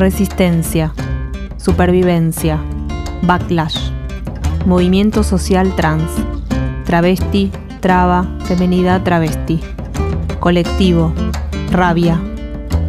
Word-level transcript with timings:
Resistencia, 0.00 0.94
supervivencia, 1.58 2.58
backlash, 3.20 3.90
movimiento 4.64 5.22
social 5.22 5.76
trans, 5.76 6.10
travesti, 6.86 7.50
traba, 7.80 8.26
femenidad 8.46 9.02
travesti, 9.02 9.60
colectivo, 10.40 11.12
rabia, 11.70 12.18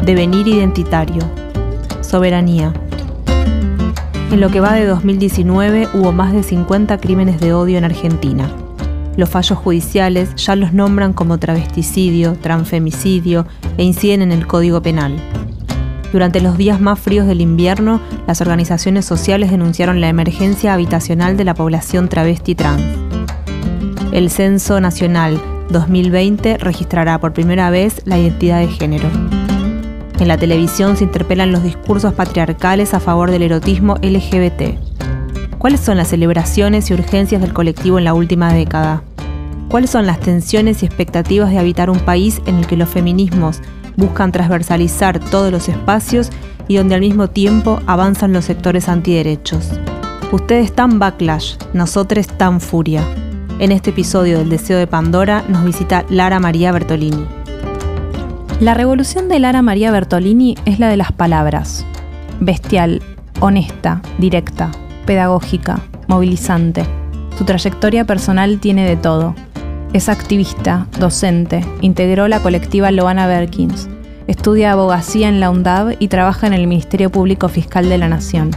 devenir 0.06 0.48
identitario, 0.48 1.22
soberanía. 2.00 2.72
En 4.32 4.40
lo 4.40 4.50
que 4.50 4.62
va 4.62 4.72
de 4.72 4.86
2019 4.86 5.90
hubo 5.94 6.14
más 6.14 6.32
de 6.32 6.44
50 6.44 6.98
crímenes 7.00 7.42
de 7.42 7.54
odio 7.54 7.78
en 7.78 7.84
Argentina. 7.84 8.50
Los 9.18 9.30
fallos 9.30 9.60
judiciales 9.60 10.34
ya 10.36 10.56
los 10.56 10.72
nombran 10.72 11.12
como 11.12 11.40
travesticidio, 11.40 12.36
transfemicidio 12.36 13.46
e 13.78 13.84
inciden 13.84 14.22
en 14.22 14.32
el 14.32 14.48
Código 14.48 14.82
Penal. 14.82 15.18
Durante 16.12 16.42
los 16.42 16.58
días 16.58 16.82
más 16.82 17.00
fríos 17.00 17.26
del 17.26 17.40
invierno, 17.40 18.02
las 18.28 18.42
organizaciones 18.42 19.06
sociales 19.06 19.50
denunciaron 19.50 20.02
la 20.02 20.10
emergencia 20.10 20.74
habitacional 20.74 21.38
de 21.38 21.46
la 21.46 21.54
población 21.54 22.10
travesti 22.10 22.54
trans. 22.54 22.84
El 24.12 24.30
Censo 24.30 24.82
Nacional 24.82 25.42
2020 25.70 26.58
registrará 26.58 27.18
por 27.20 27.32
primera 27.32 27.70
vez 27.70 28.02
la 28.04 28.20
identidad 28.20 28.60
de 28.60 28.68
género. 28.68 29.10
En 30.20 30.28
la 30.28 30.38
televisión 30.38 30.98
se 30.98 31.06
interpelan 31.06 31.54
los 31.54 31.64
discursos 31.64 32.14
patriarcales 32.14 32.94
a 32.94 33.00
favor 33.00 33.32
del 33.32 33.44
erotismo 33.44 33.96
LGBT. 34.02 34.78
¿Cuáles 35.58 35.80
son 35.80 35.96
las 35.96 36.10
celebraciones 36.10 36.90
y 36.90 36.94
urgencias 36.94 37.42
del 37.42 37.54
colectivo 37.54 37.98
en 38.00 38.04
la 38.04 38.14
última 38.14 38.52
década? 38.52 39.02
¿Cuáles 39.70 39.90
son 39.90 40.06
las 40.06 40.20
tensiones 40.20 40.84
y 40.84 40.86
expectativas 40.86 41.52
de 41.52 41.60
habitar 41.60 41.90
un 41.90 42.00
país 42.00 42.42
en 42.46 42.58
el 42.58 42.68
que 42.68 42.76
los 42.76 42.90
feminismos 42.90 43.62
buscan 43.98 44.32
transversalizar 44.32 45.20
todos 45.20 45.52
los 45.52 45.70
espacios 45.70 46.30
y 46.68 46.78
donde 46.78 46.96
al 46.96 47.02
mismo 47.02 47.30
tiempo 47.30 47.80
avanzan 47.88 48.34
los 48.34 48.46
sectores 48.46 48.90
antiderechos. 48.90 49.72
Ustedes 50.32 50.66
están 50.66 51.00
backlash, 51.00 51.56
nosotros 51.74 52.28
tan 52.28 52.62
furia. 52.62 53.04
En 53.60 53.72
este 53.72 53.90
episodio 53.90 54.38
del 54.38 54.50
Deseo 54.50 54.78
de 54.78 54.88
Pandora 54.88 55.44
nos 55.50 55.66
visita 55.66 56.06
Lara 56.10 56.40
María 56.40 56.72
Bertolini. 56.72 57.26
La 58.60 58.74
revolución 58.74 59.28
de 59.28 59.40
Lara 59.40 59.62
María 59.62 59.92
Bertolini 59.92 60.56
es 60.66 60.80
la 60.80 60.88
de 60.88 60.98
las 60.98 61.12
palabras. 61.12 61.86
Bestial, 62.40 63.02
honesta, 63.40 64.02
directa, 64.18 64.72
pedagógica, 65.06 65.82
movilizante. 66.08 66.86
Su 67.38 67.44
trayectoria 67.44 68.06
personal 68.06 68.60
tiene 68.60 68.88
de 68.88 68.96
todo 68.96 69.36
es 69.94 70.10
activista, 70.10 70.88
docente, 71.00 71.66
integró 71.82 72.28
la 72.28 72.40
colectiva 72.40 72.92
Loana 72.92 73.28
Berkins, 73.28 73.90
estudia 74.28 74.72
abogacía 74.72 75.28
en 75.28 75.40
la 75.40 75.50
UNDAV 75.50 75.96
y 76.00 76.08
trabaja 76.08 76.48
en 76.48 76.54
el 76.54 76.68
Ministerio 76.68 77.10
Público 77.10 77.50
Fiscal 77.50 77.90
de 77.90 77.98
la 77.98 78.08
Nación. 78.08 78.52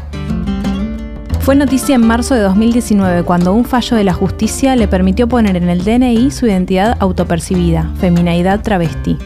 Fue 1.40 1.54
noticia 1.56 1.96
en 1.96 2.06
marzo 2.06 2.34
de 2.34 2.40
2019 2.40 3.24
cuando 3.24 3.52
un 3.52 3.64
fallo 3.64 3.96
de 3.96 4.04
la 4.04 4.14
justicia 4.14 4.76
le 4.76 4.88
permitió 4.88 5.28
poner 5.28 5.56
en 5.56 5.68
el 5.68 5.84
DNI 5.84 6.30
su 6.30 6.46
identidad 6.46 6.96
autopercibida, 7.00 7.90
feminaidad 7.98 8.62
travesti. 8.62 9.18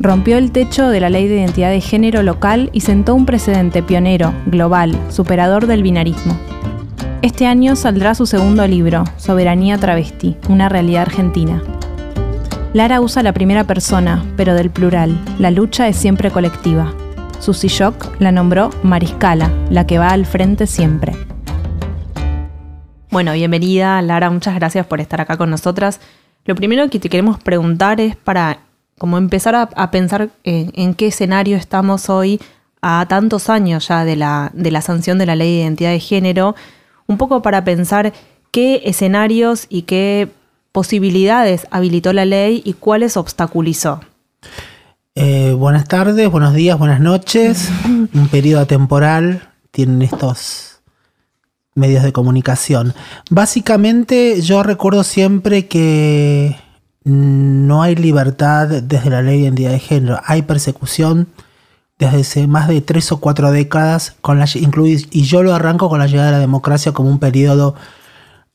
Rompió 0.00 0.38
el 0.38 0.50
techo 0.50 0.88
de 0.88 0.98
la 0.98 1.10
ley 1.10 1.28
de 1.28 1.36
identidad 1.36 1.70
de 1.70 1.80
género 1.80 2.22
local 2.22 2.70
y 2.72 2.80
sentó 2.80 3.14
un 3.14 3.26
precedente 3.26 3.82
pionero, 3.82 4.32
global, 4.46 4.96
superador 5.10 5.66
del 5.66 5.82
binarismo. 5.82 6.36
Este 7.22 7.46
año 7.46 7.76
saldrá 7.76 8.14
su 8.14 8.24
segundo 8.24 8.66
libro, 8.66 9.04
Soberanía 9.18 9.76
Travesti, 9.76 10.38
una 10.48 10.70
realidad 10.70 11.02
argentina. 11.02 11.62
Lara 12.72 13.02
usa 13.02 13.22
la 13.22 13.34
primera 13.34 13.64
persona, 13.64 14.24
pero 14.38 14.54
del 14.54 14.70
plural. 14.70 15.20
La 15.38 15.50
lucha 15.50 15.86
es 15.86 15.96
siempre 15.96 16.30
colectiva. 16.30 16.94
Susi 17.38 17.68
Shock 17.68 18.18
la 18.20 18.32
nombró 18.32 18.70
Mariscala, 18.82 19.52
la 19.68 19.86
que 19.86 19.98
va 19.98 20.08
al 20.08 20.24
frente 20.24 20.66
siempre. 20.66 21.14
Bueno, 23.10 23.34
bienvenida 23.34 24.00
Lara, 24.00 24.30
muchas 24.30 24.54
gracias 24.54 24.86
por 24.86 25.02
estar 25.02 25.20
acá 25.20 25.36
con 25.36 25.50
nosotras. 25.50 26.00
Lo 26.46 26.54
primero 26.54 26.88
que 26.88 27.00
te 27.00 27.10
queremos 27.10 27.38
preguntar 27.38 28.00
es 28.00 28.16
para 28.16 28.60
como 28.96 29.18
empezar 29.18 29.54
a, 29.54 29.90
pensar 29.90 30.30
en, 30.42 30.72
en, 30.74 30.94
qué 30.94 31.08
escenario 31.08 31.58
estamos 31.58 32.08
hoy 32.08 32.40
a 32.80 33.04
tantos 33.08 33.50
años 33.50 33.88
ya 33.88 34.06
de 34.06 34.16
la, 34.16 34.50
de 34.54 34.70
la 34.70 34.80
sanción 34.80 35.18
de 35.18 35.26
la 35.26 35.36
ley 35.36 35.56
de 35.56 35.62
identidad 35.64 35.90
de 35.90 36.00
género 36.00 36.54
un 37.10 37.18
poco 37.18 37.42
para 37.42 37.64
pensar 37.64 38.12
qué 38.52 38.82
escenarios 38.84 39.66
y 39.68 39.82
qué 39.82 40.28
posibilidades 40.70 41.66
habilitó 41.72 42.12
la 42.12 42.24
ley 42.24 42.62
y 42.64 42.74
cuáles 42.74 43.16
obstaculizó. 43.16 44.00
Eh, 45.16 45.52
buenas 45.58 45.88
tardes, 45.88 46.30
buenos 46.30 46.54
días, 46.54 46.78
buenas 46.78 47.00
noches. 47.00 47.68
Un 47.84 48.28
periodo 48.30 48.64
temporal 48.66 49.50
tienen 49.72 50.02
estos 50.02 50.82
medios 51.74 52.04
de 52.04 52.12
comunicación. 52.12 52.94
Básicamente 53.28 54.40
yo 54.40 54.62
recuerdo 54.62 55.02
siempre 55.02 55.66
que 55.66 56.56
no 57.02 57.82
hay 57.82 57.96
libertad 57.96 58.68
desde 58.68 59.10
la 59.10 59.22
ley 59.22 59.38
de 59.38 59.42
identidad 59.44 59.70
de 59.72 59.80
género, 59.80 60.20
hay 60.24 60.42
persecución 60.42 61.26
desde 62.00 62.20
hace 62.22 62.46
más 62.46 62.66
de 62.66 62.80
tres 62.80 63.12
o 63.12 63.18
cuatro 63.18 63.52
décadas, 63.52 64.16
con 64.22 64.38
la, 64.38 64.46
y 64.54 65.22
yo 65.22 65.42
lo 65.42 65.54
arranco 65.54 65.90
con 65.90 65.98
la 65.98 66.06
llegada 66.06 66.28
de 66.28 66.32
la 66.32 66.38
democracia 66.38 66.92
como 66.92 67.10
un 67.10 67.18
periodo 67.18 67.74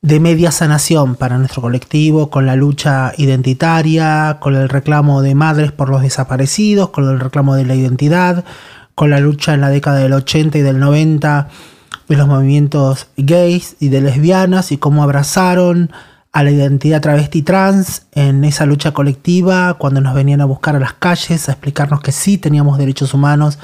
de 0.02 0.18
media 0.18 0.50
sanación 0.50 1.14
para 1.14 1.38
nuestro 1.38 1.62
colectivo, 1.62 2.28
con 2.28 2.44
la 2.44 2.56
lucha 2.56 3.12
identitaria, 3.16 4.38
con 4.40 4.56
el 4.56 4.68
reclamo 4.68 5.22
de 5.22 5.36
madres 5.36 5.70
por 5.70 5.88
los 5.88 6.02
desaparecidos, 6.02 6.90
con 6.90 7.08
el 7.08 7.20
reclamo 7.20 7.54
de 7.54 7.64
la 7.64 7.76
identidad, 7.76 8.44
con 8.96 9.10
la 9.10 9.20
lucha 9.20 9.54
en 9.54 9.60
la 9.60 9.70
década 9.70 9.98
del 9.98 10.12
80 10.12 10.58
y 10.58 10.62
del 10.62 10.80
90 10.80 11.48
de 12.08 12.16
los 12.16 12.26
movimientos 12.26 13.06
gays 13.16 13.76
y 13.78 13.90
de 13.90 14.00
lesbianas 14.00 14.72
y 14.72 14.78
cómo 14.78 15.04
abrazaron 15.04 15.90
a 16.36 16.42
la 16.42 16.50
identidad 16.50 17.00
travesti 17.00 17.40
trans 17.40 18.08
en 18.12 18.44
esa 18.44 18.66
lucha 18.66 18.92
colectiva, 18.92 19.72
cuando 19.78 20.02
nos 20.02 20.12
venían 20.12 20.42
a 20.42 20.44
buscar 20.44 20.76
a 20.76 20.78
las 20.78 20.92
calles, 20.92 21.48
a 21.48 21.52
explicarnos 21.52 22.02
que 22.02 22.12
sí 22.12 22.36
teníamos 22.36 22.76
derechos 22.76 23.14
humanos, 23.14 23.58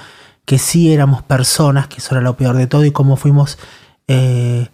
que 0.47 0.59
sí 0.59 0.91
éramos 0.91 1.21
personas, 1.21 1.87
que 1.89 1.99
eso 1.99 2.15
era 2.15 2.23
lo 2.23 2.35
peor 2.39 2.57
de 2.57 2.67
todo, 2.67 2.87
y 2.87 2.91
cómo 2.91 3.17
fuimos, 3.17 3.59
eh, 4.09 4.69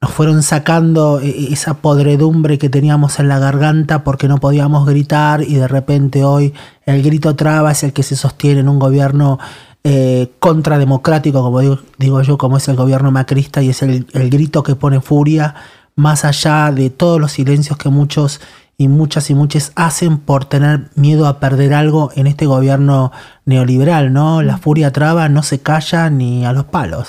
nos 0.00 0.10
fueron 0.10 0.42
sacando 0.42 1.20
e, 1.20 1.28
e, 1.28 1.52
esa 1.52 1.74
podredumbre 1.74 2.58
que 2.58 2.68
teníamos 2.68 3.20
en 3.20 3.28
la 3.28 3.38
garganta 3.38 4.02
porque 4.02 4.26
no 4.26 4.38
podíamos 4.38 4.84
gritar 4.84 5.42
y 5.42 5.54
de 5.54 5.68
repente 5.68 6.24
hoy 6.24 6.52
el 6.84 7.00
grito 7.04 7.36
traba 7.36 7.70
es 7.70 7.84
el 7.84 7.92
que 7.92 8.02
se 8.02 8.16
sostiene 8.16 8.58
en 8.58 8.68
un 8.68 8.80
gobierno 8.80 9.38
eh, 9.84 10.32
contrademocrático, 10.40 11.42
como 11.42 11.60
digo, 11.60 12.22
yo, 12.22 12.38
como 12.38 12.56
es 12.56 12.66
el 12.66 12.74
gobierno 12.74 13.12
macrista, 13.12 13.62
y 13.62 13.68
es 13.68 13.82
el 13.82 14.30
grito 14.30 14.64
que 14.64 14.74
pone 14.74 15.00
furia 15.00 15.54
más 15.96 16.24
allá 16.24 16.70
de 16.70 16.90
todos 16.90 17.20
los 17.20 17.32
silencios 17.32 17.78
que 17.78 17.88
muchos 17.88 18.40
y 18.78 18.88
muchas 18.88 19.30
y 19.30 19.34
muchas 19.34 19.72
hacen 19.74 20.18
por 20.18 20.44
tener 20.44 20.90
miedo 20.94 21.26
a 21.26 21.40
perder 21.40 21.72
algo 21.72 22.10
en 22.14 22.26
este 22.26 22.44
gobierno 22.44 23.10
neoliberal, 23.46 24.12
¿no? 24.12 24.42
La 24.42 24.58
furia 24.58 24.92
traba, 24.92 25.28
no 25.30 25.42
se 25.42 25.60
calla 25.60 26.10
ni 26.10 26.44
a 26.44 26.52
los 26.52 26.66
palos. 26.66 27.08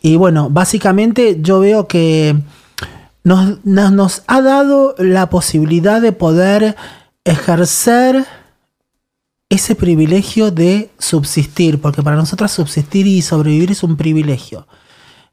Y 0.00 0.16
bueno, 0.16 0.48
básicamente 0.48 1.38
yo 1.42 1.60
veo 1.60 1.86
que 1.86 2.34
nos, 3.22 3.62
nos, 3.64 4.22
ha 4.26 4.40
dado 4.40 4.94
la 4.96 5.28
posibilidad 5.28 6.00
de 6.00 6.12
poder 6.12 6.76
ejercer 7.24 8.24
ese 9.50 9.74
privilegio 9.74 10.50
de 10.50 10.90
subsistir, 10.98 11.80
porque 11.80 12.02
para 12.02 12.16
nosotras 12.16 12.52
subsistir 12.52 13.06
y 13.06 13.20
sobrevivir 13.20 13.72
es 13.72 13.82
un 13.82 13.98
privilegio. 13.98 14.66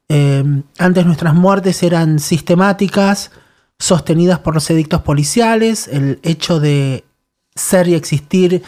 Em, 0.09 0.63
antes 0.77 1.05
nuestras 1.05 1.33
muertes 1.33 1.83
eran 1.83 2.19
sistemáticas, 2.19 3.31
sostenidas 3.77 4.39
por 4.39 4.53
los 4.53 4.69
edictos 4.69 5.01
policiales, 5.01 5.87
el 5.87 6.19
hecho 6.23 6.59
de 6.59 7.03
ser 7.55 7.87
y 7.87 7.95
existir 7.95 8.63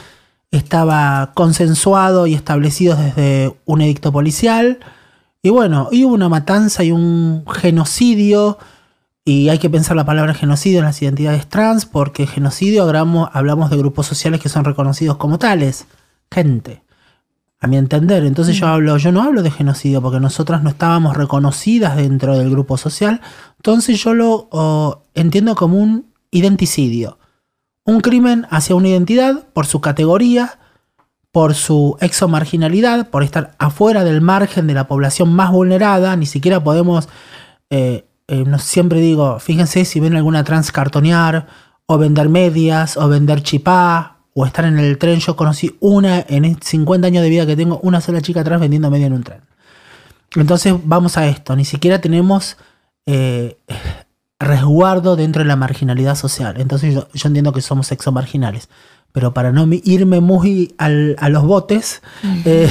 estaba 0.52 1.32
consensuado 1.36 2.28
y 2.28 2.34
establecido 2.34 2.96
desde 2.96 3.56
un 3.66 3.82
edicto 3.82 4.12
policial. 4.12 4.80
Y 5.42 5.50
bueno, 5.50 5.88
hubo 5.92 6.14
una 6.14 6.30
matanza 6.30 6.84
y 6.84 6.92
un 6.92 7.46
genocidio, 7.48 8.58
y 9.24 9.50
hay 9.50 9.60
que 9.60 9.70
pensar 9.70 9.96
la 9.96 10.06
palabra 10.06 10.34
genocidio 10.34 10.80
en 10.80 10.86
las 10.86 11.02
identidades 11.02 11.48
trans, 11.48 11.86
porque 11.86 12.28
genocidio 12.28 12.84
hablamos 12.84 13.70
de 13.70 13.78
grupos 13.78 14.08
sociales 14.08 14.42
que 14.42 14.50
son 14.50 14.66
reconocidos 14.66 15.18
como 15.18 15.38
tales, 15.40 15.86
gente, 16.32 16.82
a 17.60 17.68
mi 17.68 17.78
entender. 17.78 18.24
Entonces 18.26 18.56
yo 18.56 18.68
hablo, 18.68 18.98
yo 18.98 19.12
no 19.12 19.22
hablo 19.22 19.44
de 19.44 19.52
genocidio 19.52 20.02
porque 20.02 20.20
nosotras 20.20 20.64
no 20.64 20.70
estábamos 20.70 21.18
reconocidas 21.18 21.98
dentro 21.98 22.38
del 22.38 22.50
grupo 22.50 22.78
social, 22.78 23.22
entonces 23.58 24.02
yo 24.02 24.14
lo 24.14 24.48
oh, 24.52 25.04
entiendo 25.14 25.56
como 25.56 25.78
un 25.78 26.14
identicidio. 26.32 27.18
Un 27.86 28.02
crimen 28.02 28.46
hacia 28.50 28.76
una 28.76 28.90
identidad 28.90 29.48
por 29.54 29.66
su 29.66 29.82
categoría, 29.82 30.60
por 31.32 31.54
su 31.54 31.98
exomarginalidad, 32.00 33.10
por 33.10 33.24
estar 33.24 33.56
afuera 33.58 34.04
del 34.04 34.22
margen 34.22 34.68
de 34.68 34.74
la 34.74 34.88
población 34.88 35.34
más 35.34 35.52
vulnerada, 35.52 36.16
ni 36.16 36.26
siquiera 36.26 36.64
podemos, 36.64 37.10
eh, 37.70 38.06
eh, 38.28 38.44
no, 38.46 38.60
siempre 38.60 39.00
digo, 39.00 39.40
fíjense 39.40 39.86
si 39.86 40.00
ven 40.00 40.16
alguna 40.16 40.44
trans 40.44 40.72
cartonear, 40.72 41.48
o 41.88 41.98
vender 41.98 42.30
medias, 42.30 42.98
o 42.98 43.08
vender 43.08 43.42
chipá, 43.42 44.19
o 44.34 44.46
estar 44.46 44.66
en 44.66 44.80
el 44.80 44.98
tren. 44.98 45.20
Yo 45.20 45.36
conocí 45.36 45.76
una, 45.80 46.26
en 46.28 46.62
50 46.62 47.08
años 47.08 47.24
de 47.24 47.30
vida 47.30 47.46
que 47.46 47.56
tengo, 47.56 47.80
una 47.84 48.02
sola 48.02 48.22
chica 48.22 48.44
trans 48.44 48.62
vendiendo 48.62 48.90
media 48.90 49.08
en 49.08 49.14
un 49.14 49.24
tren. 49.24 49.42
Entonces 50.36 50.74
vamos 50.84 51.18
a 51.18 51.28
esto, 51.28 51.56
ni 51.56 51.66
siquiera 51.66 52.02
tenemos 52.02 52.58
eh, 53.06 53.58
resguardo 54.40 55.16
dentro 55.16 55.42
de 55.42 55.48
la 55.48 55.56
marginalidad 55.56 56.16
social. 56.16 56.62
Entonces 56.62 56.94
yo, 56.94 57.08
yo 57.14 57.28
entiendo 57.28 57.52
que 57.52 57.62
somos 57.62 57.92
exomarginales 57.92 58.70
pero 59.12 59.34
para 59.34 59.52
no 59.52 59.68
irme 59.84 60.20
muy 60.20 60.76
a 60.78 61.30
los 61.30 61.44
botes, 61.44 62.02
eh, 62.46 62.70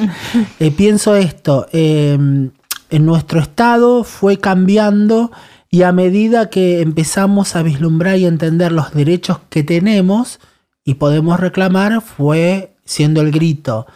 eh, 0.58 0.70
pienso 0.70 1.14
esto, 1.14 1.66
en 1.72 2.52
nuestro 2.90 3.40
estado 3.40 4.04
fue 4.04 4.38
cambiando 4.38 5.30
y 5.70 5.82
a 5.82 5.92
medida 5.92 6.48
que 6.48 6.80
empezamos 6.80 7.56
a 7.56 7.62
vislumbrar 7.62 8.16
y 8.16 8.26
entender 8.26 8.72
los 8.72 8.94
derechos 8.94 9.40
que 9.50 9.62
tenemos 9.62 10.40
y 10.84 10.94
podemos 10.94 11.40
reclamar, 11.40 12.00
fue 12.02 12.76
siendo 12.84 13.20
el 13.20 13.30
grito, 13.30 13.86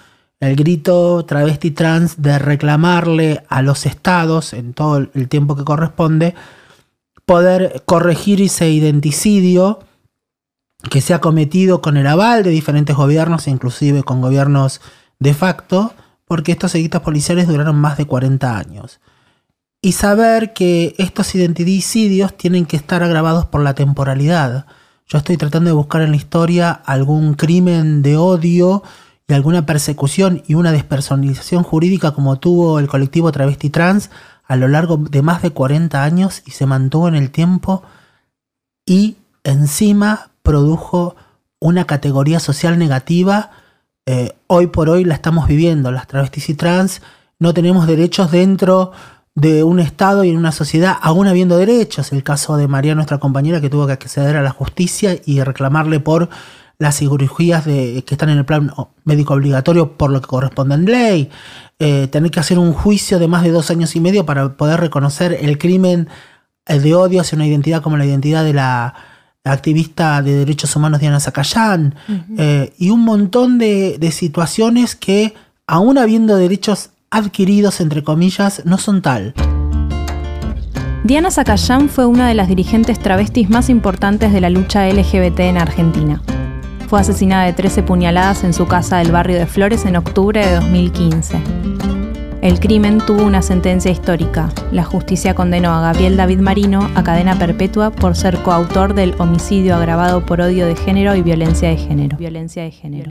el 0.40 0.56
grito 0.56 1.25
travesti 1.25 1.70
trans 1.70 2.23
de 2.23 2.38
reclamarle 2.38 3.44
a 3.49 3.62
los 3.62 3.87
estados 3.87 4.52
en 4.52 4.73
todo 4.73 4.96
el 4.96 5.29
tiempo 5.29 5.56
que 5.56 5.64
corresponde, 5.64 6.35
poder 7.26 7.82
corregir 7.85 8.40
ese 8.40 8.70
identicidio 8.70 9.81
que 10.90 11.00
se 11.00 11.12
ha 11.12 11.20
cometido 11.20 11.82
con 11.82 11.96
el 11.96 12.06
aval 12.06 12.43
de 12.43 12.50
diferentes 12.50 12.96
gobiernos, 12.96 13.49
inclusive 13.49 14.02
con 14.02 14.20
gobiernos 14.23 14.81
de 15.19 15.34
facto, 15.34 15.93
porque 16.25 16.52
estos 16.52 16.75
edictos 16.75 17.02
policiales 17.02 17.49
duraron 17.49 17.76
más 17.76 17.99
de 17.99 18.06
40 18.06 18.56
años. 18.56 19.00
Y 19.82 19.93
saber 19.93 20.52
que 20.55 20.94
estos 20.99 21.34
identidicidios 21.34 22.37
tienen 22.37 22.67
que 22.67 22.76
estar 22.76 23.02
agravados 23.02 23.46
por 23.46 23.62
la 23.62 23.75
temporalidad. 23.75 24.67
Yo 25.08 25.16
estoy 25.16 25.38
tratando 25.38 25.70
de 25.70 25.75
buscar 25.75 26.02
en 26.02 26.10
la 26.10 26.16
historia 26.16 26.70
algún 26.70 27.32
crimen 27.32 28.02
de 28.02 28.19
odio 28.19 28.82
y 29.26 29.32
alguna 29.32 29.64
persecución 29.64 30.43
y 30.46 30.55
una 30.55 30.70
despersonalización 30.70 31.62
jurídica 31.62 32.12
como 32.12 32.38
tuvo 32.38 32.78
el 32.78 32.88
colectivo 32.88 33.32
travesti 33.32 33.70
trans 33.70 34.10
a 34.44 34.56
lo 34.56 34.69
largo 34.69 34.99
de 34.99 35.22
más 35.22 35.40
de 35.40 35.50
40 35.50 36.05
años 36.05 36.43
y 36.44 36.50
se 36.50 36.66
mantuvo 36.66 37.08
en 37.08 37.14
el 37.14 37.31
tiempo 37.31 37.82
y 38.84 39.16
encima 39.44 40.31
produjo 40.43 41.16
una 41.58 41.87
categoría 41.87 42.38
social 42.38 42.78
negativa, 42.78 43.50
eh, 44.06 44.37
hoy 44.46 44.69
por 44.69 44.90
hoy 44.90 45.05
la 45.05 45.14
estamos 45.14 45.49
viviendo. 45.49 45.90
Las 45.90 46.06
travestis 46.06 46.50
y 46.50 46.55
trans 46.55 47.02
no 47.38 47.55
tenemos 47.55 47.87
derechos 47.87 48.31
dentro 48.31 48.93
de 49.38 49.62
un 49.62 49.79
Estado 49.79 50.25
y 50.25 50.31
en 50.31 50.37
una 50.37 50.50
sociedad, 50.50 50.96
aún 51.00 51.29
habiendo 51.29 51.56
derechos. 51.56 52.12
El 52.12 52.25
caso 52.25 52.56
de 52.56 52.67
María, 52.67 52.96
nuestra 52.96 53.19
compañera, 53.19 53.61
que 53.61 53.70
tuvo 53.70 53.87
que 53.87 53.93
acceder 53.93 54.37
a 54.37 54.43
la 54.43 54.50
justicia 54.50 55.17
y 55.25 55.40
reclamarle 55.43 56.00
por 56.00 56.29
las 56.79 56.99
cirugías 56.99 57.64
de, 57.64 58.02
que 58.05 58.14
están 58.14 58.31
en 58.31 58.38
el 58.38 58.44
plan 58.44 58.73
médico 59.05 59.35
obligatorio 59.35 59.96
por 59.96 60.11
lo 60.11 60.20
que 60.20 60.26
corresponde 60.26 60.75
en 60.75 60.85
ley, 60.87 61.31
eh, 61.79 62.08
tener 62.08 62.31
que 62.31 62.40
hacer 62.40 62.58
un 62.58 62.73
juicio 62.73 63.19
de 63.19 63.29
más 63.29 63.44
de 63.44 63.50
dos 63.50 63.70
años 63.70 63.94
y 63.94 64.00
medio 64.00 64.26
para 64.26 64.56
poder 64.56 64.81
reconocer 64.81 65.38
el 65.41 65.58
crimen 65.58 66.08
de 66.67 66.94
odio 66.94 67.20
hacia 67.20 67.37
una 67.37 67.46
identidad 67.46 67.82
como 67.82 67.96
la 67.96 68.06
identidad 68.06 68.44
de 68.44 68.52
la 68.52 68.94
activista 69.44 70.20
de 70.20 70.34
derechos 70.34 70.75
humanos 70.76 71.00
Diana 71.00 71.20
Zacayán, 71.20 71.94
eh, 72.37 72.73
y 72.79 72.91
un 72.91 73.00
montón 73.00 73.58
de, 73.58 74.11
situaciones 74.12 74.94
que, 74.94 75.34
aún 75.67 75.96
habiendo 75.96 76.37
derechos 76.37 76.91
adquiridos, 77.10 77.81
entre 77.81 78.02
comillas, 78.02 78.62
no 78.64 78.78
son 78.78 79.02
tal. 79.02 79.34
Diana 81.05 81.31
Zacayán 81.31 81.88
fue 81.88 82.06
una 82.06 82.28
de 82.28 82.34
las 82.34 82.49
dirigentes 82.49 82.99
travestis 82.99 83.49
más 83.49 83.70
importantes 83.70 84.32
de 84.32 84.40
la 84.40 84.50
lucha 84.50 84.87
LGBT 84.87 85.40
en 85.40 85.58
Argentina. 85.58 86.22
Fue 86.88 87.00
asesinada 87.00 87.44
de 87.44 87.52
13 87.52 87.82
puñaladas 87.82 88.44
en 88.44 88.52
su 88.52 88.66
casa 88.66 88.99
del 88.99 89.12
barrio 89.12 89.38
de 89.38 89.46
Flores 89.46 89.84
en 89.84 89.96
octubre 89.96 90.44
de 90.44 90.55
2015. 90.55 91.97
El 92.40 92.61
crimen 92.61 92.99
tuvo 93.05 93.25
una 93.25 93.43
sentencia 93.43 93.90
histórica. 93.90 94.49
La 94.70 94.85
justicia 94.85 95.35
condenó 95.35 95.75
a 95.75 95.81
Gabriel 95.81 96.17
David 96.17 96.38
Marino 96.38 96.88
a 96.94 97.02
cadena 97.02 97.37
perpetua 97.37 97.90
por 97.90 98.14
ser 98.14 98.38
coautor 98.44 98.94
del 98.94 99.17
homicidio 99.19 99.75
agravado 99.75 100.25
por 100.25 100.40
odio 100.40 100.64
de 100.69 100.76
género 100.76 101.17
y 101.17 101.23
violencia 101.23 101.69
de 101.69 101.76
género. 101.76 102.17
Violencia 102.17 102.62
de 102.62 102.70
género. 102.70 103.11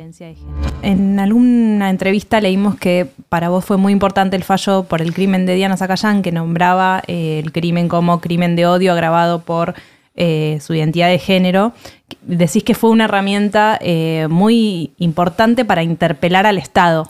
En 0.81 1.19
alguna 1.19 1.89
entrevista 1.89 2.39
leímos 2.39 2.77
que 2.77 3.05
para 3.27 3.49
vos 3.49 3.65
fue 3.65 3.75
muy 3.75 3.91
importante 3.91 4.37
el 4.37 4.45
fallo 4.45 4.83
por 4.83 5.01
el 5.01 5.13
crimen 5.13 5.45
de 5.45 5.55
Diana 5.55 5.75
Zacayán, 5.75 6.21
que 6.21 6.31
nombraba 6.31 7.03
eh, 7.07 7.41
el 7.43 7.51
crimen 7.51 7.89
como 7.89 8.21
crimen 8.21 8.55
de 8.55 8.65
odio 8.65 8.93
agravado 8.93 9.41
por 9.41 9.73
eh, 10.15 10.59
su 10.61 10.73
identidad 10.73 11.09
de 11.09 11.19
género. 11.19 11.73
Decís 12.21 12.63
que 12.63 12.75
fue 12.75 12.91
una 12.91 13.03
herramienta 13.03 13.77
eh, 13.81 14.27
muy 14.29 14.91
importante 14.99 15.65
para 15.65 15.83
interpelar 15.83 16.45
al 16.45 16.57
Estado. 16.57 17.09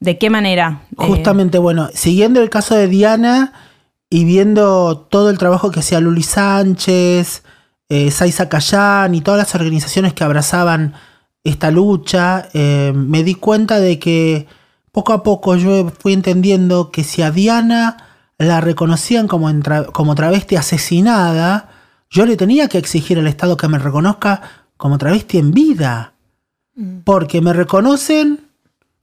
¿De 0.00 0.18
qué 0.18 0.30
manera? 0.30 0.82
Eh, 0.92 1.06
Justamente, 1.06 1.58
bueno, 1.58 1.88
siguiendo 1.92 2.40
el 2.40 2.50
caso 2.50 2.74
de 2.74 2.88
Diana 2.88 3.52
y 4.10 4.24
viendo 4.24 4.98
todo 5.10 5.30
el 5.30 5.38
trabajo 5.38 5.70
que 5.70 5.80
hacía 5.80 6.00
Luli 6.00 6.22
Sánchez, 6.22 7.42
eh, 7.88 8.10
Saiza 8.10 8.48
Cayán 8.48 9.14
y 9.14 9.20
todas 9.20 9.38
las 9.38 9.54
organizaciones 9.54 10.14
que 10.14 10.24
abrazaban 10.24 10.94
esta 11.44 11.70
lucha, 11.70 12.48
eh, 12.52 12.92
me 12.94 13.24
di 13.24 13.34
cuenta 13.34 13.80
de 13.80 13.98
que 13.98 14.46
poco 14.92 15.12
a 15.12 15.22
poco 15.22 15.56
yo 15.56 15.90
fui 15.98 16.12
entendiendo 16.12 16.90
que 16.90 17.04
si 17.04 17.22
a 17.22 17.30
Diana 17.30 17.96
la 18.38 18.60
reconocían 18.60 19.26
como, 19.26 19.50
como 19.92 20.14
travesti 20.14 20.56
asesinada, 20.56 21.70
yo 22.10 22.24
le 22.24 22.36
tenía 22.36 22.68
que 22.68 22.78
exigir 22.78 23.18
al 23.18 23.26
Estado 23.26 23.56
que 23.56 23.68
me 23.68 23.78
reconozca 23.78 24.42
como 24.76 24.98
travesti 24.98 25.38
en 25.38 25.52
vida. 25.52 26.14
Mm. 26.74 27.00
Porque 27.04 27.40
me 27.40 27.52
reconocen 27.52 28.47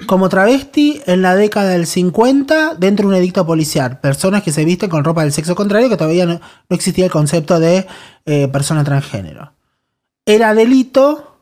como 0.07 0.29
travesti 0.29 1.01
en 1.05 1.21
la 1.21 1.35
década 1.35 1.69
del 1.69 1.87
50 1.87 2.75
dentro 2.75 3.07
de 3.07 3.15
un 3.15 3.21
edicto 3.21 3.45
policial. 3.45 3.99
Personas 3.99 4.43
que 4.43 4.51
se 4.51 4.65
visten 4.65 4.89
con 4.89 5.03
ropa 5.03 5.23
del 5.23 5.31
sexo 5.31 5.55
contrario, 5.55 5.89
que 5.89 5.97
todavía 5.97 6.25
no, 6.25 6.39
existía 6.69 7.05
el 7.05 7.11
concepto 7.11 7.59
de 7.59 7.87
eh, 8.25 8.47
persona 8.49 8.83
transgénero. 8.83 9.53
Era 10.25 10.53
delito, 10.53 11.39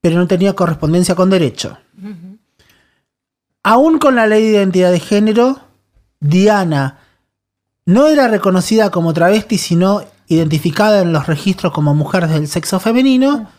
pero 0.00 0.16
no 0.16 0.26
tenía 0.26 0.54
correspondencia 0.54 1.14
con 1.14 1.30
derecho. 1.30 1.78
Aún 3.62 3.98
con 3.98 4.14
la 4.14 4.26
ley 4.26 4.42
de 4.42 4.56
identidad 4.56 4.90
de 4.90 5.00
género, 5.00 5.60
Diana 6.18 6.98
no 7.84 8.06
era 8.06 8.28
reconocida 8.28 8.90
como 8.90 9.12
travesti, 9.12 9.58
sino 9.58 10.02
identificada 10.26 11.02
en 11.02 11.12
los 11.12 11.26
registros 11.26 11.72
como 11.72 11.94
mujer 11.94 12.28
del 12.28 12.48
sexo 12.48 12.80
femenino 12.80 13.50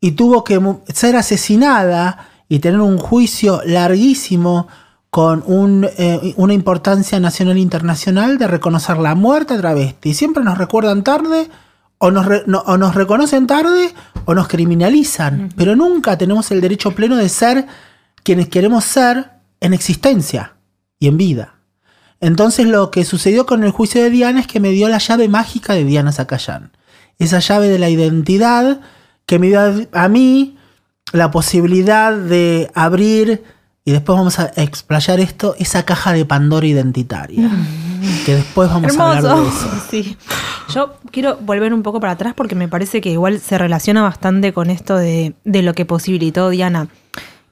y 0.00 0.12
tuvo 0.12 0.42
que 0.42 0.60
ser 0.92 1.16
asesinada 1.16 2.33
y 2.48 2.58
tener 2.58 2.80
un 2.80 2.98
juicio 2.98 3.60
larguísimo 3.64 4.68
con 5.10 5.88
eh, 5.96 6.34
una 6.36 6.54
importancia 6.54 7.20
nacional 7.20 7.56
e 7.56 7.60
internacional 7.60 8.36
de 8.36 8.48
reconocer 8.48 8.98
la 8.98 9.14
muerte 9.14 9.54
a 9.54 9.58
travesti. 9.58 10.12
Siempre 10.12 10.42
nos 10.42 10.58
recuerdan 10.58 11.04
tarde, 11.04 11.48
o 11.98 12.10
nos, 12.10 12.26
o 12.66 12.76
nos 12.76 12.94
reconocen 12.96 13.46
tarde, 13.46 13.94
o 14.24 14.34
nos 14.34 14.48
criminalizan, 14.48 15.50
pero 15.56 15.76
nunca 15.76 16.18
tenemos 16.18 16.50
el 16.50 16.60
derecho 16.60 16.90
pleno 16.90 17.16
de 17.16 17.28
ser 17.28 17.66
quienes 18.24 18.48
queremos 18.48 18.84
ser 18.84 19.30
en 19.60 19.72
existencia 19.72 20.56
y 20.98 21.06
en 21.06 21.16
vida. 21.16 21.54
Entonces 22.20 22.66
lo 22.66 22.90
que 22.90 23.04
sucedió 23.04 23.46
con 23.46 23.62
el 23.62 23.70
juicio 23.70 24.02
de 24.02 24.10
Diana 24.10 24.40
es 24.40 24.46
que 24.46 24.58
me 24.58 24.70
dio 24.70 24.88
la 24.88 24.98
llave 24.98 25.28
mágica 25.28 25.74
de 25.74 25.84
Diana 25.84 26.10
Zacayán. 26.10 26.72
Esa 27.18 27.38
llave 27.38 27.68
de 27.68 27.78
la 27.78 27.88
identidad 27.88 28.80
que 29.26 29.38
me 29.38 29.46
dio 29.46 29.60
a 29.92 30.08
mí 30.08 30.53
la 31.14 31.30
posibilidad 31.30 32.12
de 32.12 32.70
abrir, 32.74 33.44
y 33.84 33.92
después 33.92 34.18
vamos 34.18 34.40
a 34.40 34.50
explayar 34.56 35.20
esto, 35.20 35.54
esa 35.60 35.84
caja 35.84 36.12
de 36.12 36.24
Pandora 36.24 36.66
identitaria. 36.66 37.48
Que 38.26 38.34
después 38.34 38.68
vamos 38.68 38.98
a 38.98 39.16
hablar 39.16 39.36
de 39.36 39.48
eso. 39.48 39.70
Sí. 39.90 40.16
Yo 40.74 40.94
quiero 41.12 41.36
volver 41.36 41.72
un 41.72 41.84
poco 41.84 42.00
para 42.00 42.14
atrás 42.14 42.34
porque 42.34 42.56
me 42.56 42.66
parece 42.66 43.00
que 43.00 43.10
igual 43.10 43.38
se 43.38 43.58
relaciona 43.58 44.02
bastante 44.02 44.52
con 44.52 44.70
esto 44.70 44.96
de, 44.96 45.34
lo 45.44 45.72
que 45.74 45.84
posibilitó 45.84 46.50
Diana. 46.50 46.88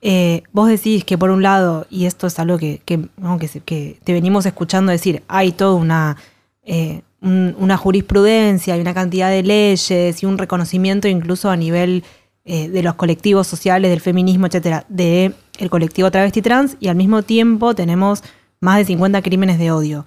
eh, 0.00 0.42
vos 0.52 0.68
decís 0.68 1.04
que 1.04 1.16
por 1.16 1.30
un 1.30 1.42
lado, 1.42 1.86
y 1.88 2.06
esto 2.06 2.26
es 2.26 2.40
algo 2.40 2.58
que, 2.58 2.80
que, 2.84 4.00
te 4.02 4.12
venimos 4.12 4.44
escuchando 4.44 4.90
decir, 4.90 5.22
hay 5.28 5.52
toda 5.52 5.74
una, 5.74 6.16
eh, 6.64 7.02
una 7.20 7.76
jurisprudencia, 7.76 8.74
hay 8.74 8.80
una 8.80 8.94
cantidad 8.94 9.30
de 9.30 9.44
leyes 9.44 10.20
y 10.20 10.26
un 10.26 10.36
reconocimiento 10.36 11.06
incluso 11.06 11.48
a 11.48 11.56
nivel 11.56 12.02
eh, 12.44 12.68
de 12.68 12.82
los 12.82 12.94
colectivos 12.94 13.46
sociales, 13.46 13.90
del 13.90 14.00
feminismo, 14.00 14.46
etcétera, 14.46 14.84
del 14.88 15.34
el 15.58 15.70
colectivo 15.70 16.10
travesti 16.10 16.42
trans, 16.42 16.76
y 16.80 16.88
al 16.88 16.96
mismo 16.96 17.22
tiempo 17.22 17.74
tenemos 17.74 18.22
más 18.60 18.78
de 18.78 18.84
50 18.86 19.22
crímenes 19.22 19.58
de 19.58 19.70
odio. 19.70 20.04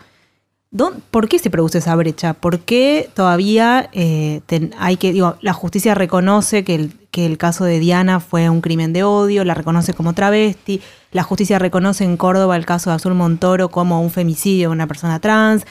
¿Por 1.09 1.29
qué 1.29 1.39
se 1.39 1.49
produce 1.49 1.77
esa 1.77 1.95
brecha? 1.95 2.33
¿Por 2.33 2.59
qué 2.59 3.09
todavía 3.13 3.89
eh, 3.93 4.41
hay 4.77 4.97
que, 4.97 5.13
digo, 5.13 5.37
la 5.39 5.53
justicia 5.53 5.95
reconoce 5.95 6.65
que 6.65 6.75
el, 6.75 6.93
que 7.11 7.25
el 7.25 7.37
caso 7.37 7.63
de 7.63 7.79
Diana 7.79 8.19
fue 8.19 8.49
un 8.49 8.59
crimen 8.59 8.91
de 8.91 9.03
odio, 9.03 9.45
la 9.45 9.53
reconoce 9.53 9.93
como 9.93 10.11
travesti, 10.13 10.81
la 11.13 11.23
justicia 11.23 11.59
reconoce 11.59 12.03
en 12.03 12.17
Córdoba 12.17 12.57
el 12.57 12.65
caso 12.65 12.89
de 12.89 12.97
Azul 12.97 13.13
Montoro 13.13 13.69
como 13.69 14.01
un 14.01 14.11
femicidio 14.11 14.67
de 14.67 14.73
una 14.73 14.87
persona 14.87 15.21
trans? 15.21 15.65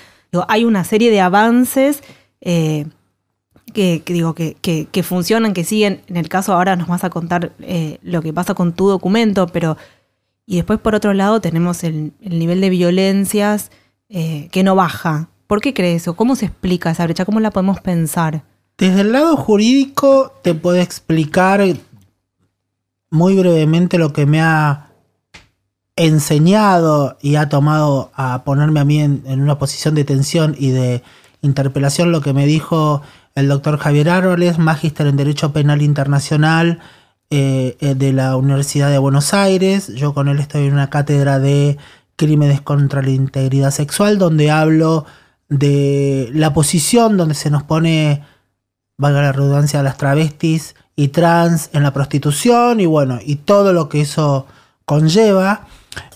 Hay 0.48 0.64
una 0.64 0.84
serie 0.84 1.10
de 1.10 1.20
avances 1.20 2.02
eh, 2.40 2.86
que, 3.74 4.02
digo, 4.06 4.34
que, 4.34 4.56
que, 4.62 5.02
funcionan, 5.02 5.52
que 5.52 5.64
siguen. 5.64 6.00
En 6.06 6.16
el 6.16 6.30
caso 6.30 6.54
ahora 6.54 6.76
nos 6.76 6.88
vas 6.88 7.04
a 7.04 7.10
contar 7.10 7.52
eh, 7.60 7.98
lo 8.02 8.22
que 8.22 8.32
pasa 8.32 8.54
con 8.54 8.72
tu 8.72 8.88
documento, 8.88 9.46
pero... 9.48 9.76
Y 10.46 10.56
después 10.56 10.78
por 10.78 10.94
otro 10.94 11.14
lado 11.14 11.40
tenemos 11.40 11.84
el, 11.84 12.12
el 12.20 12.38
nivel 12.38 12.60
de 12.60 12.68
violencias 12.68 13.70
eh, 14.08 14.48
que 14.52 14.62
no 14.62 14.74
baja. 14.76 15.28
¿Por 15.46 15.60
qué 15.60 15.72
crees 15.72 16.02
eso? 16.02 16.14
¿Cómo 16.14 16.36
se 16.36 16.46
explica 16.46 16.90
esa 16.90 17.04
brecha? 17.04 17.24
¿Cómo 17.24 17.40
la 17.40 17.50
podemos 17.50 17.80
pensar? 17.80 18.44
Desde 18.76 19.02
el 19.02 19.12
lado 19.12 19.36
jurídico 19.36 20.32
te 20.42 20.54
puedo 20.54 20.76
explicar 20.76 21.62
muy 23.10 23.36
brevemente 23.36 23.96
lo 23.96 24.12
que 24.12 24.26
me 24.26 24.40
ha 24.40 24.90
enseñado 25.96 27.16
y 27.20 27.36
ha 27.36 27.48
tomado 27.48 28.10
a 28.14 28.42
ponerme 28.44 28.80
a 28.80 28.84
mí 28.84 29.00
en, 29.00 29.22
una 29.40 29.58
posición 29.58 29.94
de 29.94 30.04
tensión 30.04 30.56
y 30.58 30.70
de 30.70 31.02
interpelación 31.44 32.12
lo 32.12 32.20
que 32.20 32.32
me 32.32 32.46
dijo 32.46 33.02
el 33.34 33.48
doctor 33.48 33.78
Javier 33.78 34.10
Árboles, 34.10 34.58
magíster 34.58 35.06
en 35.06 35.16
Derecho 35.16 35.52
Penal 35.52 35.82
Internacional 35.82 36.80
eh, 37.30 37.76
eh, 37.80 37.94
de 37.94 38.12
la 38.12 38.36
Universidad 38.36 38.90
de 38.90 38.98
Buenos 38.98 39.34
Aires. 39.34 39.88
Yo 39.94 40.14
con 40.14 40.28
él 40.28 40.38
estoy 40.38 40.66
en 40.66 40.74
una 40.74 40.90
cátedra 40.90 41.38
de 41.38 41.76
Crímenes 42.16 42.60
contra 42.60 43.02
la 43.02 43.10
Integridad 43.10 43.72
Sexual, 43.72 44.18
donde 44.18 44.50
hablo 44.50 45.04
de 45.48 46.30
la 46.32 46.54
posición 46.54 47.16
donde 47.16 47.34
se 47.34 47.50
nos 47.50 47.64
pone, 47.64 48.22
valga 48.96 49.22
la 49.22 49.32
redundancia, 49.32 49.80
a 49.80 49.82
las 49.82 49.96
travestis 49.96 50.76
y 50.96 51.08
trans 51.08 51.70
en 51.72 51.82
la 51.82 51.92
prostitución 51.92 52.78
y 52.80 52.86
bueno, 52.86 53.18
y 53.24 53.36
todo 53.36 53.72
lo 53.72 53.88
que 53.88 54.02
eso 54.02 54.46
conlleva. 54.84 55.66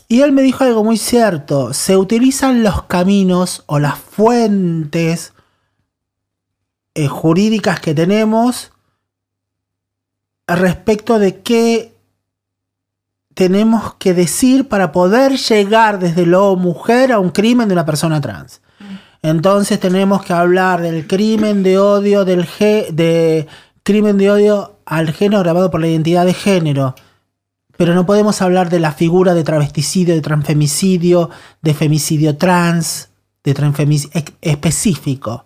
Y 0.08 0.22
él 0.22 0.32
me 0.32 0.40
dijo 0.40 0.64
algo 0.64 0.82
muy 0.82 0.96
cierto, 0.96 1.74
se 1.74 1.96
utilizan 1.96 2.62
los 2.62 2.84
caminos 2.84 3.62
o 3.66 3.78
las 3.78 3.98
fuentes 3.98 5.34
eh, 6.94 7.08
jurídicas 7.08 7.78
que 7.80 7.94
tenemos 7.94 8.72
respecto 10.46 11.18
de 11.18 11.42
qué 11.42 11.94
tenemos 13.34 13.94
que 13.94 14.14
decir 14.14 14.66
para 14.66 14.92
poder 14.92 15.36
llegar 15.36 15.98
desde 15.98 16.24
lo 16.24 16.56
mujer 16.56 17.12
a 17.12 17.18
un 17.18 17.30
crimen 17.30 17.68
de 17.68 17.74
una 17.74 17.84
persona 17.84 18.20
trans. 18.20 18.62
Entonces 19.22 19.78
tenemos 19.78 20.24
que 20.24 20.32
hablar 20.32 20.80
del 20.80 21.06
crimen 21.06 21.62
de 21.62 21.78
odio 21.78 22.24
del 22.24 22.48
de 22.92 23.46
crimen 23.82 24.16
de 24.16 24.30
odio 24.30 24.78
al 24.86 25.12
género 25.12 25.42
grabado 25.42 25.70
por 25.70 25.80
la 25.80 25.88
identidad 25.88 26.24
de 26.24 26.34
género. 26.34 26.94
Pero 27.78 27.94
no 27.94 28.06
podemos 28.06 28.42
hablar 28.42 28.70
de 28.70 28.80
la 28.80 28.90
figura 28.90 29.35
de 29.35 29.44
travesticidio, 29.44 30.16
de 30.16 30.20
transfemicidio, 30.20 31.30
de 31.62 31.75
femicidio 31.75 32.37
trans, 32.37 33.11
de 33.44 33.54
transfemicidio 33.54 34.20
específico. 34.40 35.44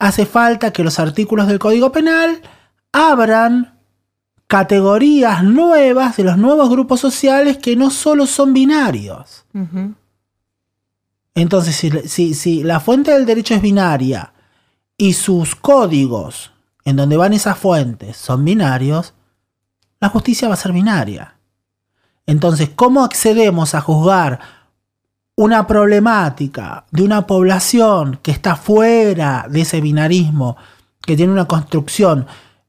Hace 0.00 0.26
falta 0.26 0.72
que 0.72 0.82
los 0.82 0.98
artículos 0.98 1.46
del 1.46 1.60
Código 1.60 1.92
Penal 1.92 2.42
abran 2.90 3.78
categorías 4.48 5.44
nuevas 5.44 6.16
de 6.16 6.24
los 6.24 6.36
nuevos 6.36 6.68
grupos 6.68 6.98
sociales 6.98 7.58
que 7.58 7.76
no 7.76 7.90
solo 7.90 8.26
son 8.26 8.52
binarios. 8.52 9.44
Entonces, 11.36 11.76
si, 12.10 12.34
si, 12.34 12.64
la 12.64 12.80
fuente 12.80 13.12
del 13.12 13.24
derecho 13.24 13.54
es 13.54 13.62
binaria 13.62 14.32
y 14.96 15.12
sus 15.12 15.54
códigos 15.54 16.50
en 16.84 16.96
donde 16.96 17.16
van 17.16 17.34
esas 17.34 17.56
fuentes 17.56 18.16
son 18.16 18.44
binarios, 18.44 19.14
la 20.00 20.08
justicia 20.08 20.48
va 20.48 20.54
a 20.54 20.56
ser 20.56 20.72
binaria. 20.72 21.37
Entonces, 22.28 22.68
¿cómo 22.76 23.04
accedemos 23.04 23.74
a 23.74 23.80
juzgar 23.80 24.38
una 25.34 25.66
problemática 25.66 26.84
de 26.90 27.02
una 27.02 27.26
población 27.26 28.20
que 28.22 28.32
está 28.32 28.54
fuera 28.54 29.46
de 29.48 29.62
ese 29.62 29.80
binarismo, 29.80 30.58
que 31.00 31.16
tiene 31.16 31.32
una 31.32 31.46
construcción 31.46 32.26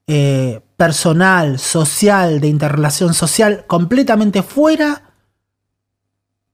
eh, 0.07 0.61
personal, 0.77 1.59
social, 1.59 2.39
de 2.39 2.47
interrelación 2.47 3.13
social, 3.13 3.65
completamente 3.67 4.43
fuera 4.43 5.11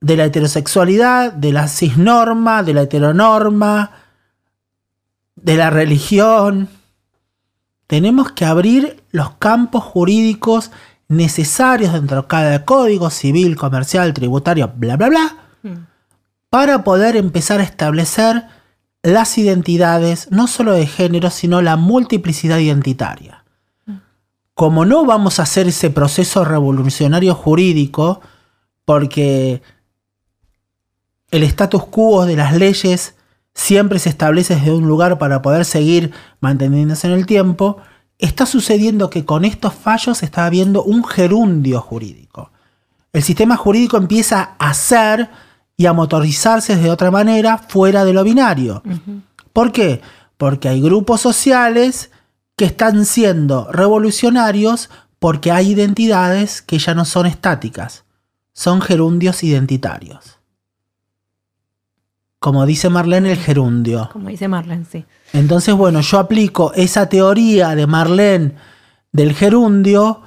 de 0.02 0.18
la 0.18 0.26
heterosexualidad, 0.26 1.32
de 1.32 1.52
la 1.52 1.68
cisnorma, 1.68 2.64
de 2.64 2.74
la 2.74 2.82
heteronorma, 2.82 3.92
de 5.36 5.58
la 5.58 5.70
religión. 5.70 6.70
Tenemos 7.86 8.32
que 8.32 8.46
abrir 8.46 9.04
los 9.12 9.36
campos 9.36 9.84
jurídicos 9.84 10.72
necesarios 11.08 11.94
dentro 11.94 12.22
de 12.22 12.28
cada 12.28 12.66
código 12.66 13.10
civil, 13.10 13.56
comercial, 13.56 14.14
tributario, 14.14 14.72
bla, 14.76 14.98
bla, 14.98 15.10
bla, 15.10 15.38
hmm. 15.64 15.86
para 16.50 16.84
poder 16.84 17.16
empezar 17.16 17.60
a 17.60 17.64
establecer 17.64 18.46
las 19.04 19.38
identidades, 19.38 20.30
no 20.32 20.48
solo 20.48 20.74
de 20.74 20.88
género, 20.88 21.30
sino 21.30 21.62
la 21.62 21.76
multiplicidad 21.76 22.58
identitaria 22.58 23.46
como 24.56 24.86
no 24.86 25.06
vamos 25.06 25.40
a 25.40 25.44
hacer 25.44 25.68
ese 25.68 25.90
proceso 25.90 26.46
revolucionario 26.46 27.36
jurídico, 27.36 28.22
porque 28.86 29.62
el 31.30 31.44
status 31.44 31.86
quo 31.86 32.26
de 32.26 32.38
las 32.38 32.56
leyes 32.56 33.16
siempre 33.54 34.00
se 34.00 34.10
establece 34.10 34.56
desde 34.56 34.72
un 34.72 34.88
lugar 34.88 35.18
para 35.20 35.42
poder 35.42 35.66
seguir 35.66 36.14
manteniéndose 36.40 37.08
en 37.08 37.14
el 37.14 37.26
tiempo, 37.26 37.78
está 38.20 38.46
sucediendo 38.46 39.10
que 39.10 39.26
con 39.26 39.46
estos 39.46 39.74
fallos 39.74 40.24
está 40.24 40.46
habiendo 40.46 40.84
un 40.84 41.04
gerundio 41.04 41.82
jurídico. 41.82 42.52
El 43.14 43.24
sistema 43.24 43.58
jurídico 43.58 43.98
empieza 43.98 44.56
a 44.60 44.74
ser 44.74 45.30
y 45.78 45.86
a 45.86 45.94
motorizarse 45.94 46.76
de 46.76 46.90
otra 46.90 47.12
manera 47.12 47.58
fuera 47.58 48.06
de 48.06 48.14
lo 48.14 48.24
binario. 48.24 48.82
¿Por 49.54 49.72
qué? 49.72 50.02
Porque 50.38 50.70
hay 50.70 50.82
grupos 50.82 51.22
sociales 51.22 52.12
que 52.56 52.66
están 52.66 53.06
siendo 53.06 53.72
revolucionarios 53.72 54.90
porque 55.20 55.52
hay 55.52 55.72
identidades 55.72 56.62
que 56.62 56.78
ya 56.78 56.94
no 56.94 57.06
son 57.06 57.26
estáticas, 57.26 58.06
son 58.54 58.82
gerundios 58.82 59.44
identitarios. 59.44 60.40
Como 62.46 62.68
dice 62.68 62.92
Marlene, 62.92 63.32
el 63.32 63.40
gerundio. 63.40 64.08
Como 64.14 64.30
dice 64.30 64.48
Marlene, 64.48 64.86
sí. 64.86 65.04
Entonces, 65.34 65.74
bueno, 65.74 66.02
yo 66.02 66.20
aplico 66.20 66.74
esa 66.76 67.10
teoría 67.10 67.74
de 67.74 67.88
Marlene 67.88 68.54
del 69.12 69.34
gerundio 69.34 70.22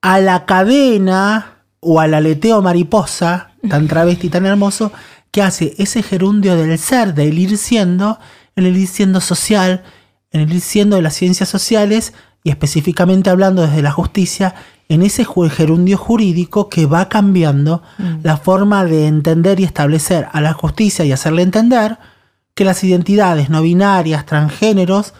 a 0.00 0.20
la 0.20 0.46
cadena 0.46 1.64
o 1.80 1.98
al 1.98 2.14
aleteo 2.14 2.62
mariposa, 2.62 3.54
tan 3.68 3.88
travesti, 3.88 4.28
tan 4.28 4.46
hermoso, 4.46 4.92
que 5.32 5.42
hace 5.42 5.74
ese 5.76 6.04
gerundio 6.04 6.54
del 6.54 6.78
ser, 6.78 7.12
del 7.12 7.36
ir 7.36 7.58
siendo, 7.58 8.20
en 8.54 8.66
el 8.66 8.76
ir 8.76 8.86
siendo 8.86 9.20
social, 9.20 9.82
en 10.30 10.42
el 10.42 10.52
ir 10.52 10.60
siendo 10.60 10.94
de 10.94 11.02
las 11.02 11.14
ciencias 11.14 11.48
sociales 11.48 12.12
y 12.44 12.50
específicamente 12.50 13.30
hablando 13.30 13.62
desde 13.62 13.82
la 13.82 13.90
justicia, 13.90 14.54
en 14.88 15.02
ese 15.02 15.26
gerundio 15.50 15.96
jurídico 15.96 16.68
que 16.68 16.86
va 16.86 17.08
cambiando 17.08 17.82
mm. 17.98 18.16
la 18.22 18.36
forma 18.36 18.84
de 18.84 19.06
entender 19.06 19.60
y 19.60 19.64
establecer 19.64 20.28
a 20.32 20.40
la 20.40 20.52
justicia 20.52 21.04
y 21.04 21.12
hacerle 21.12 21.42
entender 21.42 21.98
que 22.54 22.64
las 22.64 22.84
identidades 22.84 23.50
no 23.50 23.62
binarias, 23.62 24.26
transgéneros 24.26 25.14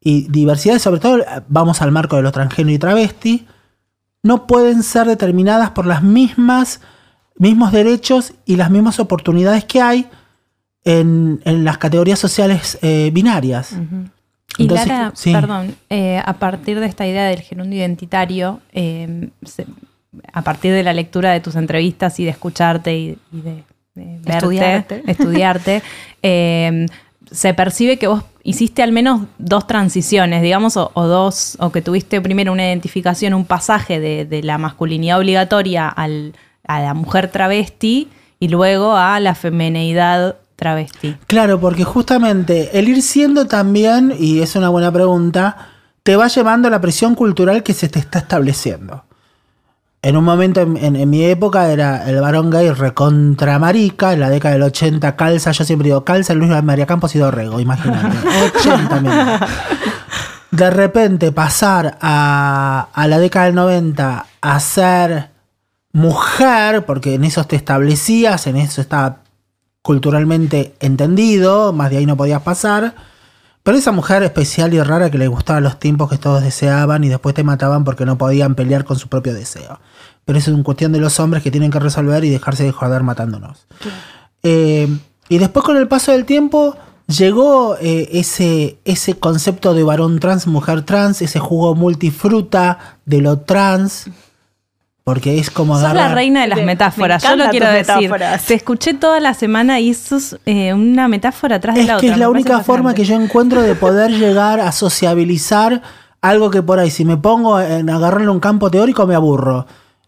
y 0.00 0.28
diversidades, 0.28 0.82
sobre 0.82 1.00
todo 1.00 1.18
vamos 1.48 1.82
al 1.82 1.92
marco 1.92 2.16
de 2.16 2.22
lo 2.22 2.32
transgénero 2.32 2.74
y 2.74 2.78
travesti, 2.78 3.46
no 4.22 4.46
pueden 4.46 4.82
ser 4.82 5.06
determinadas 5.06 5.70
por 5.70 5.86
las 5.86 6.02
mismas 6.02 6.80
mismos 7.40 7.72
derechos 7.72 8.34
y 8.44 8.56
las 8.56 8.70
mismas 8.70 9.00
oportunidades 9.00 9.64
que 9.64 9.80
hay 9.80 10.10
en, 10.84 11.40
las 11.44 11.78
categorías 11.78 12.18
sociales 12.18 12.78
eh, 12.82 13.10
binarias. 13.12 13.76
Y 14.58 14.68
Lara, 14.68 15.12
perdón, 15.24 15.74
eh, 15.88 16.20
a 16.24 16.34
partir 16.34 16.80
de 16.80 16.86
esta 16.86 17.06
idea 17.06 17.26
del 17.26 17.40
gerundio 17.40 17.78
identitario, 17.78 18.60
em, 18.72 19.30
a 20.32 20.42
partir 20.42 20.72
de 20.72 20.82
la 20.82 20.92
lectura 20.92 21.32
de 21.32 21.40
tus 21.40 21.56
entrevistas 21.56 22.18
y 22.20 22.24
de 22.24 22.30
escucharte 22.30 22.96
y, 22.96 23.18
de, 23.30 23.64
verte, 23.94 25.02
estudiarte, 25.06 25.82
em, 26.22 26.86
se 27.30 27.54
percibe 27.54 27.96
que 27.96 28.08
vos 28.08 28.24
hiciste 28.42 28.82
al 28.82 28.92
menos 28.92 29.22
dos 29.38 29.66
transiciones, 29.66 30.42
digamos, 30.42 30.76
o, 30.76 30.90
dos, 30.94 31.56
o 31.60 31.70
que 31.70 31.82
tuviste 31.82 32.20
primero 32.20 32.52
una 32.52 32.64
identificación, 32.64 33.34
un 33.34 33.44
pasaje 33.44 34.00
de, 34.00 34.42
la 34.42 34.58
masculinidad 34.58 35.18
obligatoria 35.18 35.88
al, 35.88 36.34
a 36.66 36.80
la 36.80 36.94
mujer 36.94 37.30
travesti 37.30 38.08
y 38.40 38.48
luego 38.48 38.96
a 38.96 39.20
la 39.20 39.34
femineidad 39.34 40.36
travesti. 40.60 41.16
Claro, 41.26 41.58
porque 41.58 41.84
justamente 41.84 42.78
el 42.78 42.88
ir 42.88 43.02
siendo 43.02 43.46
también, 43.46 44.14
y 44.16 44.40
es 44.40 44.54
una 44.54 44.68
buena 44.68 44.92
pregunta, 44.92 45.56
te 46.02 46.16
va 46.16 46.28
llevando 46.28 46.68
a 46.68 46.70
la 46.70 46.80
presión 46.80 47.14
cultural 47.14 47.62
que 47.62 47.72
se 47.72 47.88
te 47.88 47.98
está 47.98 48.20
estableciendo. 48.20 49.04
En 50.02 50.16
un 50.16 50.24
momento 50.24 50.60
en, 50.60 51.10
mi 51.10 51.24
época 51.24 51.70
era 51.70 52.08
el 52.08 52.20
varón 52.20 52.50
gay 52.50 52.70
recontra 52.70 53.58
marica, 53.58 54.12
en 54.12 54.20
la 54.20 54.30
década 54.30 54.54
del 54.54 54.62
80 54.62 55.16
calza, 55.16 55.50
yo 55.50 55.64
siempre 55.64 55.86
digo 55.86 56.04
calza, 56.04 56.34
Luis 56.34 56.50
María 56.62 56.86
Campos 56.86 57.14
y 57.14 57.18
Dorrego, 57.18 57.58
imagínate. 57.58 58.16
80 58.58 59.48
De 60.50 60.70
repente 60.70 61.32
pasar 61.32 61.96
a, 62.00 62.88
a 62.92 63.08
la 63.08 63.18
década 63.18 63.46
del 63.46 63.54
90 63.54 64.26
a 64.40 64.60
ser 64.60 65.30
mujer, 65.92 66.84
porque 66.84 67.14
en 67.14 67.24
eso 67.24 67.44
te 67.44 67.56
establecías, 67.56 68.46
en 68.46 68.56
eso 68.56 68.80
estaba 68.80 69.22
culturalmente 69.82 70.74
entendido, 70.80 71.72
más 71.72 71.90
de 71.90 71.98
ahí 71.98 72.06
no 72.06 72.16
podías 72.16 72.42
pasar 72.42 72.94
pero 73.62 73.76
esa 73.76 73.92
mujer 73.92 74.22
especial 74.22 74.72
y 74.72 74.82
rara 74.82 75.10
que 75.10 75.18
le 75.18 75.28
gustaban 75.28 75.62
los 75.62 75.78
tiempos 75.78 76.08
que 76.08 76.16
todos 76.16 76.42
deseaban 76.42 77.04
y 77.04 77.08
después 77.08 77.34
te 77.34 77.44
mataban 77.44 77.84
porque 77.84 78.06
no 78.06 78.16
podían 78.16 78.54
pelear 78.54 78.84
con 78.84 78.98
su 78.98 79.08
propio 79.08 79.34
deseo. 79.34 79.80
Pero 80.24 80.38
eso 80.38 80.50
es 80.50 80.54
una 80.54 80.64
cuestión 80.64 80.92
de 80.92 81.00
los 81.00 81.20
hombres 81.20 81.42
que 81.42 81.50
tienen 81.50 81.70
que 81.70 81.78
resolver 81.78 82.24
y 82.24 82.30
dejarse 82.30 82.64
de 82.64 82.72
joder 82.72 83.02
matándonos. 83.02 83.66
Eh, 84.42 84.88
y 85.28 85.38
después 85.38 85.64
con 85.64 85.76
el 85.76 85.88
paso 85.88 86.12
del 86.12 86.24
tiempo 86.24 86.76
llegó 87.06 87.76
eh, 87.76 88.08
ese, 88.12 88.78
ese 88.84 89.18
concepto 89.18 89.74
de 89.74 89.82
varón 89.82 90.20
trans, 90.20 90.46
mujer 90.46 90.82
trans, 90.82 91.20
ese 91.20 91.38
jugo 91.38 91.74
multifruta 91.74 92.98
de 93.04 93.20
lo 93.20 93.40
trans 93.40 94.06
porque 95.10 95.40
es 95.40 95.50
como 95.50 95.76
Sos 95.76 95.92
la 95.92 96.14
reina 96.14 96.42
de 96.42 96.46
las 96.46 96.62
metáforas, 96.62 97.20
yo 97.20 97.34
lo 97.34 97.48
quiero 97.50 97.66
decir. 97.66 98.12
Te 98.46 98.54
escuché 98.54 98.94
toda 98.94 99.18
la 99.18 99.34
semana 99.34 99.80
y 99.80 99.92
sos 99.92 100.38
eh, 100.46 100.72
una 100.72 101.08
metáfora 101.08 101.56
atrás 101.56 101.74
de 101.74 101.82
la 101.82 101.96
otra. 101.96 102.06
Es 102.06 102.12
que 102.12 102.14
es 102.14 102.16
la 102.16 102.30
única 102.30 102.60
forma 102.60 102.94
que 102.94 103.02
yo 103.02 103.20
encuentro 103.20 103.60
de 103.60 103.74
poder 103.86 104.12
llegar 104.12 104.60
a 104.60 104.70
sociabilizar 104.70 105.82
algo 106.20 106.52
que 106.52 106.62
por 106.62 106.78
ahí, 106.78 106.92
si 106.92 107.04
me 107.04 107.16
pongo 107.16 107.60
en 107.60 107.90
agarrarle 107.90 108.28
un 108.28 108.38
campo 108.38 108.70
teórico, 108.70 109.04
me 109.04 109.16
aburro. 109.16 109.66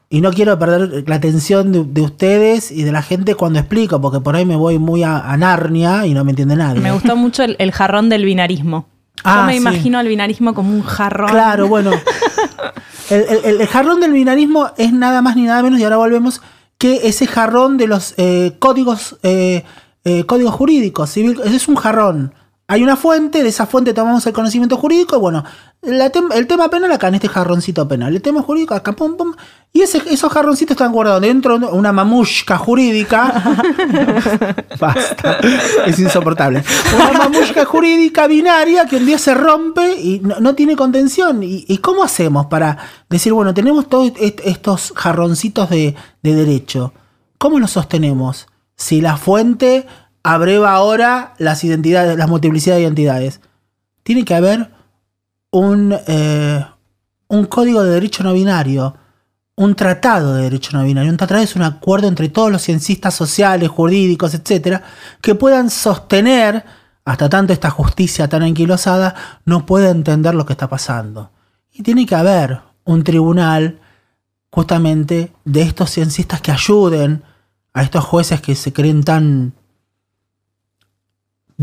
Y 0.08 0.20
no 0.20 0.30
quiero 0.30 0.56
perder 0.56 1.02
la 1.08 1.16
atención 1.16 1.92
de, 1.92 2.00
ustedes 2.00 2.70
y 2.70 2.84
de 2.84 2.92
la 2.92 3.02
gente 3.02 3.34
cuando 3.34 3.58
explico, 3.58 4.00
porque 4.00 4.20
por 4.20 4.36
ahí 4.36 4.46
me 4.46 4.54
voy 4.54 4.78
muy 4.78 5.02
a, 5.02 5.36
Narnia 5.36 6.06
y 6.06 6.14
no 6.14 6.22
me 6.22 6.30
entiende 6.30 6.54
nadie. 6.54 6.80
Me 6.80 6.92
gustó 6.92 7.16
mucho 7.16 7.42
el, 7.42 7.72
jarrón 7.72 8.08
del 8.08 8.24
binarismo. 8.24 8.86
Yo 9.24 9.30
ah, 9.30 9.46
me 9.46 9.56
imagino 9.56 9.98
al 9.98 10.08
binarismo 10.08 10.52
como 10.54 10.72
un 10.72 10.82
jarrón. 10.82 11.30
Claro, 11.30 11.68
bueno. 11.68 11.92
El, 13.10 13.66
jarrón 13.66 14.00
del 14.00 14.12
binarismo 14.12 14.70
es 14.78 14.92
nada 14.92 15.22
más 15.22 15.36
ni 15.36 15.42
nada 15.42 15.62
menos, 15.62 15.78
y 15.78 15.84
ahora 15.84 15.98
volvemos, 15.98 16.40
que 16.78 17.06
ese 17.06 17.26
jarrón 17.26 17.76
de 17.76 17.86
los 17.86 18.14
eh, 18.16 18.56
códigos, 18.58 19.18
eh, 19.22 19.64
eh, 20.04 20.24
códigos 20.24 20.54
jurídicos. 20.54 21.16
es 21.16 21.68
un 21.68 21.76
jarrón. 21.76 22.34
Hay 22.72 22.82
una 22.82 22.96
fuente, 22.96 23.42
de 23.42 23.50
esa 23.50 23.66
fuente 23.66 23.92
tomamos 23.92 24.26
el 24.26 24.32
conocimiento 24.32 24.78
jurídico, 24.78 25.20
bueno, 25.20 25.44
el 25.82 26.46
tema 26.46 26.70
penal 26.70 26.90
acá 26.90 27.08
en 27.08 27.16
este 27.16 27.28
jarroncito 27.28 27.86
penal, 27.86 28.14
el 28.14 28.22
tema 28.22 28.40
jurídico 28.40 28.72
acá, 28.72 28.92
pum, 28.92 29.14
pum, 29.14 29.34
y 29.74 29.82
esos 29.82 30.32
jarroncitos 30.32 30.74
están 30.74 30.90
guardados 30.90 31.20
dentro 31.20 31.58
de 31.58 31.66
una 31.66 31.92
mamushka 31.92 32.56
jurídica. 32.56 33.42
Basta, 34.80 35.38
es 35.84 35.98
insoportable. 35.98 36.64
Una 36.94 37.12
mamushka 37.12 37.66
jurídica 37.66 38.26
binaria 38.26 38.86
que 38.86 38.96
un 38.96 39.04
día 39.04 39.18
se 39.18 39.34
rompe 39.34 40.00
y 40.00 40.20
no, 40.20 40.54
tiene 40.54 40.74
contención. 40.74 41.42
¿Y, 41.42 41.76
cómo 41.82 42.02
hacemos 42.02 42.46
para 42.46 42.78
decir, 43.10 43.34
bueno, 43.34 43.52
tenemos 43.52 43.86
todos 43.90 44.12
estos 44.18 44.94
jarroncitos 44.96 45.68
de, 45.68 45.94
de 46.22 46.34
derecho? 46.34 46.94
¿Cómo 47.36 47.58
los 47.58 47.72
sostenemos? 47.72 48.46
Si 48.76 49.02
la 49.02 49.18
fuente 49.18 49.86
abreva 50.22 50.72
ahora 50.72 51.34
las 51.38 51.64
identidades, 51.64 52.16
las 52.16 52.28
multiplicidad 52.28 52.76
de 52.76 52.82
identidades. 52.82 53.40
Tiene 54.02 54.24
que 54.24 54.34
haber 54.34 54.70
un, 55.50 55.96
eh, 56.06 56.64
un 57.28 57.46
código 57.46 57.82
de 57.82 57.90
derecho 57.90 58.22
no 58.22 58.32
binario, 58.32 58.96
un 59.56 59.74
tratado 59.74 60.34
de 60.34 60.44
derecho 60.44 60.76
no 60.76 60.84
binario. 60.84 61.10
Un 61.10 61.16
tratado 61.16 61.40
es 61.40 61.56
un 61.56 61.62
acuerdo 61.62 62.08
entre 62.08 62.28
todos 62.28 62.50
los 62.50 62.62
ciencistas 62.62 63.14
sociales, 63.14 63.68
jurídicos, 63.68 64.34
etcétera, 64.34 64.82
que 65.20 65.34
puedan 65.34 65.70
sostener, 65.70 66.64
hasta 67.04 67.28
tanto 67.28 67.52
esta 67.52 67.70
justicia 67.70 68.28
tan 68.28 68.42
anquilosada 68.42 69.14
no 69.44 69.66
puede 69.66 69.90
entender 69.90 70.34
lo 70.34 70.46
que 70.46 70.52
está 70.52 70.68
pasando. 70.68 71.30
Y 71.72 71.82
tiene 71.82 72.06
que 72.06 72.14
haber 72.14 72.60
un 72.84 73.02
tribunal 73.02 73.80
justamente 74.50 75.32
de 75.44 75.62
estos 75.62 75.90
ciencistas 75.90 76.40
que 76.40 76.52
ayuden 76.52 77.22
a 77.72 77.82
estos 77.82 78.04
jueces 78.04 78.40
que 78.40 78.54
se 78.54 78.72
creen 78.72 79.02
tan 79.02 79.54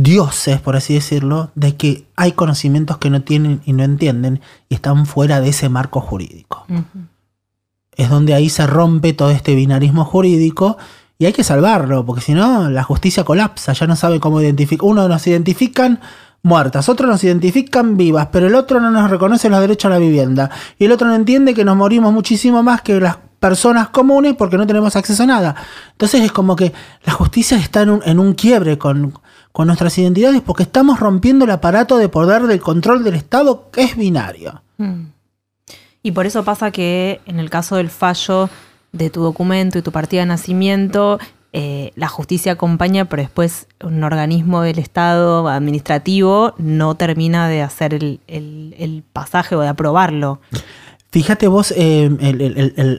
dioses, 0.04 0.62
por 0.62 0.76
así 0.76 0.94
decirlo, 0.94 1.52
de 1.56 1.76
que 1.76 2.06
hay 2.16 2.32
conocimientos 2.32 2.98
que 2.98 3.10
no 3.10 3.22
tienen 3.22 3.62
y 3.66 3.74
no 3.74 3.84
entienden 3.84 4.42
y 4.70 4.76
están 4.76 5.06
fuera 5.06 5.42
de 5.42 5.50
ese 5.50 5.68
marco 5.70 6.00
jurídico. 6.00 6.66
Es 7.96 8.10
donde 8.10 8.34
ahí 8.34 8.50
se 8.50 8.66
rompe 8.66 9.14
todo 9.14 9.30
este 9.30 9.56
binarismo 9.56 10.06
jurídico 10.06 10.78
y 11.18 11.26
hay 11.26 11.34
que 11.34 11.44
salvarlo, 11.44 12.06
porque 12.06 12.22
si 12.22 12.34
no, 12.34 12.70
la 12.70 12.84
justicia 12.84 13.26
colapsa, 13.26 13.74
ya 13.74 13.88
no 13.88 13.98
sabe 13.98 14.22
cómo 14.22 14.42
identificar. 14.42 14.88
Uno 14.88 15.08
nos 15.10 15.28
identifican 15.28 16.00
muertas, 16.44 16.88
otros 16.88 17.10
nos 17.10 17.22
identifican 17.26 17.98
vivas, 17.98 18.30
pero 18.32 18.48
el 18.48 18.56
otro 18.56 18.80
no 18.80 18.92
nos 18.92 19.12
reconoce 19.12 19.50
los 19.50 19.60
derechos 19.60 19.92
a 19.92 19.96
la 19.96 20.00
vivienda. 20.00 20.50
Y 20.78 20.86
el 20.86 20.94
otro 20.94 21.10
no 21.10 21.16
entiende 21.16 21.54
que 21.54 21.66
nos 21.66 21.76
morimos 21.76 22.14
muchísimo 22.14 22.64
más 22.64 22.82
que 22.82 23.02
las 23.02 23.18
personas 23.42 23.90
comunes 23.90 24.36
porque 24.38 24.58
no 24.58 24.66
tenemos 24.66 24.96
acceso 24.96 25.24
a 25.24 25.26
nada. 25.26 25.56
Entonces 25.92 26.22
es 26.22 26.32
como 26.32 26.56
que 26.56 26.72
la 27.04 27.12
justicia 27.12 27.58
está 27.58 27.82
en 27.82 27.90
un, 27.90 28.02
en 28.06 28.18
un 28.18 28.34
quiebre 28.34 28.78
con, 28.78 29.14
con 29.52 29.68
nuestras 29.68 29.98
identidades 29.98 30.42
porque 30.42 30.64
estamos 30.64 31.00
rompiendo 31.00 31.46
el 31.46 31.52
aparato 31.52 31.98
de 31.98 32.10
poder 32.10 32.44
del 32.44 32.60
control 32.60 33.04
del 33.04 33.16
Estado 33.16 33.70
que 33.72 33.84
es 33.84 33.96
binario. 33.98 34.62
Mm. 34.78 35.06
Y 36.02 36.12
por 36.12 36.26
eso 36.26 36.44
pasa 36.44 36.72
que 36.72 37.20
en 37.26 37.40
el 37.40 37.50
caso 37.50 37.76
del 37.76 37.90
fallo 37.90 38.50
de 38.92 39.10
tu 39.10 39.22
documento 39.22 39.78
y 39.78 39.82
tu 39.82 39.92
partida 39.92 40.22
de 40.22 40.28
nacimiento, 40.28 41.20
eh, 41.52 41.92
la 41.96 42.08
justicia 42.08 42.52
acompaña, 42.52 43.06
pero 43.06 43.24
después 43.24 43.68
un 43.84 44.04
organismo 44.04 44.62
del 44.62 44.80
Estado 44.80 45.48
administrativo 45.48 46.54
no 46.58 46.96
termina 46.96 47.48
de 47.48 47.62
hacer 47.64 47.94
el, 47.96 49.04
pasaje 49.14 49.56
o 49.56 49.62
de 49.62 49.68
aprobarlo. 49.68 50.40
Fíjate 51.12 51.48
vos 51.48 51.74
eh, 51.76 52.08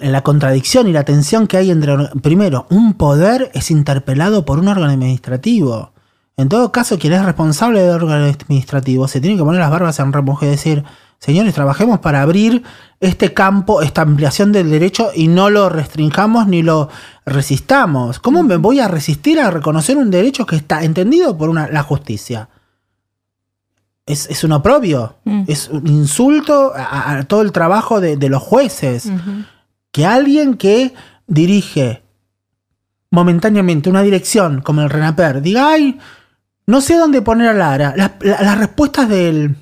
la 0.03 0.23
contradicción 0.23 0.89
y 0.89 0.93
la 0.93 1.05
tensión 1.05 1.47
que 1.47 1.59
hay 1.59 1.71
entre, 1.71 1.97
primero, 2.23 2.67
un 2.69 2.95
poder 2.95 3.53
es 3.55 3.71
interpelado 3.71 4.45
por 4.45 4.59
un 4.59 4.67
órgano 4.67 4.93
administrativo. 4.93 5.93
En 6.41 6.49
todo 6.49 6.73
caso, 6.73 6.99
quien 6.99 7.13
es 7.13 7.23
responsable 7.23 7.83
del 7.83 7.91
órgano 7.91 8.25
administrativo 8.25 9.07
se 9.09 9.21
tiene 9.21 9.37
que 9.37 9.45
poner 9.45 9.61
las 9.61 9.71
barbas 9.71 9.99
en 10.01 10.11
remojo 10.11 10.47
y 10.47 10.49
decir, 10.49 10.85
señores, 11.19 11.53
trabajemos 11.53 11.99
para 11.99 12.23
abrir 12.23 12.63
este 12.99 13.35
campo, 13.35 13.83
esta 13.83 14.01
ampliación 14.01 14.51
del 14.51 14.71
derecho 14.71 15.11
y 15.15 15.29
no 15.29 15.51
lo 15.51 15.69
restringamos 15.69 16.47
ni 16.47 16.63
lo 16.63 16.89
resistamos. 17.27 18.21
¿Cómo 18.21 18.43
me 18.43 18.57
voy 18.57 18.81
a 18.81 18.89
resistir 18.89 19.39
a 19.39 19.51
reconocer 19.51 19.99
un 19.99 20.11
derecho 20.11 20.47
que 20.47 20.57
está 20.57 20.83
entendido 20.83 21.37
por 21.37 21.51
una, 21.51 21.69
la 21.69 21.83
justicia? 21.83 22.49
Es, 24.07 24.43
un 24.43 24.53
oprobio, 24.53 25.17
mm. 25.25 25.43
es 25.47 25.69
un 25.69 25.87
insulto 25.89 26.73
a, 26.75 27.23
todo 27.25 27.43
el 27.43 27.53
trabajo 27.53 28.01
de, 28.01 28.17
los 28.31 28.43
jueces. 28.43 29.13
Que 29.93 30.07
alguien 30.07 30.55
que 30.55 30.95
dirige 31.27 32.03
momentáneamente 33.11 33.91
una 33.91 34.03
dirección 34.03 34.63
como 34.63 34.81
el 34.81 34.89
RENAPER 34.89 35.43
diga, 35.43 35.69
ay, 35.69 36.01
no 36.71 36.81
sé 36.81 36.97
dónde 36.97 37.21
poner 37.21 37.49
a 37.49 37.53
Lara. 37.53 37.95
Las, 37.97 38.59
respuestas 38.59 39.09
del, 39.09 39.57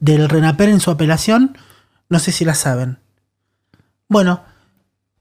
del 0.00 0.28
Renaper 0.30 0.70
en 0.70 0.80
su 0.80 0.90
apelación, 0.90 1.58
no 2.08 2.18
sé 2.18 2.32
si 2.32 2.46
las 2.46 2.56
saben. 2.56 2.98
Bueno, 4.08 4.40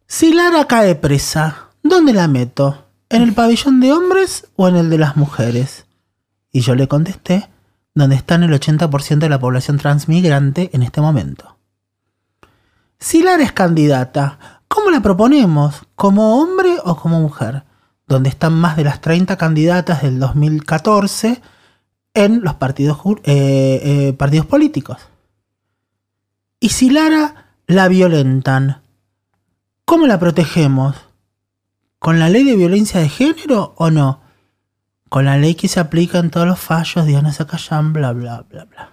si 0.07 0.33
Lara 0.33 0.67
cae 0.67 0.95
presa, 0.95 1.67
¿dónde 1.83 2.13
la 2.13 2.29
meto? 2.29 2.85
¿En 3.09 3.21
el 3.21 3.33
pabellón 3.33 3.81
de 3.81 3.91
hombres 3.91 4.47
o 4.55 4.69
en 4.69 4.77
el 4.77 4.89
de 4.89 4.97
las 4.97 5.17
mujeres? 5.17 5.85
Y 6.53 6.61
yo 6.61 6.73
le 6.75 6.87
contesté, 6.87 7.49
donde 7.93 8.15
están 8.15 8.43
el 8.43 8.53
80% 8.53 9.19
de 9.19 9.29
la 9.29 9.41
población 9.41 9.77
transmigrante 9.77 10.69
en 10.71 10.83
este 10.83 11.01
momento. 11.01 11.57
Si 12.97 13.21
Lara 13.21 13.43
es 13.43 13.51
candidata, 13.51 14.61
¿cómo 14.69 14.89
la 14.89 15.01
proponemos? 15.01 15.81
¿Como 15.95 16.41
hombre 16.41 16.77
o 16.85 16.95
como 16.95 17.19
mujer? 17.19 17.65
Donde 18.11 18.29
están 18.29 18.53
más 18.53 18.77
de 18.77 18.83
las 18.83 19.01
30 19.01 19.37
candidatas 19.37 20.01
del 20.03 20.19
2014 20.19 21.41
en 22.13 22.41
los 22.41 22.55
partidos, 22.55 22.99
eh, 23.23 23.81
eh, 23.83 24.13
partidos 24.13 24.45
políticos. 24.45 24.97
Y 26.59 26.69
si 26.69 26.89
Lara 26.89 27.55
la 27.67 27.87
violentan, 27.87 28.81
¿cómo 29.85 30.05
la 30.07 30.19
protegemos? 30.19 30.95
¿Con 31.99 32.19
la 32.19 32.29
ley 32.29 32.43
de 32.43 32.55
violencia 32.55 32.99
de 32.99 33.09
género 33.09 33.73
o 33.77 33.89
no? 33.89 34.21
con 35.11 35.25
la 35.25 35.37
ley 35.37 35.55
que 35.55 35.67
se 35.67 35.81
aplica 35.81 36.19
en 36.19 36.29
todos 36.29 36.47
los 36.47 36.57
fallos, 36.57 37.05
Diana 37.05 37.33
Zacayán, 37.33 37.91
bla, 37.91 38.13
bla, 38.13 38.45
bla, 38.49 38.63
bla. 38.63 38.91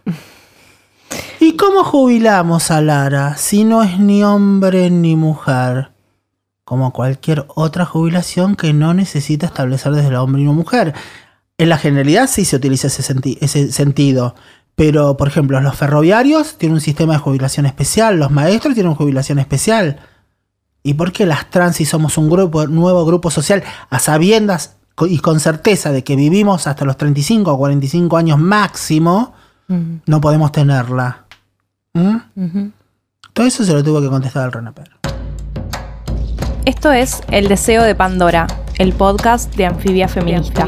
¿Y 1.39 1.57
cómo 1.57 1.85
jubilamos 1.85 2.73
a 2.73 2.81
Lara 2.81 3.37
si 3.37 3.63
no 3.63 3.85
es 3.85 4.01
ni 4.01 4.25
hombre 4.25 4.91
ni 4.91 5.15
mujer? 5.15 5.93
Como 6.69 6.93
cualquier 6.93 7.47
otra 7.55 7.87
jubilación 7.87 8.55
que 8.55 8.75
no 8.75 8.93
necesita 8.93 9.47
establecer 9.47 9.93
desde 9.93 10.09
el 10.09 10.17
hombre 10.17 10.43
y 10.43 10.45
la 10.45 10.53
mujer. 10.53 10.93
En 11.57 11.71
la 11.71 11.79
generalidad 11.79 12.29
sí 12.29 12.45
se 12.45 12.57
utiliza 12.57 12.89
ese, 12.89 13.15
ese 13.41 13.73
sentido. 13.73 14.35
Pero, 14.75 15.17
por 15.17 15.29
ejemplo, 15.29 15.59
los 15.63 15.77
ferroviarios 15.77 16.59
tienen 16.59 16.75
un 16.75 16.83
sistema 16.83 17.15
de 17.15 17.21
jubilación 17.21 17.65
especial, 17.65 18.19
los 18.19 18.31
maestros 18.31 18.75
tienen 18.75 18.91
una 18.91 18.99
jubilación 18.99 19.39
especial. 19.39 19.99
¿Y 20.83 20.93
por 20.93 21.11
qué 21.11 21.25
las 21.25 21.49
trans, 21.49 21.77
si 21.77 21.87
somos 21.87 22.19
un 22.19 22.29
grupo, 22.29 22.67
nuevo 22.67 23.07
grupo 23.07 23.31
social, 23.31 23.65
a 23.89 23.99
sabiendas 23.99 24.77
y 25.09 25.21
con 25.21 25.41
certeza 25.41 25.91
de 25.91 26.05
que 26.05 26.17
vivimos 26.17 26.67
hasta 26.67 26.85
los 26.85 26.99
35 26.99 27.51
o 27.51 27.57
45 27.57 28.15
años 28.15 28.39
máximo, 28.39 29.33
no 29.69 30.21
podemos 30.21 30.53
tenerla? 30.53 31.25
¿Mm? 31.95 32.69
Todo 33.33 33.47
eso 33.47 33.65
se 33.65 33.73
lo 33.73 33.83
tuvo 33.83 34.03
que 34.03 34.09
contestar 34.09 34.45
al 34.45 34.53
Renaper. 34.53 34.98
Esto 36.69 36.93
es 36.93 37.23
El 37.31 37.49
Deseo 37.49 37.83
de 37.83 37.95
Pandora, 37.95 38.47
el 38.77 38.93
podcast 38.93 39.55
de 39.57 39.65
Anfibia 39.65 40.07
Feminista. 40.07 40.67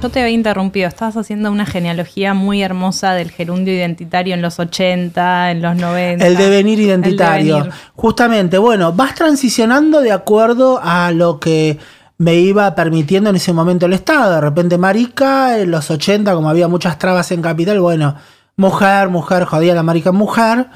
Yo 0.00 0.08
te 0.10 0.20
había 0.20 0.30
interrumpido, 0.30 0.86
estabas 0.86 1.16
haciendo 1.16 1.50
una 1.50 1.66
genealogía 1.66 2.34
muy 2.34 2.62
hermosa 2.62 3.14
del 3.14 3.32
gerundio 3.32 3.74
identitario 3.74 4.32
en 4.32 4.42
los 4.42 4.60
80, 4.60 5.50
en 5.50 5.60
los 5.60 5.74
90. 5.74 6.24
El 6.24 6.36
devenir 6.36 6.78
identitario. 6.78 7.68
Justamente, 7.96 8.58
bueno, 8.58 8.92
vas 8.92 9.16
transicionando 9.16 10.02
de 10.02 10.12
acuerdo 10.12 10.78
a 10.80 11.10
lo 11.10 11.40
que 11.40 11.80
me 12.18 12.36
iba 12.36 12.72
permitiendo 12.76 13.30
en 13.30 13.36
ese 13.36 13.52
momento 13.52 13.86
el 13.86 13.94
Estado. 13.94 14.36
De 14.36 14.40
repente, 14.40 14.78
marica, 14.78 15.58
en 15.58 15.72
los 15.72 15.90
80, 15.90 16.32
como 16.32 16.48
había 16.48 16.68
muchas 16.68 16.96
trabas 16.96 17.32
en 17.32 17.42
Capital, 17.42 17.80
bueno, 17.80 18.14
mujer, 18.54 19.08
mujer, 19.08 19.46
jodía 19.46 19.74
la 19.74 19.82
marica 19.82 20.12
mujer. 20.12 20.68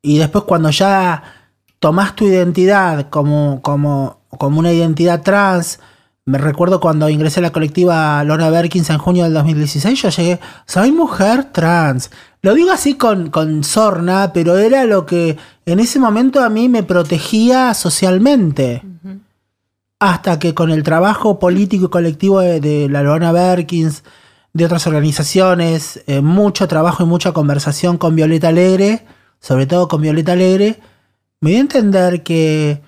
Y 0.00 0.16
después 0.16 0.44
cuando 0.44 0.70
ya 0.70 1.41
tomás 1.82 2.14
tu 2.14 2.24
identidad 2.24 3.10
como, 3.10 3.60
como, 3.60 4.20
como 4.28 4.60
una 4.60 4.72
identidad 4.72 5.22
trans, 5.22 5.80
me 6.24 6.38
recuerdo 6.38 6.78
cuando 6.78 7.08
ingresé 7.08 7.40
a 7.40 7.42
la 7.42 7.50
colectiva 7.50 8.22
Lona 8.22 8.50
Berkins 8.50 8.88
en 8.90 8.98
junio 8.98 9.24
del 9.24 9.34
2016, 9.34 10.00
yo 10.00 10.08
llegué, 10.10 10.38
soy 10.64 10.92
mujer 10.92 11.50
trans. 11.50 12.12
Lo 12.40 12.54
digo 12.54 12.70
así 12.70 12.94
con, 12.94 13.30
con 13.30 13.64
sorna, 13.64 14.30
pero 14.32 14.58
era 14.58 14.84
lo 14.84 15.06
que 15.06 15.36
en 15.66 15.80
ese 15.80 15.98
momento 15.98 16.40
a 16.44 16.48
mí 16.48 16.68
me 16.68 16.84
protegía 16.84 17.74
socialmente. 17.74 18.84
Hasta 19.98 20.38
que 20.38 20.54
con 20.54 20.70
el 20.70 20.84
trabajo 20.84 21.40
político 21.40 21.86
y 21.86 21.90
colectivo 21.90 22.38
de, 22.38 22.88
la 22.88 23.02
Lona 23.02 23.32
Berkins, 23.32 24.04
de 24.52 24.66
otras 24.66 24.86
organizaciones, 24.86 26.04
eh, 26.06 26.20
mucho 26.20 26.68
trabajo 26.68 27.02
y 27.02 27.06
mucha 27.06 27.32
conversación 27.32 27.98
con 27.98 28.14
Violeta 28.14 28.48
Alegre, 28.48 29.04
sobre 29.40 29.66
todo 29.66 29.88
con 29.88 30.00
Violeta 30.00 30.32
Alegre, 30.32 30.78
me 31.42 31.50
dio 31.50 31.58
a 31.58 31.62
entender 31.62 32.22
que 32.22 32.80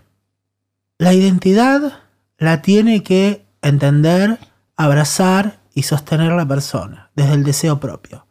la 0.98 1.12
identidad 1.12 1.98
la 2.38 2.62
tiene 2.62 3.02
que 3.02 3.44
entender, 3.62 4.38
abrazar 4.76 5.58
y 5.74 5.82
sostener 5.82 6.30
la 6.32 6.46
persona, 6.46 7.10
desde 7.16 7.34
el 7.34 7.42
deseo 7.42 7.80
propio. 7.80 8.28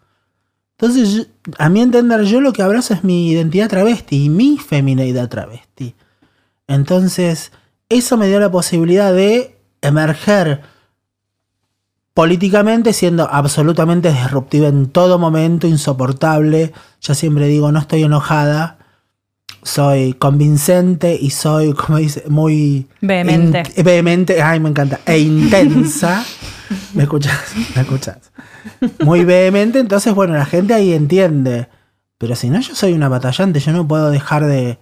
Entonces, 0.77 1.27
a 1.59 1.67
mi 1.67 1.81
entender, 1.81 2.23
yo 2.23 2.39
lo 2.39 2.53
que 2.53 2.63
abrazo 2.63 2.93
es 2.93 3.03
mi 3.03 3.31
identidad 3.31 3.67
travesti 3.67 4.23
y 4.23 4.29
mi 4.29 4.57
feminidad 4.57 5.27
travesti. 5.27 5.93
Entonces, 6.67 7.51
eso 7.89 8.15
me 8.15 8.27
dio 8.27 8.39
la 8.39 8.49
posibilidad 8.49 9.13
de 9.13 9.59
emerger 9.81 10.62
políticamente 12.13 12.93
siendo 12.93 13.29
absolutamente 13.29 14.09
disruptiva 14.09 14.69
en 14.69 14.88
todo 14.88 15.19
momento, 15.19 15.67
insoportable. 15.67 16.71
Yo 17.01 17.13
siempre 17.13 17.47
digo, 17.47 17.73
no 17.73 17.79
estoy 17.79 18.03
enojada, 18.03 18.83
soy 19.63 20.13
convincente 20.13 21.17
y 21.19 21.30
soy, 21.30 21.73
como 21.73 21.97
dice, 21.97 22.23
muy... 22.28 22.88
Vehemente. 23.02 23.63
vehemente, 23.84 24.41
ay, 24.41 24.60
me 24.60 24.69
encanta. 24.69 24.99
E 25.06 25.19
intensa. 25.19 26.23
¿Me 26.93 27.04
escuchas? 27.04 27.39
¿Me 27.76 27.82
escuchas? 27.82 28.32
Muy 29.04 29.23
vehemente, 29.26 29.80
entonces, 29.80 30.13
bueno, 30.13 30.34
la 30.34 30.45
gente 30.45 30.73
ahí 30.73 30.93
entiende. 30.93 31.67
Pero 32.17 32.36
si 32.36 32.49
no, 32.49 32.60
yo 32.60 32.76
soy 32.76 32.93
una 32.93 33.10
batallante, 33.10 33.60
yo 33.60 33.71
no 33.73 33.88
puedo 33.88 34.10
dejar 34.10 34.45
de, 34.45 34.80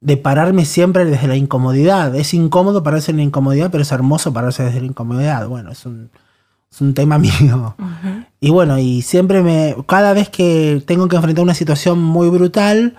de 0.00 0.16
pararme 0.16 0.64
siempre 0.64 1.04
desde 1.04 1.26
la 1.26 1.36
incomodidad. 1.36 2.14
Es 2.14 2.34
incómodo 2.34 2.82
pararse 2.82 3.10
en 3.10 3.18
la 3.18 3.24
incomodidad, 3.24 3.70
pero 3.70 3.82
es 3.82 3.92
hermoso 3.92 4.32
pararse 4.32 4.62
desde 4.62 4.80
la 4.80 4.86
incomodidad. 4.86 5.48
Bueno, 5.48 5.72
es 5.72 5.86
un, 5.86 6.10
es 6.70 6.80
un 6.80 6.94
tema 6.94 7.18
mío. 7.18 7.76
Y 8.40 8.50
bueno, 8.50 8.78
y 8.78 9.02
siempre 9.02 9.42
me... 9.42 9.76
Cada 9.86 10.12
vez 10.12 10.28
que 10.28 10.82
tengo 10.86 11.08
que 11.08 11.16
enfrentar 11.16 11.42
una 11.42 11.54
situación 11.54 12.02
muy 12.02 12.28
brutal 12.28 12.96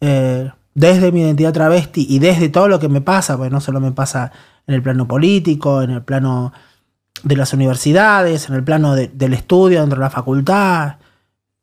eh, 0.00 0.50
desde 0.74 1.12
mi 1.12 1.22
identidad 1.22 1.52
travesti 1.52 2.06
y 2.08 2.18
desde 2.18 2.48
todo 2.48 2.68
lo 2.68 2.80
que 2.80 2.88
me 2.88 3.00
pasa, 3.00 3.36
pues 3.36 3.50
no 3.50 3.60
solo 3.60 3.80
me 3.80 3.92
pasa 3.92 4.32
en 4.66 4.74
el 4.74 4.82
plano 4.82 5.06
político, 5.06 5.82
en 5.82 5.90
el 5.90 6.02
plano 6.02 6.52
de 7.22 7.36
las 7.36 7.52
universidades, 7.52 8.48
en 8.48 8.56
el 8.56 8.64
plano 8.64 8.94
del 8.94 9.34
estudio 9.34 9.80
dentro 9.80 9.98
de 9.98 10.04
la 10.04 10.10
facultad. 10.10 10.96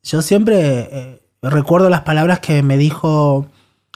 Yo 0.03 0.21
siempre 0.21 0.89
eh, 0.91 1.21
recuerdo 1.41 1.89
las 1.89 2.01
palabras 2.01 2.39
que 2.39 2.63
me 2.63 2.77
dijo 2.77 3.47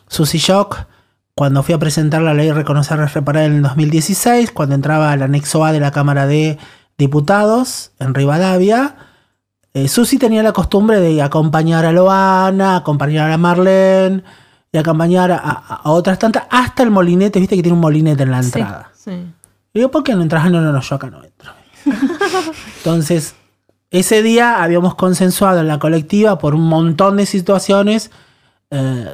Susie 0.08 0.40
Shock 0.40 0.86
cuando 1.34 1.64
fui 1.64 1.74
a 1.74 1.80
presentar 1.80 2.22
la 2.22 2.34
ley 2.34 2.52
Reconocer 2.52 3.00
y 3.00 3.06
Reparar 3.06 3.44
en 3.44 3.56
el 3.56 3.62
2016, 3.62 4.52
cuando 4.52 4.76
entraba 4.76 5.12
al 5.12 5.22
anexo 5.22 5.66
A 5.66 5.72
de 5.72 5.80
la 5.80 5.92
Cámara 5.92 6.28
de 6.28 6.58
Diputados 6.98 7.92
en 8.00 8.14
Rivadavia 8.14 8.96
eh, 9.76 9.90
Susi 9.90 10.18
tenía 10.18 10.42
la 10.42 10.54
costumbre 10.54 11.02
de 11.02 11.22
acompañar 11.22 11.86
a 11.86 11.92
Loana, 11.92 12.78
acompañar 12.78 13.30
a 13.30 13.38
Marlene 13.38 14.24
y 14.72 14.78
acompañar 14.78 15.34
a, 15.34 15.82
otras 15.84 16.18
tantas, 16.18 16.44
hasta 16.50 16.82
el 16.82 16.92
molinete, 16.92 17.42
viste 17.42 17.58
que 17.58 17.62
tiene 17.62 17.74
un 17.74 17.82
molinete 17.82 18.24
en 18.24 18.32
la 18.32 18.40
entrada. 18.40 18.92
Sí, 18.96 19.12
Y 19.12 19.80
digo, 19.80 19.92
¿por 19.92 20.02
qué 20.02 20.16
no 20.16 20.22
entras? 20.22 20.50
No, 20.50 20.62
no, 20.62 20.72
no, 20.72 20.80
yo 20.80 20.96
acá 20.96 21.10
no 21.10 21.22
entro. 21.22 21.52
Entonces, 22.78 23.36
ese 23.92 24.24
día 24.24 24.64
habíamos 24.64 24.96
consensuado 24.96 25.60
en 25.60 25.68
la 25.68 25.78
colectiva 25.78 26.38
por 26.38 26.56
un 26.56 26.70
montón 26.70 27.18
de 27.18 27.26
situaciones. 27.26 28.12
Eh, 28.72 29.14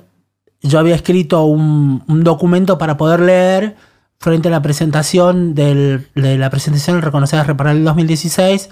yo 0.62 0.78
había 0.78 0.93
escrito 0.93 1.43
un, 1.43 2.04
documento 2.24 2.78
para 2.78 2.97
poder 2.97 3.21
leer 3.21 3.78
frente 4.19 4.50
a 4.50 4.52
la 4.52 4.62
presentación 4.62 5.56
de 5.56 6.06
la 6.13 6.50
presentación 6.52 6.97
del 6.97 7.02
Reconocer 7.02 7.47
Reparar 7.47 7.76
el 7.76 7.84
2016 7.84 8.69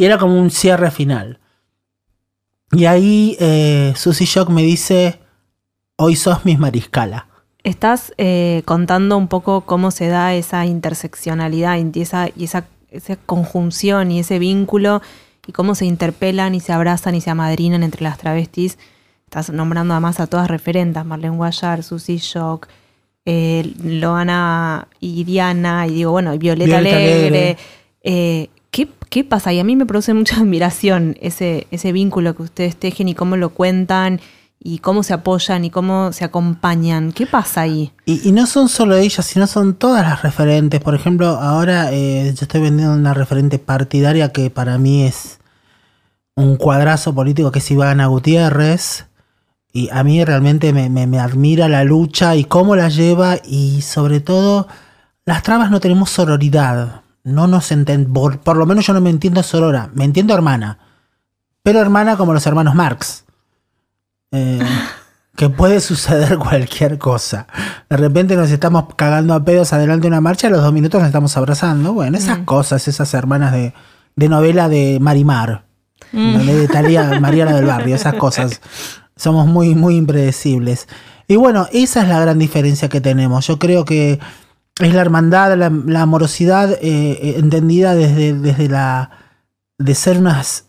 y 0.00 0.06
era 0.06 0.16
como 0.16 0.40
un 0.40 0.50
cierre 0.50 0.90
final. 0.90 1.40
Y 2.72 2.86
ahí 2.86 3.36
eh, 3.38 3.92
Susie 3.96 4.24
Shock 4.24 4.48
me 4.48 4.62
dice, 4.62 5.20
hoy 5.96 6.16
sos 6.16 6.46
mis 6.46 6.58
mariscala. 6.58 7.26
Estás 7.64 8.14
eh, 8.16 8.62
contando 8.64 9.18
un 9.18 9.28
poco 9.28 9.60
cómo 9.66 9.90
se 9.90 10.08
da 10.08 10.32
esa 10.32 10.64
interseccionalidad 10.64 11.76
y 11.76 12.00
esa, 12.00 12.30
y 12.34 12.44
esa, 12.44 12.64
esa 12.90 13.16
conjunción 13.16 14.10
y 14.10 14.20
ese 14.20 14.38
vínculo 14.38 15.02
y 15.46 15.52
cómo 15.52 15.74
se 15.74 15.84
interpelan 15.84 16.54
y 16.54 16.60
se 16.60 16.72
abrazan 16.72 17.14
y 17.14 17.20
se 17.20 17.28
amadrinan 17.28 17.82
entre 17.82 18.02
las 18.02 18.16
travestis. 18.16 18.78
Estás 19.26 19.50
nombrando 19.50 19.92
además 19.92 20.18
a 20.18 20.28
todas 20.28 20.48
referentes, 20.48 21.04
Marlene 21.04 21.36
Guayar, 21.36 21.82
Susie 21.82 22.16
Shock, 22.16 22.68
eh, 23.26 23.70
Loana 23.84 24.88
y 24.98 25.24
Diana, 25.24 25.86
y 25.86 25.92
digo, 25.92 26.12
bueno, 26.12 26.38
Violeta, 26.38 26.78
Alegre. 26.78 27.58
Eh, 28.02 28.48
¿Qué, 28.70 29.24
pasa? 29.24 29.52
Y 29.52 29.58
a 29.58 29.64
mí 29.64 29.76
me 29.76 29.86
produce 29.86 30.14
mucha 30.14 30.36
admiración 30.40 31.16
ese, 31.20 31.66
ese 31.70 31.92
vínculo 31.92 32.34
que 32.36 32.42
ustedes 32.42 32.76
tejen 32.76 33.08
y 33.08 33.14
cómo 33.14 33.36
lo 33.36 33.50
cuentan 33.50 34.20
y 34.62 34.78
cómo 34.78 35.02
se 35.02 35.14
apoyan 35.14 35.64
y 35.64 35.70
cómo 35.70 36.12
se 36.12 36.24
acompañan. 36.24 37.12
¿Qué 37.12 37.26
pasa 37.26 37.62
ahí? 37.62 37.92
Y, 38.04 38.30
no 38.32 38.46
son 38.46 38.68
solo 38.68 38.96
ellas, 38.96 39.24
sino 39.24 39.46
son 39.46 39.74
todas 39.74 40.02
las 40.02 40.22
referentes. 40.22 40.80
Por 40.80 40.94
ejemplo, 40.94 41.28
ahora 41.28 41.92
eh, 41.92 42.32
yo 42.36 42.44
estoy 42.44 42.60
vendiendo 42.60 42.94
una 42.94 43.14
referente 43.14 43.58
partidaria 43.58 44.32
que 44.32 44.50
para 44.50 44.76
mí 44.76 45.04
es 45.04 45.38
un 46.36 46.56
cuadrazo 46.56 47.14
político 47.14 47.50
que 47.50 47.60
es 47.60 47.70
Ivana 47.70 48.06
Gutiérrez. 48.06 49.06
Y 49.72 49.88
a 49.90 50.02
mí 50.02 50.22
realmente 50.24 50.72
me, 50.72 50.88
me 50.88 51.18
admira 51.20 51.68
la 51.68 51.84
lucha 51.84 52.34
y 52.36 52.44
cómo 52.44 52.76
la 52.76 52.88
lleva 52.88 53.36
y 53.44 53.82
sobre 53.82 54.20
todo 54.20 54.66
las 55.24 55.44
trabas 55.44 55.70
no 55.70 55.78
tenemos 55.80 56.10
sororidad 56.10 57.02
no 57.24 57.46
nos 57.46 57.72
entendemos, 57.72 58.36
por, 58.38 58.56
lo 58.56 58.66
menos 58.66 58.86
yo 58.86 58.92
no 58.92 59.00
me 59.00 59.10
entiendo 59.10 59.42
sorora, 59.42 59.90
me 59.94 60.04
entiendo 60.04 60.34
hermana, 60.34 60.78
pero 61.62 61.80
hermana 61.80 62.16
como 62.16 62.32
los 62.32 62.46
hermanos 62.46 62.74
Marx. 62.74 63.24
Eh, 64.32 64.60
que 65.40 65.48
puede 65.48 65.80
suceder 65.80 66.36
cualquier 66.38 66.98
cosa. 66.98 67.46
De 67.88 67.96
repente 67.96 68.36
nos 68.36 68.50
estamos 68.50 68.84
cagando 68.94 69.32
a 69.32 69.42
pedos 69.42 69.72
adelante 69.72 70.02
de 70.02 70.08
una 70.08 70.20
marcha, 70.20 70.48
a 70.48 70.50
los 70.50 70.62
dos 70.62 70.70
minutos 70.70 71.00
nos 71.00 71.08
estamos 71.08 71.34
abrazando. 71.36 71.94
Bueno, 71.94 72.18
esas 72.18 72.40
mm. 72.40 72.44
cosas, 72.44 72.86
esas 72.88 73.14
hermanas 73.14 73.52
de, 73.52 74.28
novela 74.28 74.68
de 74.68 74.98
Marimar, 75.00 75.64
mm. 76.12 76.40
de 76.40 76.68
Talía 76.68 77.18
Mariana 77.20 77.54
del 77.54 77.64
Barrio, 77.64 77.96
esas 77.96 78.16
cosas. 78.16 78.60
Somos 79.16 79.46
muy, 79.46 79.74
muy 79.74 79.96
impredecibles. 79.96 80.88
Y 81.26 81.36
bueno, 81.36 81.68
esa 81.72 82.02
es 82.02 82.08
la 82.08 82.20
gran 82.20 82.38
diferencia 82.38 82.90
que 82.90 83.00
tenemos. 83.00 83.46
Yo 83.46 83.58
creo 83.58 83.86
que 83.86 84.20
es 84.86 84.94
la 84.94 85.00
hermandad, 85.00 85.56
la, 85.56 86.02
amorosidad 86.02 86.78
eh, 86.80 87.34
entendida 87.36 87.94
desde, 87.94 88.34
desde 88.34 88.68
la 88.68 89.10
de 89.78 89.94
ser 89.94 90.18
unas 90.18 90.66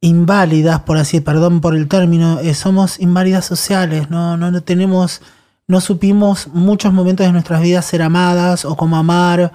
inválidas, 0.00 0.80
por 0.80 0.98
así, 0.98 1.20
perdón 1.20 1.60
por 1.60 1.74
el 1.76 1.88
término, 1.88 2.38
somos 2.54 3.00
inválidas 3.00 3.44
sociales, 3.46 4.10
¿no? 4.10 4.36
No, 4.36 4.50
no 4.50 4.62
tenemos, 4.62 5.22
no 5.68 5.80
supimos 5.80 6.48
muchos 6.48 6.92
momentos 6.92 7.24
de 7.24 7.32
nuestras 7.32 7.62
vidas 7.62 7.86
ser 7.86 8.02
amadas 8.02 8.64
o 8.64 8.76
como 8.76 8.96
amar 8.96 9.52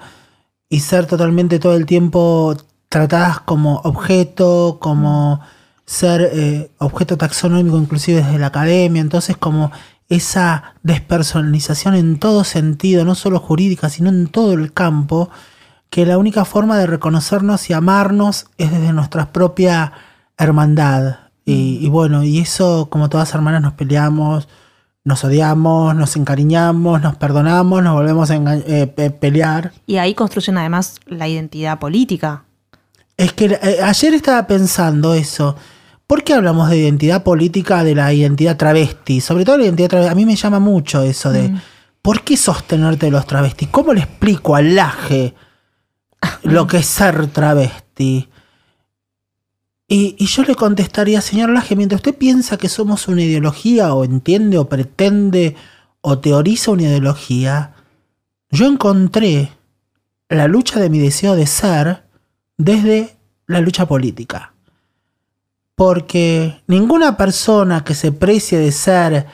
y 0.68 0.80
ser 0.80 1.06
totalmente 1.06 1.58
todo 1.58 1.74
el 1.74 1.86
tiempo 1.86 2.56
tratadas 2.88 3.40
como 3.40 3.76
objeto, 3.84 4.78
como 4.80 5.40
ser 5.84 6.30
eh, 6.32 6.70
objeto 6.78 7.16
taxonómico 7.16 7.78
inclusive 7.78 8.22
desde 8.22 8.38
la 8.38 8.48
academia, 8.48 9.00
entonces 9.00 9.36
como 9.36 9.70
esa 10.08 10.74
despersonalización 10.82 11.94
en 11.94 12.18
todo 12.18 12.44
sentido, 12.44 13.04
no 13.04 13.14
solo 13.14 13.40
jurídica, 13.40 13.88
sino 13.88 14.08
en 14.08 14.28
todo 14.28 14.54
el 14.54 14.72
campo, 14.72 15.30
que 15.90 16.06
la 16.06 16.18
única 16.18 16.44
forma 16.44 16.78
de 16.78 16.86
reconocernos 16.86 17.68
y 17.70 17.72
amarnos 17.72 18.46
es 18.58 18.70
desde 18.70 18.92
nuestra 18.92 19.32
propia 19.32 19.92
hermandad. 20.36 21.18
Y, 21.44 21.78
y 21.80 21.88
bueno, 21.88 22.22
y 22.24 22.38
eso 22.38 22.88
como 22.90 23.08
todas 23.08 23.34
hermanas 23.34 23.62
nos 23.62 23.72
peleamos, 23.74 24.48
nos 25.08 25.24
odiamos, 25.24 25.96
nos 25.96 26.16
encariñamos, 26.16 27.00
nos 27.00 27.16
perdonamos, 27.16 27.82
nos 27.82 27.94
volvemos 27.94 28.30
a 28.30 28.36
eh, 28.36 28.86
pelear. 29.18 29.72
Y 29.86 29.96
ahí 29.96 30.14
construyen 30.14 30.58
además 30.58 31.00
la 31.06 31.26
identidad 31.26 31.78
política. 31.78 32.44
Es 33.16 33.32
que 33.32 33.46
eh, 33.46 33.78
ayer 33.82 34.12
estaba 34.12 34.46
pensando 34.46 35.14
eso. 35.14 35.56
¿Por 36.08 36.24
qué 36.24 36.32
hablamos 36.32 36.70
de 36.70 36.78
identidad 36.78 37.22
política, 37.22 37.84
de 37.84 37.94
la 37.94 38.14
identidad 38.14 38.56
travesti? 38.56 39.20
Sobre 39.20 39.44
todo 39.44 39.58
la 39.58 39.64
identidad 39.64 39.90
travesti. 39.90 40.12
A 40.12 40.14
mí 40.14 40.24
me 40.24 40.36
llama 40.36 40.58
mucho 40.58 41.02
eso 41.02 41.30
de 41.30 41.50
mm. 41.50 41.60
¿por 42.00 42.22
qué 42.22 42.38
sostenerte 42.38 43.06
de 43.06 43.12
los 43.12 43.26
travestis? 43.26 43.68
¿Cómo 43.68 43.92
le 43.92 44.00
explico 44.00 44.56
al 44.56 44.74
laje 44.74 45.34
lo 46.44 46.66
que 46.66 46.78
es 46.78 46.86
ser 46.86 47.26
travesti? 47.26 48.26
Y, 49.86 50.24
yo 50.24 50.44
le 50.44 50.54
contestaría, 50.54 51.20
señor 51.20 51.50
Laje, 51.50 51.76
mientras 51.76 52.00
usted 52.00 52.16
piensa 52.16 52.56
que 52.56 52.70
somos 52.70 53.06
una 53.08 53.22
ideología 53.22 53.92
o 53.92 54.04
entiende 54.04 54.56
o 54.56 54.66
pretende 54.66 55.56
o 56.00 56.18
teoriza 56.18 56.70
una 56.70 56.84
ideología, 56.84 57.74
yo 58.50 58.64
encontré 58.66 59.50
la 60.30 60.46
lucha 60.46 60.80
de 60.80 60.88
mi 60.88 60.98
deseo 60.98 61.36
de 61.36 61.46
ser 61.46 62.04
desde 62.56 63.16
la 63.46 63.60
lucha 63.60 63.86
política. 63.86 64.54
Porque 65.78 66.60
ninguna 66.66 67.16
persona 67.16 67.84
que 67.84 67.94
se 67.94 68.10
precie 68.10 68.58
de 68.58 68.72
ser 68.72 69.26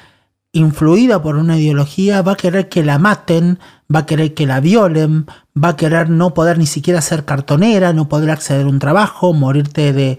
influida 0.52 1.22
por 1.22 1.37
una 1.37 1.57
ideología 1.59 2.20
va 2.20 2.33
a 2.33 2.37
querer 2.37 2.68
que 2.68 2.85
la 2.85 2.98
maten, 2.98 3.59
va 3.92 4.00
a 4.00 4.07
querer 4.07 4.35
que 4.35 4.44
la 4.46 4.61
violen, 4.61 5.24
va 5.57 5.70
a 5.70 5.76
querer 5.76 6.11
no 6.11 6.35
poder 6.35 6.59
ni 6.59 6.66
siquiera 6.66 7.00
ser 7.00 7.24
cartonera, 7.24 7.94
no 7.94 8.11
poder 8.11 8.30
acceder 8.30 8.66
a 8.66 8.68
un 8.68 8.78
trabajo, 8.78 9.33
morirte 9.33 9.94
de, 9.94 10.18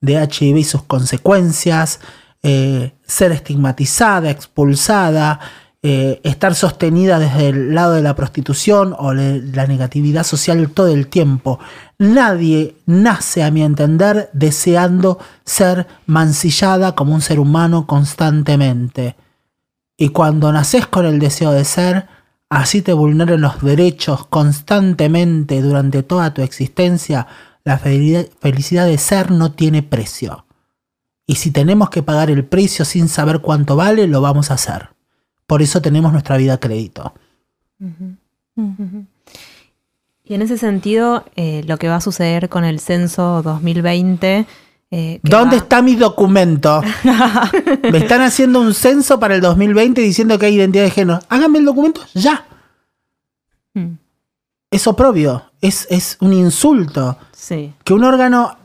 de 0.00 0.14
HIV 0.14 0.58
y 0.58 0.62
sus 0.62 0.84
consecuencias, 0.84 1.98
eh, 2.44 2.92
ser 3.04 3.32
estigmatizada, 3.32 4.30
expulsada, 4.30 5.40
eh, 5.86 6.22
estar 6.24 6.54
sostenida 6.54 7.18
desde 7.18 7.50
el 7.50 7.74
lado 7.74 7.92
de 7.92 8.00
la 8.00 8.16
prostitución 8.16 8.96
o 8.98 9.12
la 9.12 9.66
negatividad 9.66 10.24
social 10.24 10.70
todo 10.70 10.88
el 10.88 11.08
tiempo. 11.08 11.58
Nadie 11.98 12.76
nace, 12.86 13.42
a 13.42 13.50
mi 13.50 13.62
entender, 13.62 14.30
deseando 14.32 15.18
ser 15.44 15.86
mancillada 16.06 16.94
como 16.94 17.14
un 17.14 17.20
ser 17.20 17.38
humano 17.38 17.86
constantemente. 17.86 19.14
Y 19.98 20.08
cuando 20.08 20.50
naces 20.52 20.86
con 20.86 21.04
el 21.04 21.18
deseo 21.18 21.52
de 21.52 21.66
ser, 21.66 22.06
así 22.48 22.80
te 22.80 22.94
vulneren 22.94 23.42
los 23.42 23.60
derechos 23.60 24.26
constantemente 24.28 25.60
durante 25.60 26.02
toda 26.02 26.32
tu 26.32 26.40
existencia, 26.40 27.26
la 27.62 27.76
felicidad 27.76 28.86
de 28.86 28.96
ser 28.96 29.30
no 29.30 29.52
tiene 29.52 29.82
precio. 29.82 30.46
Y 31.26 31.34
si 31.34 31.50
tenemos 31.50 31.90
que 31.90 32.02
pagar 32.02 32.30
el 32.30 32.46
precio 32.46 32.86
sin 32.86 33.08
saber 33.08 33.40
cuánto 33.40 33.76
vale, 33.76 34.06
lo 34.06 34.22
vamos 34.22 34.50
a 34.50 34.54
hacer. 34.54 34.94
Por 35.46 35.62
eso 35.62 35.82
tenemos 35.82 36.12
nuestra 36.12 36.36
vida 36.36 36.54
a 36.54 36.60
crédito. 36.60 37.14
Y 40.24 40.34
en 40.34 40.42
ese 40.42 40.56
sentido, 40.56 41.24
eh, 41.36 41.62
lo 41.66 41.76
que 41.76 41.88
va 41.88 41.96
a 41.96 42.00
suceder 42.00 42.48
con 42.48 42.64
el 42.64 42.80
censo 42.80 43.42
2020... 43.42 44.46
Eh, 44.90 45.20
¿Dónde 45.22 45.56
está 45.56 45.82
mi 45.82 45.96
documento? 45.96 46.80
Me 47.90 47.98
están 47.98 48.20
haciendo 48.20 48.60
un 48.60 48.74
censo 48.74 49.18
para 49.18 49.34
el 49.34 49.40
2020 49.40 50.00
diciendo 50.00 50.38
que 50.38 50.46
hay 50.46 50.54
identidad 50.54 50.84
de 50.84 50.90
género. 50.90 51.20
Háganme 51.28 51.58
el 51.58 51.64
documento 51.64 52.00
ya. 52.14 52.46
Mm. 53.74 53.94
Es 54.70 54.86
oprobio, 54.86 55.50
es, 55.60 55.86
es 55.90 56.16
un 56.20 56.32
insulto. 56.32 57.18
Que 57.82 57.92
un 57.92 58.04
órgano 58.04 58.56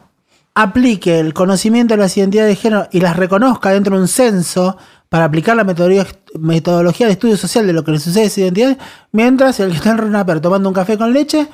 aplique 0.54 1.20
el 1.20 1.34
conocimiento 1.34 1.96
de 1.96 2.02
las 2.02 2.16
identidades 2.16 2.56
de 2.56 2.62
género 2.62 2.88
y 2.92 3.02
las 3.02 3.18
reconozca 3.18 3.72
dentro 3.72 3.96
de 3.96 4.04
un 4.04 4.08
censo 4.08 4.78
para 5.10 5.26
aplicar 5.26 5.58
la 5.58 5.64
metodología, 5.64 7.08
de 7.08 7.14
estudio 7.14 7.36
social 7.36 7.66
de 7.66 7.74
lo 7.74 7.84
que 7.84 7.92
le 7.92 8.00
sucede 8.00 8.24
a 8.24 8.28
esas 8.28 8.38
identidades, 8.38 8.78
mientras 9.12 9.60
el 9.60 9.72
que 9.72 9.78
está 9.78 9.92
en 9.92 9.98
Renaper 9.98 10.40
tomando 10.40 10.70
un 10.70 10.76
café 10.76 10.98
con 10.98 11.12
leche, 11.12 11.48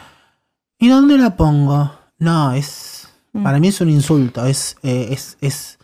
¿y 0.77 0.89
dónde 0.89 1.17
la 1.17 1.37
pongo? 1.37 1.91
No, 2.19 2.51
es. 2.51 3.07
Mm. 3.31 3.43
Para 3.43 3.59
mí 3.59 3.69
es 3.69 3.79
un 3.79 3.89
insulto, 3.89 4.45
es, 4.45 4.75
eh, 4.83 5.07
es, 5.11 5.37
es, 5.39 5.79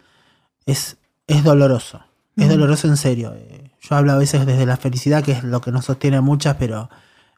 es, 0.65 0.97
es, 1.27 1.43
doloroso. 1.45 2.01
Es 2.35 2.47
mm. 2.47 2.49
doloroso 2.49 2.87
en 2.89 2.97
serio. 2.97 3.33
Eh, 3.35 3.71
yo 3.79 3.95
hablo 3.95 4.11
a 4.11 4.17
veces 4.17 4.45
desde 4.45 4.65
la 4.65 4.75
felicidad, 4.75 5.23
que 5.23 5.31
es 5.31 5.43
lo 5.43 5.61
que 5.61 5.71
nos 5.71 5.85
sostiene 5.85 6.17
a 6.17 6.21
muchas, 6.21 6.57
pero 6.57 6.89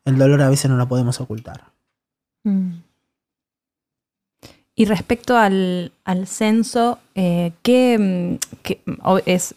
el 0.04 0.18
dolor 0.18 0.42
a 0.42 0.50
veces 0.50 0.70
no 0.70 0.78
lo 0.78 0.88
podemos 0.88 1.22
ocultar. 1.22 1.66
Mm. 2.44 2.72
Y 4.76 4.86
respecto 4.86 5.38
al, 5.38 5.92
censo, 6.26 6.98
eh, 7.14 7.52
¿qué, 7.62 8.40
es, 9.28 9.54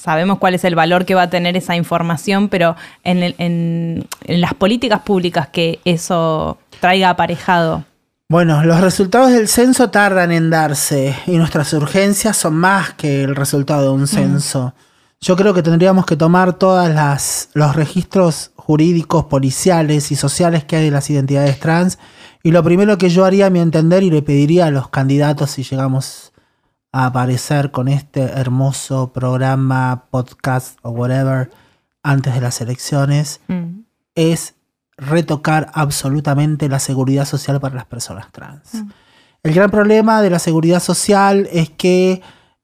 sabemos 0.00 0.38
cuál 0.38 0.54
es 0.54 0.64
el 0.64 0.74
valor 0.74 1.04
que 1.04 1.14
va 1.14 1.22
a 1.22 1.30
tener 1.30 1.56
esa 1.56 1.76
información, 1.76 2.48
pero 2.48 2.74
en, 3.04 4.06
las 4.26 4.54
políticas 4.54 5.00
públicas 5.00 5.48
que 5.48 5.78
eso 5.84 6.58
traiga 6.80 7.10
aparejado? 7.10 7.84
Bueno, 8.28 8.64
los 8.64 8.80
resultados 8.80 9.30
del 9.30 9.48
censo 9.48 9.90
tardan 9.90 10.32
en 10.32 10.48
darse 10.48 11.14
y 11.26 11.36
nuestras 11.36 11.72
urgencias 11.74 12.36
son 12.36 12.54
más 12.54 12.94
que 12.94 13.24
el 13.24 13.36
resultado 13.36 13.82
de 13.82 13.90
un 13.90 14.02
mm. 14.02 14.06
censo. 14.06 14.74
Yo 15.20 15.36
creo 15.36 15.52
que 15.52 15.62
tendríamos 15.62 16.06
que 16.06 16.16
tomar 16.16 16.54
todos 16.54 16.88
los 17.52 17.76
registros 17.76 18.52
jurídicos, 18.56 19.26
policiales 19.26 20.12
y 20.12 20.16
sociales 20.16 20.64
que 20.64 20.76
hay 20.76 20.84
de 20.86 20.90
las 20.92 21.10
identidades 21.10 21.60
trans 21.60 21.98
y 22.42 22.52
lo 22.52 22.62
primero 22.62 22.96
que 22.96 23.10
yo 23.10 23.26
haría 23.26 23.46
a 23.46 23.50
mi 23.50 23.60
entender 23.60 24.02
y 24.02 24.10
le 24.10 24.22
pediría 24.22 24.66
a 24.66 24.70
los 24.70 24.88
candidatos 24.88 25.50
si 25.50 25.62
llegamos 25.62 26.29
a 26.92 27.06
aparecer 27.06 27.70
con 27.70 27.88
este 27.88 28.22
hermoso 28.22 29.12
programa, 29.12 30.06
podcast 30.10 30.78
o 30.82 30.90
whatever 30.90 31.50
antes 32.02 32.34
de 32.34 32.40
las 32.40 32.60
elecciones, 32.60 33.40
mm. 33.48 33.80
es 34.14 34.54
retocar 34.96 35.70
absolutamente 35.74 36.68
la 36.68 36.78
seguridad 36.78 37.24
social 37.24 37.60
para 37.60 37.74
las 37.74 37.86
personas 37.86 38.30
trans. 38.32 38.74
Mm. 38.74 38.90
El 39.42 39.54
gran 39.54 39.70
problema 39.70 40.20
de 40.20 40.30
la 40.30 40.38
seguridad 40.38 40.80
social 40.80 41.48
es 41.52 41.70
que 41.70 42.20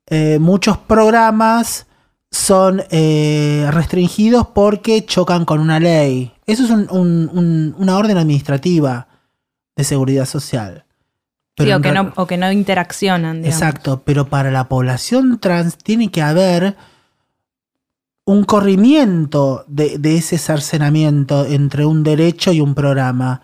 eh, 0.08 0.38
muchos 0.38 0.76
programas 0.76 1.86
son 2.30 2.82
eh, 2.90 3.68
restringidos 3.72 4.48
porque 4.48 5.04
chocan 5.06 5.44
con 5.44 5.60
una 5.60 5.80
ley. 5.80 6.32
Eso 6.46 6.64
es 6.64 6.70
una 6.70 7.96
orden 7.96 8.18
administrativa 8.18 9.08
de 9.74 9.84
seguridad 9.84 10.26
social. 10.26 10.85
Pero 11.56 11.78
o, 12.16 12.26
que 12.26 12.36
no, 12.36 12.52
interaccionan. 12.52 13.42
Exacto, 13.44 14.02
pero 14.04 14.26
para 14.26 14.50
la 14.50 14.68
población 14.68 15.38
trans 15.40 15.78
tiene 15.78 16.10
que 16.10 16.20
haber 16.20 16.76
un 18.26 18.44
corrimiento 18.44 19.64
de, 19.66 19.98
ese 20.16 20.36
cercenamiento 20.36 21.46
entre 21.46 21.86
un 21.86 22.02
derecho 22.02 22.52
y 22.52 22.60
un 22.60 22.74
programa. 22.74 23.40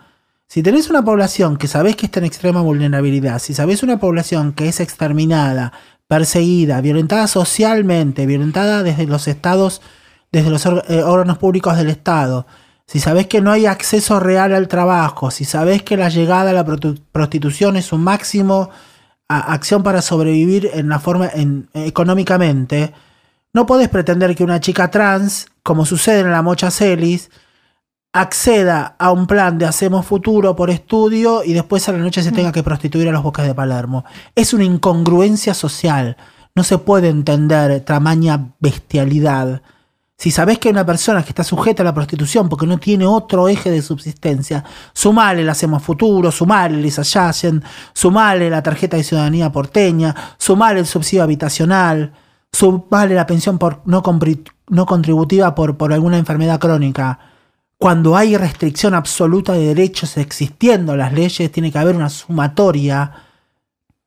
Si 0.47 0.63
tenés 0.63 0.91
una 0.91 1.03
población 1.03 1.57
que 1.57 1.69
sabés 1.69 1.97
que 1.97 2.05
está 2.05 2.19
en 2.21 2.27
extrema 2.27 2.61
vulnerabilidad, 2.61 3.39
si 3.39 3.55
sabés 3.55 3.83
una 3.83 3.99
población 3.99 4.53
que 4.53 4.69
es 4.69 4.81
exterminada, 4.81 5.73
perseguida, 6.07 6.83
violentada 6.83 7.27
socialmente, 7.29 8.27
violentada 8.27 8.83
desde 8.83 9.07
los 9.07 9.27
estados, 9.27 9.81
desde 10.31 10.51
los 10.51 10.67
eh, 10.67 11.03
órganos 11.03 11.39
públicos 11.39 11.79
del 11.79 11.89
Estado, 11.89 12.47
si 12.93 13.01
sabes 13.01 13.27
que 13.27 13.41
no 13.41 13.51
hay 13.51 13.65
acceso 13.65 14.21
real 14.21 14.53
al 14.53 14.69
trabajo, 14.69 15.31
si 15.31 15.47
sabes 15.47 15.83
que 15.83 15.97
la 15.97 16.11
llegada 16.11 16.51
a 16.51 16.53
la 16.53 16.67
prostitución 17.11 17.77
es 17.77 17.91
un 17.91 18.05
máximo 18.05 18.69
acción 19.29 19.83
para 19.83 20.03
sobrevivir 20.03 20.69
en 20.75 20.91
la 20.91 20.99
forma 20.99 21.31
económicamente, 21.73 22.93
no 23.55 23.65
puedes 23.65 23.89
pretender 23.89 24.37
que 24.37 24.45
una 24.45 24.61
chica 24.61 24.91
trans, 24.91 25.47
como 25.63 25.87
sucede 25.87 26.21
en 26.21 26.33
la 26.33 26.43
Mocha 26.43 26.71
Celis, 26.71 27.31
acceda 28.13 28.95
a 28.99 29.11
un 29.11 29.27
plan 29.27 29.57
de 29.57 29.65
hacemos 29.65 30.05
futuro 30.05 30.55
por 30.55 30.69
estudio 30.69 31.43
y 31.45 31.55
después 31.55 31.89
a 31.89 31.93
la 31.93 31.99
noche 31.99 32.23
se 32.23 32.31
tenga 32.31 32.51
mm. 32.51 32.53
que 32.53 32.63
prostituir 32.63 33.09
a 33.09 33.13
los 33.13 33.23
bosques 33.23 33.47
de 33.47 33.55
Palermo. 33.55 34.05
Es 34.35 34.53
una 34.53 34.65
incongruencia 34.65 35.55
social. 35.55 36.19
No 36.55 36.63
se 36.63 36.77
puede 36.77 37.09
entender 37.09 37.81
tamaña 37.81 38.53
bestialidad. 38.61 39.63
Si 40.23 40.31
sabés 40.31 40.61
que 40.61 40.69
hay 40.69 40.73
una 40.73 40.87
persona 40.87 41.25
que 41.25 41.31
está 41.31 41.43
sujeta 41.43 41.83
a 41.83 41.85
la 41.85 41.93
prostitución 41.93 42.49
porque 42.49 42.65
no 42.65 42.79
tiene 42.79 43.05
otro 43.05 43.49
eje 43.49 43.73
de 43.73 43.83
subsistencia, 43.83 44.63
sumale 44.93 45.43
el 45.43 45.49
Hacemos 45.49 45.83
Futuro, 45.83 46.31
sumale 46.31 46.79
el 46.79 46.87
Isayayen, 46.87 47.61
sumale 47.93 48.49
la 48.49 48.63
tarjeta 48.63 48.97
de 48.97 49.03
ciudadanía 49.03 49.51
porteña, 49.51 50.15
sumale 50.39 50.79
el 50.79 50.87
subsidio 50.87 51.25
habitacional, 51.25 52.13
sumale 52.53 53.17
la 53.17 53.27
pensión 53.27 53.59
por 53.59 53.81
no, 53.85 54.01
no 54.69 54.87
contributiva 54.87 55.57
por, 55.57 55.77
por 55.77 55.93
alguna 55.93 56.19
enfermedad 56.19 56.61
crónica. 56.61 57.19
Cuando 57.77 58.17
hay 58.17 58.37
restricción 58.37 58.95
absoluta 58.95 59.55
de 59.55 59.75
derechos 59.75 60.17
existiendo 60.19 60.95
las 60.97 61.13
leyes, 61.13 61.51
tiene 61.51 61.73
que 61.73 61.79
haber 61.81 61.97
una 61.97 62.11
sumatoria 62.11 63.11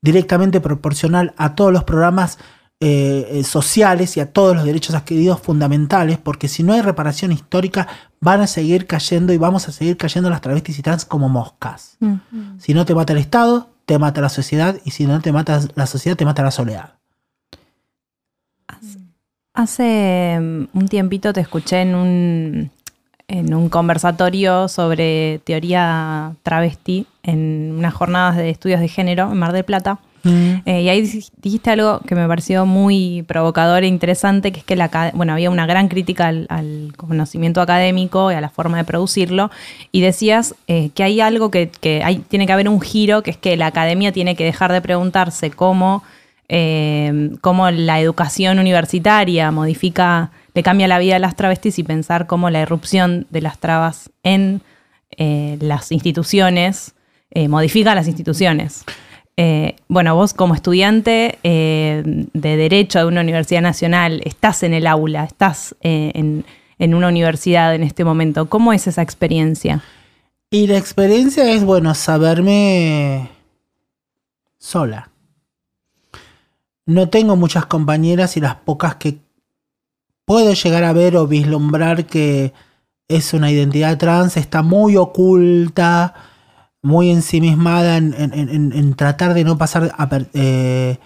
directamente 0.02 0.62
proporcional 0.62 1.34
a 1.36 1.56
todos 1.56 1.74
los 1.74 1.84
programas 1.84 2.38
eh, 2.82 3.28
eh, 3.32 3.44
sociales 3.44 4.18
y 4.18 4.20
a 4.20 4.34
todos 4.34 4.56
los 4.56 4.66
derechos 4.66 4.96
adquiridos 4.96 5.40
fundamentales, 5.40 6.18
porque 6.18 6.48
si 6.48 6.62
no 6.62 6.74
hay 6.74 6.82
reparación 6.82 7.32
histórica, 7.32 7.88
van 8.20 8.42
a 8.42 8.48
seguir 8.48 8.86
cayendo 8.86 9.32
y 9.32 9.38
vamos 9.38 9.68
a 9.70 9.72
seguir 9.72 9.96
cayendo 9.96 10.30
las 10.30 10.42
travestis 10.42 10.80
y 10.80 10.82
trans 10.82 11.06
como 11.06 11.30
moscas. 11.30 11.98
Si 12.60 12.74
no 12.74 12.86
te 12.86 12.94
mata 12.94 13.14
el 13.14 13.20
Estado, 13.20 13.70
te 13.86 13.98
mata 13.98 14.20
la 14.20 14.30
sociedad, 14.30 14.78
y 14.84 14.92
si 14.92 15.06
no 15.06 15.22
te 15.22 15.32
mata 15.32 15.62
la 15.76 15.88
sociedad, 15.88 16.18
te 16.18 16.26
mata 16.26 16.44
la 16.44 16.52
soledad. 16.52 16.96
Hace 19.54 20.38
mm, 20.40 20.78
un 20.78 20.88
tiempito 20.90 21.32
te 21.32 21.40
escuché 21.40 21.82
en 21.82 21.96
un, 21.96 22.72
en 23.30 23.54
un 23.54 23.70
conversatorio 23.70 24.68
sobre 24.68 25.40
teoría 25.46 26.36
travesti 26.44 27.08
en 27.24 27.74
unas 27.78 27.94
jornadas 27.94 28.36
de 28.36 28.50
estudios 28.50 28.82
de 28.82 28.90
género 28.90 29.32
en 29.32 29.38
Mar 29.38 29.54
del 29.54 29.64
Plata. 29.64 30.00
Eh, 30.26 30.82
y 30.82 30.90
ahí 30.90 31.02
dijiste 31.38 31.70
algo 31.70 32.00
que 32.00 32.16
me 32.16 32.28
pareció 32.28 32.66
muy 32.66 33.24
provocador 33.28 33.84
e 33.84 33.88
interesante, 33.88 34.52
que 34.52 34.60
es 34.60 34.66
que 34.66 34.76
la, 34.76 35.12
bueno, 35.14 35.34
había 35.34 35.50
una 35.50 35.66
gran 35.66 35.88
crítica 35.88 36.28
al, 36.28 36.94
conocimiento 36.98 37.62
académico 37.62 38.32
y 38.32 38.36
a 38.36 38.42
la 38.42 38.50
forma 38.50 38.78
de 38.78 38.84
producirlo, 38.84 39.52
y 39.92 40.02
decías 40.02 40.56
eh, 40.68 40.90
que 40.96 41.04
hay 41.04 41.22
algo 41.22 41.52
que, 41.52 41.70
hay, 42.04 42.18
tiene 42.20 42.48
que 42.48 42.54
haber 42.54 42.70
un 42.70 42.82
giro, 42.82 43.22
que 43.22 43.32
es 43.32 43.38
que 43.38 43.56
la 43.58 43.68
academia 43.68 44.12
tiene 44.12 44.36
que 44.36 44.44
dejar 44.44 44.72
de 44.72 44.82
preguntarse 44.82 45.52
cómo, 45.52 46.04
eh, 46.50 47.32
cómo 47.42 47.70
la 47.70 48.00
educación 48.00 48.60
universitaria 48.60 49.52
modifica, 49.52 50.32
le 50.54 50.64
cambia 50.64 50.88
la 50.88 51.00
vida 51.00 51.18
a 51.18 51.20
las 51.20 51.36
travestis 51.36 51.78
y 51.78 51.84
pensar 51.84 52.26
cómo 52.26 52.50
la 52.50 52.62
irrupción 52.62 53.28
de 53.30 53.42
las 53.42 53.60
trabas 53.60 54.10
en 54.24 54.62
las 55.18 55.94
instituciones 55.94 56.94
modifica 57.48 57.96
las 57.96 58.08
instituciones. 58.08 58.84
Eh, 59.38 59.76
bueno, 59.90 60.16
vos 60.16 60.34
como 60.34 60.56
estudiante 60.56 61.40
eh, 61.44 62.04
de 62.06 62.58
Derecho 62.58 63.00
de 63.00 63.06
una 63.06 63.22
universidad 63.22 63.62
nacional, 63.62 64.22
estás 64.24 64.64
en 64.64 64.74
el 64.74 64.88
aula, 64.88 65.26
estás 65.26 65.76
eh, 65.82 66.12
en, 66.80 66.94
una 66.94 67.10
universidad 67.10 67.76
en 67.76 67.84
este 67.84 68.06
momento. 68.06 68.48
¿Cómo 68.48 68.72
es 68.72 68.88
esa 68.88 69.02
experiencia? 69.02 69.84
Y 70.52 70.68
la 70.68 70.78
experiencia 70.78 71.52
es, 71.52 71.66
bueno, 71.66 71.94
saberme 71.96 73.30
sola. 74.58 75.10
No 76.86 77.10
tengo 77.10 77.36
muchas 77.36 77.66
compañeras 77.66 78.38
y 78.38 78.42
las 78.42 78.56
pocas 78.56 78.96
que 78.96 79.18
puedo 80.24 80.54
llegar 80.54 80.84
a 80.84 80.94
ver 80.94 81.18
o 81.18 81.28
vislumbrar 81.28 82.06
que 82.06 82.54
es 83.08 83.34
una 83.34 83.52
identidad 83.52 83.98
trans 83.98 84.38
está 84.38 84.62
muy 84.62 84.96
oculta 84.96 86.14
muy 86.86 87.10
ensimismada 87.10 87.98
en, 87.98 88.14
en, 88.14 88.94
tratar 88.94 89.34
de 89.34 89.44
no 89.44 89.58
pasar 89.58 89.92
eh, 90.36 90.98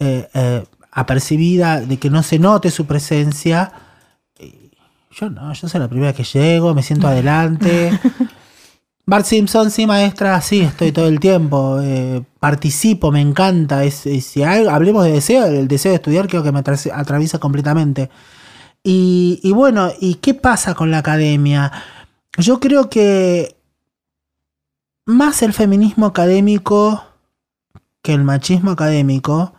eh, 0.00 0.28
eh, 0.34 0.64
apercibida, 0.90 1.80
de 1.80 1.96
que 1.96 2.10
no 2.10 2.24
se 2.24 2.40
note 2.40 2.72
su 2.72 2.86
presencia. 2.86 3.72
Yo 5.12 5.30
no, 5.30 5.52
yo 5.52 5.68
soy 5.68 5.80
la 5.80 5.86
primera 5.86 6.12
que 6.12 6.24
llego, 6.24 6.74
me 6.74 6.82
siento 6.82 7.06
adelante. 7.06 7.96
Bart 9.06 9.26
Simpson, 9.26 9.70
sí, 9.70 9.86
maestra, 9.86 10.40
sí, 10.40 10.60
estoy 10.60 10.90
todo 10.90 11.06
el 11.06 11.20
tiempo. 11.20 11.80
participo, 12.40 13.12
me 13.12 13.20
encanta. 13.20 13.84
Es, 13.84 14.08
si 14.20 14.42
hablemos 14.42 15.04
de 15.04 15.12
deseo, 15.12 15.46
el 15.46 15.68
deseo 15.68 15.92
de 15.92 15.96
estudiar 15.96 16.26
creo 16.26 16.42
que 16.42 16.50
me 16.50 16.58
atraviesa 16.58 17.38
completamente. 17.38 18.10
Y, 18.82 19.38
y 19.44 19.52
bueno, 19.52 19.92
¿y 20.00 20.16
qué 20.16 20.34
pasa 20.34 20.74
con 20.74 20.90
la 20.90 20.98
academia? 20.98 21.70
Yo 22.36 22.58
creo 22.58 22.90
que 22.90 23.57
más 25.08 25.42
el 25.42 25.54
feminismo 25.54 26.04
académico 26.04 27.02
que 28.02 28.12
el 28.12 28.24
machismo 28.24 28.70
académico, 28.70 29.54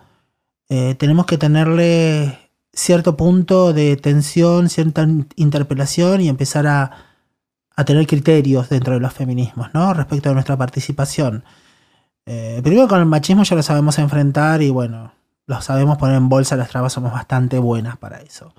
eh, 0.70 0.96
tenemos 0.96 1.26
que 1.26 1.38
tenerle 1.38 2.52
cierto 2.72 3.18
punto 3.18 3.74
de 3.74 3.98
tensión, 3.98 4.70
cierta 4.70 5.08
interpelación 5.36 6.22
y 6.22 6.30
empezar 6.30 6.68
a, 6.68 6.92
tener 7.86 8.06
criterios 8.08 8.68
dentro 8.68 8.94
de 8.94 9.00
los 9.00 9.14
feminismos, 9.14 9.70
¿no? 9.74 9.94
Respecto 9.94 10.30
a 10.30 10.34
nuestra 10.34 10.58
participación. 10.58 11.46
Eh, 12.26 12.60
primero 12.62 12.90
con 12.90 13.00
el 13.00 13.06
machismo 13.06 13.44
ya 13.44 13.56
lo 13.56 13.64
sabemos 13.64 13.98
enfrentar 14.00 14.62
y 14.62 14.70
bueno, 14.70 15.14
lo 15.46 15.62
sabemos 15.62 15.98
poner 15.98 16.18
en 16.18 16.28
bolsa, 16.28 16.58
las 16.58 16.70
trabas 16.70 16.92
somos 16.92 17.14
bastante 17.14 17.58
buenas 17.58 17.98
para 17.98 18.20
eso. 18.20 18.54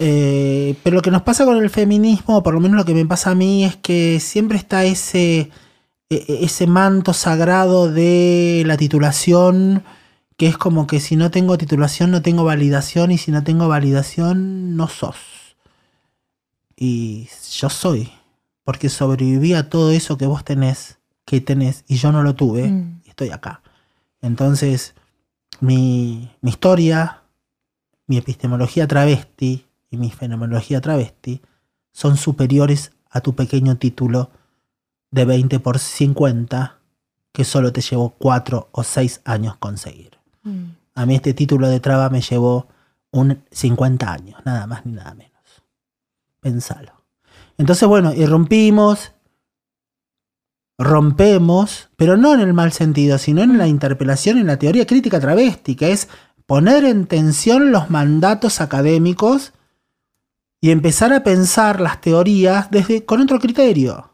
Eh, 0.00 0.76
pero 0.82 0.96
lo 0.96 1.02
que 1.02 1.12
nos 1.12 1.22
pasa 1.22 1.44
con 1.44 1.56
el 1.56 1.70
feminismo, 1.70 2.42
por 2.42 2.54
lo 2.54 2.60
menos 2.60 2.76
lo 2.76 2.84
que 2.84 2.94
me 2.94 3.06
pasa 3.06 3.30
a 3.30 3.34
mí, 3.36 3.64
es 3.64 3.76
que 3.76 4.18
siempre 4.18 4.58
está 4.58 4.84
ese 4.84 5.50
ese 6.28 6.66
manto 6.66 7.12
sagrado 7.12 7.90
de 7.90 8.62
la 8.66 8.76
titulación, 8.76 9.82
que 10.36 10.46
es 10.46 10.58
como 10.58 10.86
que 10.86 11.00
si 11.00 11.16
no 11.16 11.30
tengo 11.30 11.56
titulación 11.58 12.10
no 12.10 12.22
tengo 12.22 12.44
validación 12.44 13.10
y 13.10 13.18
si 13.18 13.30
no 13.30 13.44
tengo 13.44 13.68
validación 13.68 14.76
no 14.76 14.88
sos. 14.88 15.16
Y 16.76 17.28
yo 17.56 17.70
soy, 17.70 18.10
porque 18.64 18.88
sobreviví 18.88 19.54
a 19.54 19.68
todo 19.70 19.90
eso 19.90 20.18
que 20.18 20.26
vos 20.26 20.44
tenés, 20.44 20.98
que 21.24 21.40
tenés, 21.40 21.84
y 21.86 21.96
yo 21.96 22.12
no 22.12 22.22
lo 22.22 22.34
tuve, 22.34 22.68
mm. 22.68 23.02
y 23.04 23.08
estoy 23.10 23.30
acá. 23.30 23.62
Entonces, 24.20 24.94
mi, 25.60 26.30
mi 26.40 26.50
historia, 26.50 27.22
mi 28.06 28.16
epistemología 28.16 28.86
travesti 28.86 29.66
y 29.90 29.96
mi 29.96 30.10
fenomenología 30.10 30.80
travesti 30.80 31.40
son 31.92 32.16
superiores 32.16 32.92
a 33.10 33.20
tu 33.20 33.34
pequeño 33.34 33.76
título 33.76 34.30
de 35.14 35.24
20 35.24 35.60
por 35.60 35.78
50 35.78 36.80
que 37.32 37.44
solo 37.44 37.72
te 37.72 37.80
llevó 37.80 38.10
4 38.18 38.68
o 38.72 38.82
6 38.82 39.20
años 39.24 39.56
conseguir. 39.56 40.18
Mm. 40.42 40.64
A 40.96 41.06
mí 41.06 41.14
este 41.14 41.34
título 41.34 41.68
de 41.68 41.78
traba 41.78 42.10
me 42.10 42.20
llevó 42.20 42.66
un 43.12 43.44
50 43.50 44.12
años, 44.12 44.40
nada 44.44 44.66
más 44.66 44.84
ni 44.84 44.92
nada 44.92 45.14
menos. 45.14 45.32
Pensalo. 46.40 46.92
Entonces, 47.56 47.88
bueno, 47.88 48.12
irrumpimos, 48.12 49.12
rompemos, 50.78 51.90
pero 51.96 52.16
no 52.16 52.34
en 52.34 52.40
el 52.40 52.52
mal 52.52 52.72
sentido, 52.72 53.18
sino 53.18 53.42
en 53.42 53.56
la 53.56 53.68
interpelación, 53.68 54.38
en 54.38 54.48
la 54.48 54.58
teoría 54.58 54.86
crítica 54.86 55.20
travesti, 55.20 55.76
que 55.76 55.92
es 55.92 56.08
poner 56.46 56.84
en 56.84 57.06
tensión 57.06 57.70
los 57.70 57.88
mandatos 57.88 58.60
académicos 58.60 59.52
y 60.60 60.72
empezar 60.72 61.12
a 61.12 61.22
pensar 61.22 61.80
las 61.80 62.00
teorías 62.00 62.68
desde, 62.72 63.04
con 63.04 63.20
otro 63.20 63.38
criterio. 63.38 64.13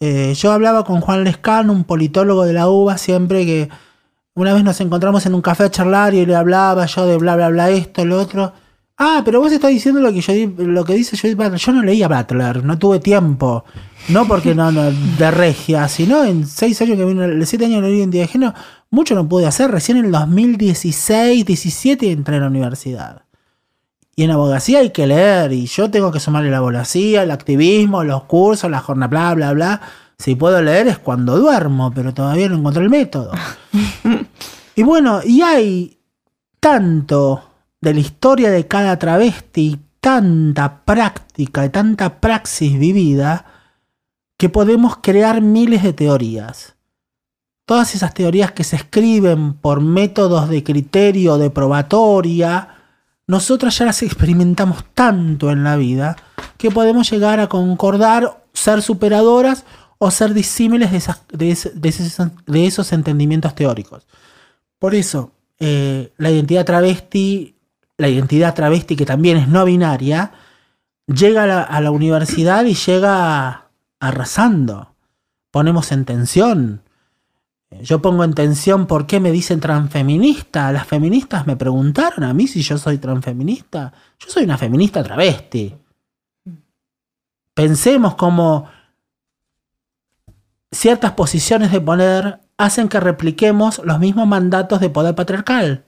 Eh, 0.00 0.34
yo 0.34 0.52
hablaba 0.52 0.84
con 0.84 1.00
Juan 1.00 1.24
Lescano, 1.24 1.72
un 1.72 1.84
politólogo 1.84 2.44
de 2.44 2.52
la 2.52 2.68
UBA, 2.68 2.98
siempre 2.98 3.46
que 3.46 3.70
una 4.34 4.52
vez 4.52 4.62
nos 4.62 4.80
encontramos 4.82 5.24
en 5.24 5.34
un 5.34 5.40
café 5.40 5.64
a 5.64 5.70
charlar 5.70 6.12
y 6.14 6.26
le 6.26 6.36
hablaba 6.36 6.84
yo 6.86 7.06
de 7.06 7.16
bla, 7.16 7.36
bla, 7.36 7.48
bla, 7.48 7.70
esto, 7.70 8.04
lo 8.04 8.20
otro. 8.20 8.52
Ah, 8.98 9.22
pero 9.24 9.40
vos 9.40 9.52
estás 9.52 9.70
diciendo 9.70 10.00
lo 10.00 10.12
que 10.12 10.20
yo 10.22 10.32
lo 10.64 10.84
que 10.84 10.94
dice 10.94 11.18
Judith 11.18 11.36
Butler. 11.36 11.58
Yo 11.58 11.72
no 11.72 11.82
leía 11.82 12.08
Butler, 12.08 12.64
no 12.64 12.78
tuve 12.78 12.98
tiempo. 12.98 13.64
No 14.08 14.26
porque 14.26 14.54
no, 14.54 14.72
no 14.72 14.90
de 14.90 15.30
regia, 15.30 15.88
sino 15.88 16.24
en 16.24 16.46
seis 16.46 16.80
años 16.80 16.96
que 16.96 17.04
vino, 17.04 17.26
siete 17.44 17.66
años 17.66 17.82
que 17.82 17.90
vine 17.90 18.04
en 18.04 18.10
Diageno, 18.10 18.54
mucho 18.90 19.14
no 19.14 19.28
pude 19.28 19.46
hacer. 19.46 19.70
Recién 19.70 19.98
en 19.98 20.06
el 20.06 20.12
2016, 20.12 21.44
17 21.44 22.12
entré 22.12 22.36
a 22.36 22.40
la 22.40 22.46
universidad. 22.46 23.25
Y 24.18 24.24
en 24.24 24.30
abogacía 24.30 24.78
hay 24.78 24.90
que 24.90 25.06
leer, 25.06 25.52
y 25.52 25.66
yo 25.66 25.90
tengo 25.90 26.10
que 26.10 26.20
sumarle 26.20 26.50
la 26.50 26.56
abogacía, 26.56 27.22
el 27.22 27.30
activismo, 27.30 28.02
los 28.02 28.22
cursos, 28.22 28.70
la 28.70 28.80
jornada, 28.80 29.08
bla, 29.08 29.34
bla, 29.34 29.52
bla. 29.52 29.80
Si 30.18 30.34
puedo 30.34 30.62
leer 30.62 30.88
es 30.88 30.98
cuando 30.98 31.36
duermo, 31.36 31.92
pero 31.94 32.14
todavía 32.14 32.48
no 32.48 32.56
encontré 32.56 32.82
el 32.82 32.88
método. 32.88 33.32
y 34.74 34.82
bueno, 34.82 35.20
y 35.22 35.42
hay 35.42 35.98
tanto 36.60 37.42
de 37.82 37.92
la 37.92 38.00
historia 38.00 38.50
de 38.50 38.66
cada 38.66 38.98
travesti, 38.98 39.78
tanta 40.00 40.84
práctica 40.86 41.66
y 41.66 41.68
tanta 41.68 42.18
praxis 42.18 42.78
vivida, 42.78 43.44
que 44.38 44.48
podemos 44.48 44.96
crear 45.02 45.42
miles 45.42 45.82
de 45.82 45.92
teorías. 45.92 46.76
Todas 47.66 47.94
esas 47.94 48.14
teorías 48.14 48.52
que 48.52 48.64
se 48.64 48.76
escriben 48.76 49.52
por 49.52 49.82
métodos 49.82 50.48
de 50.48 50.64
criterio 50.64 51.36
de 51.36 51.50
probatoria, 51.50 52.75
nosotras 53.26 53.78
ya 53.78 53.86
las 53.86 54.02
experimentamos 54.02 54.84
tanto 54.94 55.50
en 55.50 55.64
la 55.64 55.76
vida 55.76 56.16
que 56.58 56.70
podemos 56.70 57.10
llegar 57.10 57.40
a 57.40 57.48
concordar, 57.48 58.44
ser 58.52 58.82
superadoras 58.82 59.64
o 59.98 60.10
ser 60.10 60.34
disímiles 60.34 60.90
de, 61.32 61.50
esos, 61.50 62.92
entendimientos 62.92 63.54
teóricos. 63.54 64.06
Por 64.78 64.94
eso, 64.94 65.32
eh, 65.58 66.12
la 66.18 66.30
identidad 66.30 66.64
travesti 66.64 67.56
la 67.98 68.08
identidad 68.08 68.54
travesti, 68.54 68.96
que 68.96 69.06
también 69.06 69.36
es 69.36 69.48
no 69.48 69.64
binaria, 69.64 70.32
llega 71.06 71.62
a 71.62 71.80
la 71.80 71.90
universidad 71.90 72.64
y 72.64 72.74
llega 72.74 73.68
arrasando. 74.00 74.94
Ponemos 75.50 75.92
en 75.92 76.04
tensión. 76.04 76.82
Yo 77.70 78.00
pongo 78.00 78.24
en 78.24 78.34
tensión 78.34 78.86
por 78.86 79.06
qué 79.06 79.20
me 79.20 79.32
dicen 79.32 79.60
transfeminista. 79.60 80.70
Las 80.72 80.86
feministas 80.86 81.46
me 81.46 81.56
preguntaron 81.56 82.24
a 82.24 82.32
mí 82.32 82.46
si 82.46 82.62
yo 82.62 82.78
soy 82.78 82.98
transfeminista. 82.98 83.92
Yo 84.18 84.30
soy 84.30 84.44
una 84.44 84.56
feminista 84.56 85.02
travesti. 85.02 85.74
Pensemos 87.54 88.14
cómo 88.14 88.68
ciertas 90.70 91.12
posiciones 91.12 91.72
de 91.72 91.80
poder 91.80 92.40
hacen 92.58 92.88
que 92.88 93.00
repliquemos 93.00 93.80
los 93.84 93.98
mismos 93.98 94.26
mandatos 94.26 94.80
de 94.80 94.90
poder 94.90 95.14
patriarcal. 95.14 95.84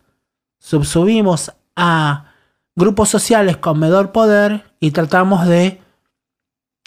Subsubimos 0.58 1.52
a 1.76 2.32
grupos 2.74 3.08
sociales 3.08 3.56
con 3.56 3.78
menor 3.78 4.12
poder 4.12 4.72
y 4.80 4.90
tratamos 4.90 5.46
de 5.46 5.80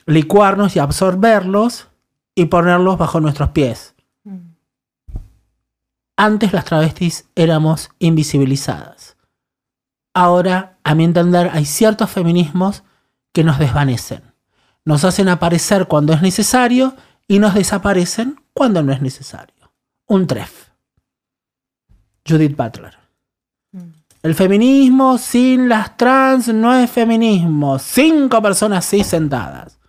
licuarnos 0.05 0.75
y 0.75 0.79
absorberlos 0.79 1.87
y 2.35 2.45
ponerlos 2.45 2.97
bajo 2.97 3.19
nuestros 3.19 3.49
pies. 3.49 3.90
Antes 6.23 6.53
las 6.53 6.65
travestis 6.65 7.25
éramos 7.33 7.89
invisibilizadas. 7.97 9.17
Ahora, 10.13 10.77
a 10.83 10.93
mi 10.93 11.03
entender, 11.03 11.49
hay 11.51 11.65
ciertos 11.65 12.11
feminismos 12.11 12.83
que 13.33 13.43
nos 13.43 13.57
desvanecen. 13.57 14.21
Nos 14.85 15.03
hacen 15.03 15.29
aparecer 15.29 15.87
cuando 15.87 16.13
es 16.13 16.21
necesario 16.21 16.95
y 17.27 17.39
nos 17.39 17.55
desaparecen 17.55 18.39
cuando 18.53 18.83
no 18.83 18.93
es 18.93 19.01
necesario. 19.01 19.71
Un 20.05 20.27
tref. 20.27 20.69
Judith 22.23 22.55
Butler. 22.55 22.99
El 24.21 24.35
feminismo 24.35 25.17
sin 25.17 25.69
las 25.69 25.97
trans 25.97 26.49
no 26.49 26.71
es 26.75 26.91
feminismo. 26.91 27.79
Cinco 27.79 28.43
personas 28.43 28.85
sí 28.85 29.03
sentadas. 29.03 29.79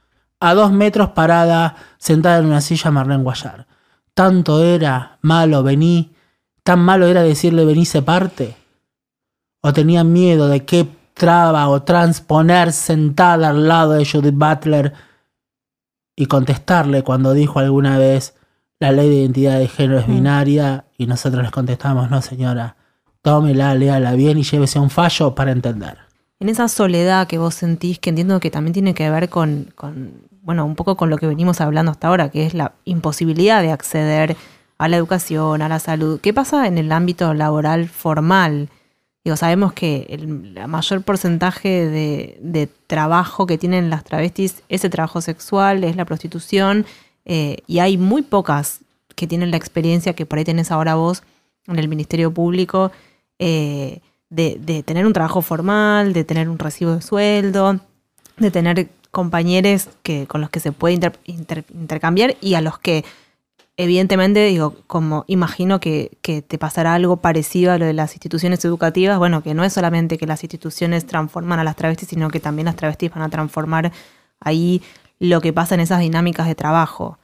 A 0.41 0.55
dos 0.55 0.73
metros 0.73 1.11
parada, 1.11 1.77
sentada 1.99 2.39
en 2.39 2.47
una 2.47 2.63
silla 2.63 2.91
Marlene 2.91 3.23
Guayar. 3.23 3.67
Tanto 4.15 4.65
era 4.65 5.19
malo 5.21 5.63
vení, 5.63 6.12
tan 6.63 6.81
malo 6.81 7.07
era 7.07 7.23
decirle 7.23 7.65
vení 7.65 7.85
parte. 8.05 8.57
O 9.63 9.73
tenían 9.73 10.13
miedo 10.13 10.49
de 10.49 10.65
qué 10.65 10.89
traba 11.15 11.69
o 11.69 11.83
transponer 11.83 12.73
sentada 12.73 13.51
al 13.51 13.69
lado 13.69 13.93
de 13.93 14.05
Judith 14.05 14.35
Butler 14.35 14.93
y 16.17 16.27
contestarle 16.27 17.03
cuando 17.03 17.33
dijo 17.33 17.59
alguna 17.59 17.99
vez 17.99 18.35
la 18.81 18.91
ley 18.91 19.09
de 19.09 19.17
identidad 19.17 19.59
de 19.59 19.69
género 19.69 20.01
es 20.01 20.07
binaria 20.09 20.87
y 20.99 21.07
nosotros 21.07 21.43
les 21.43 21.53
contestamos, 21.53 22.11
no 22.11 22.21
señora, 22.21 22.77
tómela, 23.23 23.75
léala 23.77 24.15
bien 24.15 24.39
y 24.39 24.43
llévese 24.43 24.79
a 24.79 24.83
un 24.83 24.91
fallo 24.91 25.35
para 25.35 25.53
entender. 25.53 25.99
En 26.41 26.49
esa 26.49 26.67
soledad 26.67 27.29
que 27.29 27.39
vos 27.39 27.55
sentís, 27.55 28.01
que 28.01 28.11
entiendo 28.11 28.41
que 28.41 28.51
también 28.51 28.73
tiene 28.73 28.95
que 28.95 29.09
ver 29.09 29.29
con, 29.29 29.69
con, 29.77 30.27
bueno, 30.43 30.67
un 30.67 30.75
poco 30.75 30.97
con 30.97 31.09
lo 31.09 31.19
que 31.19 31.29
venimos 31.29 31.61
hablando 31.61 31.93
hasta 31.93 32.09
ahora, 32.09 32.31
que 32.31 32.45
es 32.45 32.55
la 32.55 32.73
imposibilidad 32.85 33.63
de 33.63 33.71
acceder 33.71 34.37
a 34.83 34.89
la 34.89 34.97
educación, 34.97 35.63
a 35.63 35.69
la 35.69 35.79
salud. 35.79 36.21
¿Qué 36.21 36.35
pasa 36.35 36.67
en 36.67 36.77
el 36.77 36.91
ámbito 36.91 37.35
laboral 37.35 37.89
formal? 37.89 38.69
Digo, 39.25 39.37
sabemos 39.37 39.73
que 39.73 40.07
el 40.11 40.27
mayor 40.67 41.03
porcentaje 41.03 41.87
de, 41.87 42.69
trabajo 42.89 43.47
que 43.47 43.59
tienen 43.59 43.91
las 43.91 44.03
travestis 44.03 44.63
es 44.69 44.85
el 44.85 44.91
trabajo 44.91 45.21
sexual, 45.21 45.85
es 45.85 45.95
la 45.95 46.05
prostitución, 46.05 46.85
eh, 47.25 47.59
y 47.69 47.79
hay 47.79 47.97
muy 47.97 48.23
pocas 48.23 48.81
que 49.15 49.29
tienen 49.29 49.53
la 49.53 49.57
experiencia 49.57 50.15
que 50.15 50.27
por 50.27 50.39
ahí 50.39 50.45
tenés 50.45 50.73
ahora 50.73 50.97
vos 50.97 51.23
en 51.69 51.79
el 51.79 51.87
Ministerio 51.87 52.35
Público 52.35 52.91
eh, 53.39 54.01
de, 54.31 54.83
tener 54.85 55.07
un 55.07 55.13
trabajo 55.13 55.43
formal, 55.43 56.13
de 56.13 56.25
tener 56.25 56.49
un 56.49 56.59
recibo 56.59 56.97
de 56.97 57.03
sueldo, 57.03 57.79
de 58.37 58.51
tener 58.51 58.89
compañeros 59.13 59.91
que, 60.03 60.27
con 60.27 60.41
los 60.41 60.51
que 60.51 60.59
se 60.59 60.73
puede 60.73 60.95
inter, 60.95 61.19
inter, 61.25 61.65
intercambiar 61.73 62.35
y 62.41 62.55
a 62.55 62.61
los 62.61 62.81
que 62.81 63.05
evidentemente, 63.77 64.45
digo, 64.45 64.77
como 64.87 65.25
imagino 65.27 65.81
que, 65.81 66.19
que, 66.23 66.43
te 66.43 66.59
pasará 66.59 66.95
algo 66.95 67.19
parecido 67.19 67.73
a 67.73 67.79
lo 67.79 67.87
de 67.87 67.93
las 67.93 68.13
instituciones 68.13 68.65
educativas, 68.65 69.19
bueno, 69.19 69.43
que 69.43 69.55
no 69.55 69.65
es 69.65 69.73
solamente 69.73 70.19
que 70.19 70.27
las 70.27 70.43
instituciones 70.43 71.07
transforman 71.07 71.59
a 71.59 71.65
las 71.65 71.77
travestis, 71.77 72.09
sino 72.09 72.31
que 72.31 72.41
también 72.41 72.67
las 72.67 72.77
travestis 72.77 73.11
van 73.11 73.23
a 73.23 73.29
transformar 73.29 73.93
ahí 74.41 74.83
lo 75.19 75.41
que 75.41 75.53
pasa 75.53 75.75
en 75.75 75.81
esas 75.81 76.01
dinámicas 76.01 76.47
de 76.47 76.55
trabajo. 76.55 77.19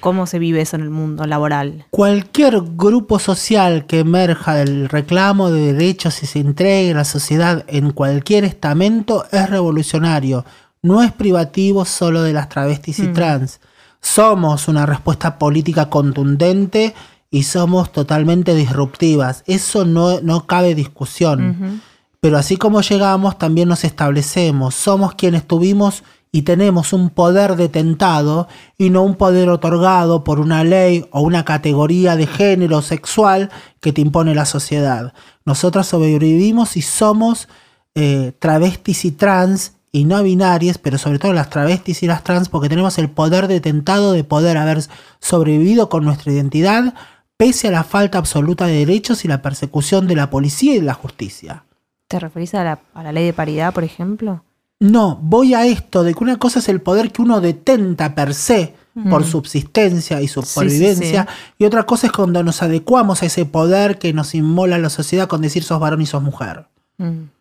¿Cómo 0.00 0.26
se 0.26 0.38
vive 0.38 0.60
eso 0.60 0.76
en 0.76 0.82
el 0.82 0.90
mundo 0.90 1.26
laboral? 1.26 1.86
Cualquier 1.90 2.60
grupo 2.76 3.18
social 3.18 3.86
que 3.86 3.98
emerja 3.98 4.54
del 4.54 4.88
reclamo 4.88 5.50
de 5.50 5.72
derechos 5.72 6.22
y 6.22 6.26
se 6.26 6.38
entregue 6.38 6.92
a 6.92 6.94
la 6.94 7.04
sociedad 7.04 7.64
en 7.66 7.90
cualquier 7.90 8.44
estamento 8.44 9.26
es 9.32 9.50
revolucionario. 9.50 10.44
No 10.82 11.02
es 11.02 11.10
privativo 11.10 11.84
solo 11.84 12.22
de 12.22 12.32
las 12.32 12.48
travestis 12.48 13.00
y 13.00 13.08
mm. 13.08 13.12
trans 13.12 13.60
somos 14.00 14.68
una 14.68 14.86
respuesta 14.86 15.38
política 15.38 15.90
contundente 15.90 16.94
y 17.30 17.42
somos 17.42 17.92
totalmente 17.92 18.54
disruptivas. 18.54 19.44
Eso 19.46 19.84
no, 19.84 20.20
no 20.20 20.46
cabe 20.46 20.74
discusión. 20.74 21.50
Uh 21.50 21.64
-huh. 21.64 21.80
Pero 22.20 22.38
así 22.38 22.56
como 22.56 22.80
llegamos, 22.80 23.38
también 23.38 23.68
nos 23.68 23.84
establecemos. 23.84 24.74
Somos 24.74 25.14
quienes 25.14 25.46
tuvimos 25.46 26.02
y 26.32 26.42
tenemos 26.42 26.92
un 26.92 27.10
poder 27.10 27.56
detentado 27.56 28.48
y 28.76 28.90
no 28.90 29.02
un 29.02 29.14
poder 29.14 29.48
otorgado 29.48 30.24
por 30.24 30.40
una 30.40 30.64
ley 30.64 31.06
o 31.10 31.20
una 31.20 31.44
categoría 31.44 32.16
de 32.16 32.26
género 32.26 32.82
sexual 32.82 33.50
que 33.80 33.92
te 33.92 34.00
impone 34.00 34.34
la 34.34 34.44
sociedad. 34.44 35.14
Nosotras 35.44 35.86
sobrevivimos 35.86 36.76
y 36.76 36.82
somos 36.82 37.48
eh, 37.94 38.32
travestis 38.38 39.04
y 39.04 39.12
trans 39.12 39.77
y 39.98 40.04
no 40.04 40.22
binarias, 40.22 40.78
pero 40.78 40.96
sobre 40.96 41.18
todo 41.18 41.32
las 41.32 41.50
travestis 41.50 42.02
y 42.02 42.06
las 42.06 42.24
trans, 42.24 42.48
porque 42.48 42.68
tenemos 42.68 42.98
el 42.98 43.10
poder 43.10 43.48
detentado 43.48 44.12
de 44.12 44.24
poder 44.24 44.56
haber 44.56 44.82
sobrevivido 45.20 45.88
con 45.88 46.04
nuestra 46.04 46.32
identidad, 46.32 46.94
pese 47.36 47.68
a 47.68 47.72
la 47.72 47.84
falta 47.84 48.18
absoluta 48.18 48.66
de 48.66 48.78
derechos 48.78 49.24
y 49.24 49.28
la 49.28 49.42
persecución 49.42 50.06
de 50.06 50.16
la 50.16 50.30
policía 50.30 50.74
y 50.74 50.78
de 50.78 50.86
la 50.86 50.94
justicia. 50.94 51.64
¿Te 52.06 52.18
referís 52.18 52.54
a 52.54 52.64
la, 52.64 52.78
a 52.94 53.02
la 53.02 53.12
ley 53.12 53.26
de 53.26 53.32
paridad, 53.32 53.74
por 53.74 53.84
ejemplo? 53.84 54.42
No, 54.80 55.18
voy 55.20 55.54
a 55.54 55.66
esto, 55.66 56.04
de 56.04 56.14
que 56.14 56.22
una 56.22 56.36
cosa 56.36 56.60
es 56.60 56.68
el 56.68 56.80
poder 56.80 57.10
que 57.10 57.20
uno 57.20 57.40
detenta 57.40 58.14
per 58.14 58.32
se, 58.34 58.74
mm. 58.94 59.10
por 59.10 59.24
subsistencia 59.24 60.22
y 60.22 60.28
supervivencia, 60.28 61.24
sí, 61.24 61.28
sí, 61.28 61.42
sí. 61.48 61.54
y 61.58 61.64
otra 61.64 61.82
cosa 61.82 62.06
es 62.06 62.12
cuando 62.12 62.42
nos 62.44 62.62
adecuamos 62.62 63.22
a 63.22 63.26
ese 63.26 63.44
poder 63.44 63.98
que 63.98 64.12
nos 64.12 64.34
inmola 64.36 64.78
la 64.78 64.90
sociedad 64.90 65.26
con 65.26 65.42
decir 65.42 65.64
sos 65.64 65.80
varón 65.80 66.00
y 66.00 66.06
sos 66.06 66.22
mujer. 66.22 66.66
Mm 66.98 67.37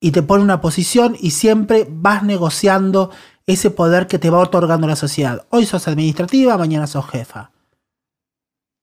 y 0.00 0.10
te 0.10 0.22
pone 0.22 0.42
una 0.42 0.60
posición 0.60 1.16
y 1.18 1.30
siempre 1.30 1.86
vas 1.88 2.22
negociando 2.22 3.10
ese 3.46 3.70
poder 3.70 4.06
que 4.06 4.18
te 4.18 4.30
va 4.30 4.38
otorgando 4.38 4.86
la 4.86 4.96
sociedad. 4.96 5.46
Hoy 5.50 5.66
sos 5.66 5.88
administrativa, 5.88 6.58
mañana 6.58 6.86
sos 6.86 7.08
jefa. 7.08 7.52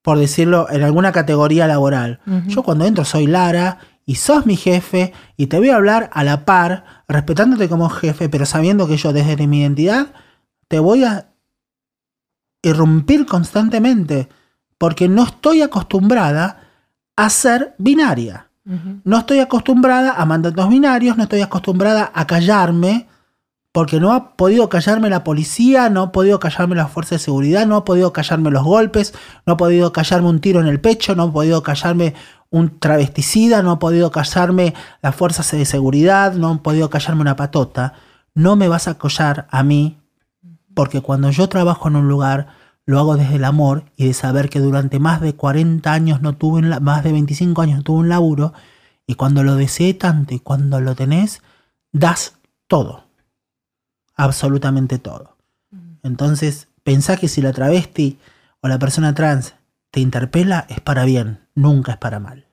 Por 0.02 0.18
decirlo 0.18 0.68
en 0.70 0.84
alguna 0.84 1.12
categoría 1.12 1.68
laboral. 1.68 2.20
Uh 2.26 2.32
-huh. 2.32 2.48
Yo 2.48 2.64
cuando 2.64 2.86
entro 2.86 3.06
soy 3.06 3.28
Lara 3.28 3.80
y 4.06 4.16
sos 4.16 4.46
mi 4.46 4.58
jefe 4.58 5.14
y 5.38 5.48
te 5.48 5.58
voy 5.58 5.70
a 5.70 5.76
hablar 5.76 6.10
a 6.14 6.24
la 6.24 6.46
par, 6.46 7.04
respetándote 7.08 7.70
como 7.70 7.90
jefe, 7.90 8.30
pero 8.30 8.46
sabiendo 8.46 8.88
que 8.88 8.98
yo 8.98 9.14
desde 9.14 9.48
mi 9.48 9.62
identidad 9.62 10.14
te 10.68 10.80
voy 10.80 11.04
a 11.04 11.30
irrumpir 12.62 13.26
constantemente 13.26 14.30
porque 14.78 15.08
no 15.08 15.24
estoy 15.24 15.62
acostumbrada 15.62 16.62
a 17.16 17.30
ser 17.30 17.76
binaria. 17.78 18.50
Uh 18.66 18.72
-huh. 18.72 19.02
No 19.04 19.18
estoy 19.18 19.40
acostumbrada 19.40 20.14
a 20.14 20.26
mandatos 20.26 20.70
binarios, 20.70 21.18
no 21.18 21.24
estoy 21.24 21.42
acostumbrada 21.42 22.12
a 22.14 22.26
callarme, 22.26 23.08
porque 23.74 24.00
no 24.00 24.14
ha 24.14 24.38
podido 24.38 24.70
callarme 24.70 25.10
la 25.10 25.24
policía, 25.24 25.90
no 25.90 26.04
ha 26.04 26.12
podido 26.12 26.40
callarme 26.40 26.76
la 26.76 26.88
fuerza 26.88 27.16
de 27.16 27.20
seguridad, 27.20 27.66
no 27.66 27.76
ha 27.76 27.84
podido 27.84 28.14
callarme 28.14 28.52
los 28.52 28.64
golpes, 28.64 29.16
no 29.48 29.54
ha 29.54 29.58
podido 29.58 29.92
callarme 29.92 30.30
un 30.30 30.40
tiro 30.40 30.62
en 30.62 30.68
el 30.68 30.80
pecho, 30.80 31.16
no 31.16 31.24
ha 31.24 31.34
podido 31.34 31.64
callarme 31.64 32.14
un 32.52 32.78
travesticida, 32.80 33.64
no 33.64 33.72
ha 33.72 33.80
podido 33.80 34.12
callarme 34.12 34.76
las 35.02 35.16
fuerzas 35.16 35.52
de 35.52 35.66
seguridad, 35.66 36.34
no 36.34 36.52
ha 36.52 36.58
podido 36.62 36.92
callarme 36.92 37.22
una 37.22 37.36
patota. 37.36 37.94
No 38.36 38.56
me 38.56 38.68
vas 38.68 38.88
a 38.88 38.96
callar 39.00 39.48
a 39.50 39.64
mí, 39.64 39.98
porque 40.76 41.02
cuando 41.02 41.32
yo 41.32 41.50
trabajo 41.50 41.88
en 41.88 41.96
un 41.96 42.08
lugar, 42.08 42.50
lo 42.86 43.00
hago 43.00 43.16
desde 43.16 43.36
el 43.36 43.46
amor 43.46 43.86
y 43.96 44.08
de 44.08 44.14
saber 44.14 44.50
que 44.50 44.60
durante 44.60 45.00
más 45.00 45.22
de 45.22 45.34
40 45.34 45.92
años 45.92 46.22
no 46.22 46.36
tuve, 46.36 46.60
un, 46.60 46.70
más 46.84 47.04
de 47.04 47.12
25 47.12 47.62
años 47.62 47.78
no 47.78 47.84
tuve 47.84 48.00
un 48.00 48.10
laburo, 48.10 48.54
y 49.06 49.16
cuando 49.16 49.44
lo 49.44 49.56
deseé 49.56 49.94
tanto 49.94 50.34
y 50.34 50.40
cuando 50.40 50.80
lo 50.80 50.96
tenés, 50.96 51.42
das 51.92 52.36
todo. 52.68 53.06
Absolutamente 54.16 55.00
todo. 55.00 55.36
Entonces, 56.04 56.68
pensá 56.84 57.18
que 57.18 57.28
si 57.28 57.42
la 57.42 57.54
travesti 57.54 58.18
o 58.62 58.68
la 58.68 58.80
persona 58.80 59.14
trans 59.14 59.56
te 59.92 60.00
interpela, 60.00 60.66
es 60.70 60.80
para 60.80 61.06
bien, 61.06 61.40
nunca 61.56 61.94
es 61.94 61.98
para 61.98 62.20
mal. 62.20 62.46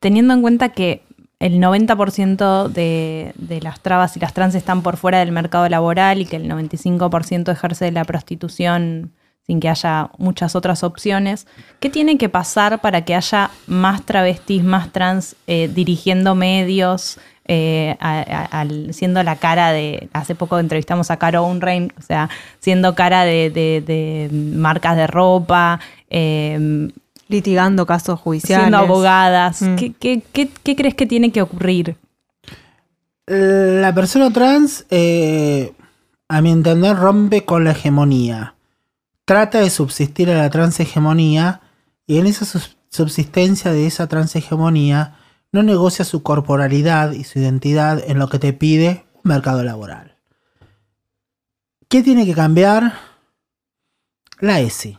Teniendo 0.00 0.34
en 0.34 0.42
cuenta 0.42 0.70
que 0.70 1.02
el 1.38 1.60
90% 1.60 2.68
de, 2.68 3.32
de, 3.36 3.60
las 3.60 3.80
trabas 3.80 4.16
y 4.16 4.20
las 4.20 4.34
trans 4.34 4.54
están 4.54 4.82
por 4.82 4.96
fuera 4.96 5.18
del 5.20 5.30
mercado 5.30 5.68
laboral 5.68 6.20
y 6.20 6.26
que 6.26 6.36
el 6.36 6.50
95% 6.50 7.52
ejerce 7.52 7.92
la 7.92 8.04
prostitución 8.04 9.12
sin 9.48 9.60
que 9.60 9.68
haya 9.70 10.10
muchas 10.18 10.54
otras 10.54 10.84
opciones. 10.84 11.46
¿Qué 11.80 11.88
tiene 11.88 12.18
que 12.18 12.28
pasar 12.28 12.82
para 12.82 13.06
que 13.06 13.14
haya 13.14 13.50
más 13.66 14.04
travestis, 14.04 14.62
más 14.62 14.92
trans 14.92 15.36
eh, 15.46 15.70
dirigiendo 15.74 16.34
medios, 16.34 17.18
eh, 17.46 17.96
siendo 18.92 19.22
la 19.22 19.36
cara 19.36 19.72
de, 19.72 20.10
hace 20.12 20.34
poco 20.34 20.58
entrevistamos 20.58 21.10
a 21.10 21.16
Caro 21.16 21.46
Unrein, 21.46 21.94
o 21.98 22.02
sea, 22.02 22.28
siendo 22.60 22.94
cara 22.94 23.24
de, 23.24 24.28
marcas 24.54 24.96
de 24.96 25.06
ropa, 25.06 25.80
em, 26.10 26.90
litigando 27.28 27.86
casos 27.86 28.20
judiciales. 28.20 28.64
Siendo 28.66 28.76
abogadas. 28.76 29.62
Mm. 29.62 29.76
¿Qué, 29.76 30.22
crees 30.76 30.94
que 30.94 31.06
tiene 31.06 31.32
que 31.32 31.40
ocurrir? 31.40 31.96
La 33.26 33.94
persona 33.94 34.30
trans, 34.30 34.84
eh, 34.90 35.72
a 36.28 36.42
mi 36.42 36.50
entender, 36.50 36.96
rompe 36.96 37.46
con 37.46 37.64
la 37.64 37.70
hegemonía. 37.70 38.54
Trata 39.28 39.60
de 39.60 39.68
subsistir 39.68 40.30
a 40.30 40.38
la 40.38 40.48
transhegemonía 40.48 41.60
y 42.06 42.16
en 42.16 42.26
esa 42.26 42.46
subsistencia 42.88 43.70
de 43.72 43.86
esa 43.86 44.06
transhegemonía 44.06 45.18
no 45.52 45.62
negocia 45.62 46.06
su 46.06 46.22
corporalidad 46.22 47.12
y 47.12 47.24
su 47.24 47.38
identidad 47.38 48.02
en 48.08 48.18
lo 48.18 48.30
que 48.30 48.38
te 48.38 48.54
pide 48.54 49.04
un 49.12 49.20
mercado 49.24 49.62
laboral. 49.62 50.16
¿Qué 51.90 52.02
tiene 52.02 52.24
que 52.24 52.32
cambiar? 52.32 52.94
La 54.40 54.60
ESI. 54.60 54.96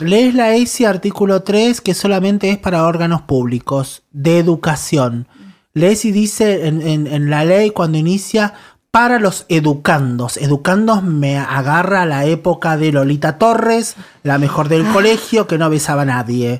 Lees 0.00 0.34
la 0.34 0.56
ESI 0.56 0.84
artículo 0.84 1.44
3 1.44 1.80
que 1.80 1.94
solamente 1.94 2.50
es 2.50 2.58
para 2.58 2.84
órganos 2.84 3.22
públicos 3.22 4.02
de 4.10 4.40
educación. 4.40 5.28
La 5.74 5.86
ESI 5.86 6.10
dice 6.10 6.66
en, 6.66 7.30
la 7.30 7.44
ley 7.44 7.70
cuando 7.70 7.98
inicia 7.98 8.54
para 8.90 9.18
los 9.18 9.46
educandos. 9.48 10.36
Educandos 10.36 11.02
me 11.02 11.38
agarra 11.38 12.06
la 12.06 12.24
época 12.24 12.76
de 12.76 12.92
Lolita 12.92 13.38
Torres, 13.38 13.96
la 14.22 14.38
mejor 14.38 14.68
del 14.68 14.86
colegio, 14.86 15.46
que 15.46 15.58
no 15.58 15.68
besaba 15.70 16.02
a 16.02 16.06
nadie. 16.06 16.58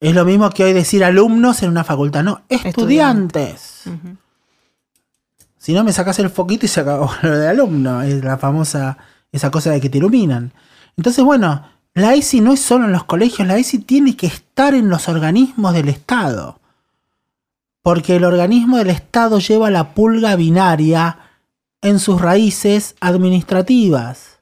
Es 0.00 0.14
lo 0.14 0.24
mismo 0.24 0.48
que 0.50 0.64
hoy 0.64 0.72
decir 0.72 1.04
alumnos 1.04 1.62
en 1.62 1.70
una 1.70 1.84
facultad, 1.84 2.22
no, 2.24 2.42
estudiantes. 2.48 3.84
Si 5.58 5.74
no 5.74 5.84
me 5.84 5.92
sacas 5.92 6.18
el 6.18 6.30
foquito 6.30 6.64
y 6.64 6.68
se 6.70 6.80
acabó 6.80 7.10
lo 7.22 7.38
de 7.38 7.48
alumno, 7.48 8.00
es 8.02 8.24
la 8.24 8.38
famosa, 8.38 8.96
esa 9.30 9.50
cosa 9.50 9.70
de 9.70 9.80
que 9.80 9.90
te 9.90 9.98
iluminan. 9.98 10.52
Entonces, 10.96 11.22
bueno, 11.22 11.62
la 11.92 12.14
ESI 12.14 12.40
no 12.40 12.52
es 12.54 12.60
solo 12.60 12.86
en 12.86 12.92
los 12.92 13.04
colegios, 13.04 13.46
la 13.46 13.58
ESI 13.58 13.80
tiene 13.80 14.16
que 14.16 14.26
estar 14.26 14.74
en 14.74 14.88
los 14.88 15.08
organismos 15.08 15.74
del 15.74 15.90
Estado. 15.90 16.59
Porque 17.82 18.16
el 18.16 18.24
organismo 18.24 18.78
del 18.78 18.90
Estado 18.90 19.38
lleva 19.38 19.70
la 19.70 19.94
pulga 19.94 20.36
binaria 20.36 21.18
en 21.82 21.98
sus 21.98 22.20
raíces 22.20 22.94
administrativas. 23.00 24.40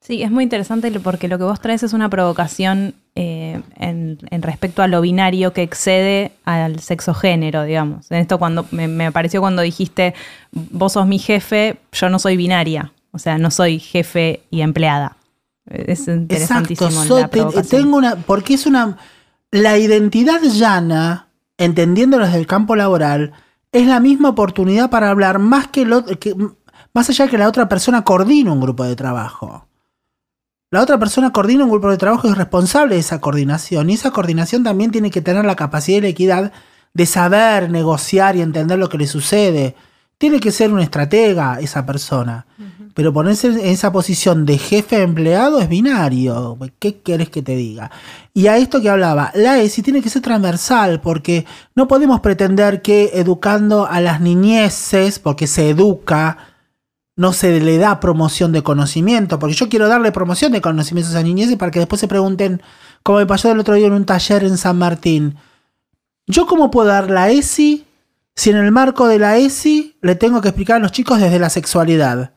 Sí, 0.00 0.22
es 0.22 0.32
muy 0.32 0.42
interesante 0.42 0.90
porque 0.98 1.28
lo 1.28 1.38
que 1.38 1.44
vos 1.44 1.60
traes 1.60 1.84
es 1.84 1.92
una 1.92 2.08
provocación 2.08 2.94
eh, 3.14 3.60
en, 3.76 4.18
respecto 4.42 4.82
a 4.82 4.88
lo 4.88 5.00
binario 5.00 5.52
que 5.52 5.62
excede 5.62 6.32
al 6.44 6.80
sexo 6.80 7.14
género, 7.14 7.62
digamos. 7.62 8.10
En 8.10 8.18
esto 8.18 8.38
cuando 8.38 8.66
me, 8.72 8.88
me, 8.88 9.12
pareció 9.12 9.40
cuando 9.40 9.62
dijiste 9.62 10.14
vos 10.50 10.94
sos 10.94 11.06
mi 11.06 11.20
jefe, 11.20 11.76
yo 11.92 12.08
no 12.08 12.18
soy 12.18 12.36
binaria, 12.36 12.92
o 13.12 13.20
sea, 13.20 13.38
no 13.38 13.52
soy 13.52 13.78
jefe 13.78 14.42
y 14.50 14.62
empleada. 14.62 15.16
Es 15.66 16.08
interesantísimo 16.08 16.90
Exacto, 16.90 17.52
la 17.54 17.62
tengo 17.62 17.96
una, 17.96 18.16
porque 18.16 18.54
es 18.54 18.66
una 18.66 18.98
la 19.52 19.78
identidad 19.78 20.42
llana, 20.42 21.28
entendiéndolo 21.64 22.24
desde 22.24 22.38
el 22.38 22.46
campo 22.46 22.76
laboral, 22.76 23.32
es 23.72 23.86
la 23.86 24.00
misma 24.00 24.30
oportunidad 24.30 24.90
para 24.90 25.10
hablar 25.10 25.38
más 25.38 25.68
que, 25.68 25.84
lo, 25.84 26.04
que 26.04 26.34
más 26.92 27.08
allá 27.08 27.24
de 27.24 27.30
que 27.30 27.38
la 27.38 27.48
otra 27.48 27.68
persona 27.68 28.04
coordine 28.04 28.50
un 28.50 28.60
grupo 28.60 28.84
de 28.84 28.96
trabajo. 28.96 29.66
La 30.70 30.80
otra 30.80 30.98
persona 30.98 31.32
coordina 31.32 31.64
un 31.64 31.70
grupo 31.70 31.90
de 31.90 31.98
trabajo 31.98 32.26
y 32.26 32.30
es 32.30 32.38
responsable 32.38 32.94
de 32.94 33.00
esa 33.00 33.20
coordinación. 33.20 33.90
Y 33.90 33.94
esa 33.94 34.10
coordinación 34.10 34.64
también 34.64 34.90
tiene 34.90 35.10
que 35.10 35.20
tener 35.20 35.44
la 35.44 35.54
capacidad 35.54 35.98
y 35.98 36.00
la 36.00 36.08
equidad 36.08 36.52
de 36.94 37.06
saber 37.06 37.70
negociar 37.70 38.36
y 38.36 38.40
entender 38.40 38.78
lo 38.78 38.88
que 38.88 38.98
le 38.98 39.06
sucede. 39.06 39.76
Tiene 40.18 40.40
que 40.40 40.52
ser 40.52 40.72
una 40.72 40.82
estratega 40.82 41.58
esa 41.60 41.84
persona. 41.84 42.46
Pero 42.94 43.12
ponerse 43.12 43.48
en 43.48 43.58
esa 43.60 43.90
posición 43.90 44.44
de 44.44 44.58
jefe 44.58 45.02
empleado 45.02 45.60
es 45.60 45.68
binario. 45.68 46.58
¿Qué 46.78 47.00
querés 47.00 47.30
que 47.30 47.42
te 47.42 47.56
diga? 47.56 47.90
Y 48.34 48.48
a 48.48 48.58
esto 48.58 48.82
que 48.82 48.90
hablaba, 48.90 49.30
la 49.34 49.58
ESI 49.58 49.82
tiene 49.82 50.02
que 50.02 50.10
ser 50.10 50.20
transversal 50.20 51.00
porque 51.00 51.46
no 51.74 51.88
podemos 51.88 52.20
pretender 52.20 52.82
que 52.82 53.12
educando 53.14 53.86
a 53.86 54.00
las 54.00 54.20
niñeces, 54.20 55.18
porque 55.18 55.46
se 55.46 55.70
educa, 55.70 56.36
no 57.16 57.32
se 57.32 57.60
le 57.60 57.78
da 57.78 58.00
promoción 58.00 58.52
de 58.52 58.62
conocimiento, 58.62 59.38
porque 59.38 59.54
yo 59.54 59.68
quiero 59.68 59.88
darle 59.88 60.12
promoción 60.12 60.52
de 60.52 60.60
conocimientos 60.60 61.14
a 61.14 61.22
niñeces 61.22 61.56
para 61.56 61.70
que 61.70 61.78
después 61.78 62.00
se 62.00 62.08
pregunten, 62.08 62.62
como 63.02 63.18
me 63.18 63.26
pasó 63.26 63.50
el 63.50 63.60
otro 63.60 63.74
día 63.74 63.86
en 63.86 63.92
un 63.92 64.06
taller 64.06 64.44
en 64.44 64.56
San 64.58 64.78
Martín, 64.78 65.36
¿yo 66.26 66.46
cómo 66.46 66.70
puedo 66.70 66.88
dar 66.88 67.10
la 67.10 67.30
ESI 67.30 67.86
si 68.34 68.50
en 68.50 68.56
el 68.56 68.72
marco 68.72 69.08
de 69.08 69.18
la 69.18 69.36
ESI 69.36 69.98
le 70.00 70.14
tengo 70.14 70.40
que 70.40 70.48
explicar 70.48 70.76
a 70.76 70.80
los 70.80 70.92
chicos 70.92 71.20
desde 71.20 71.38
la 71.38 71.50
sexualidad? 71.50 72.34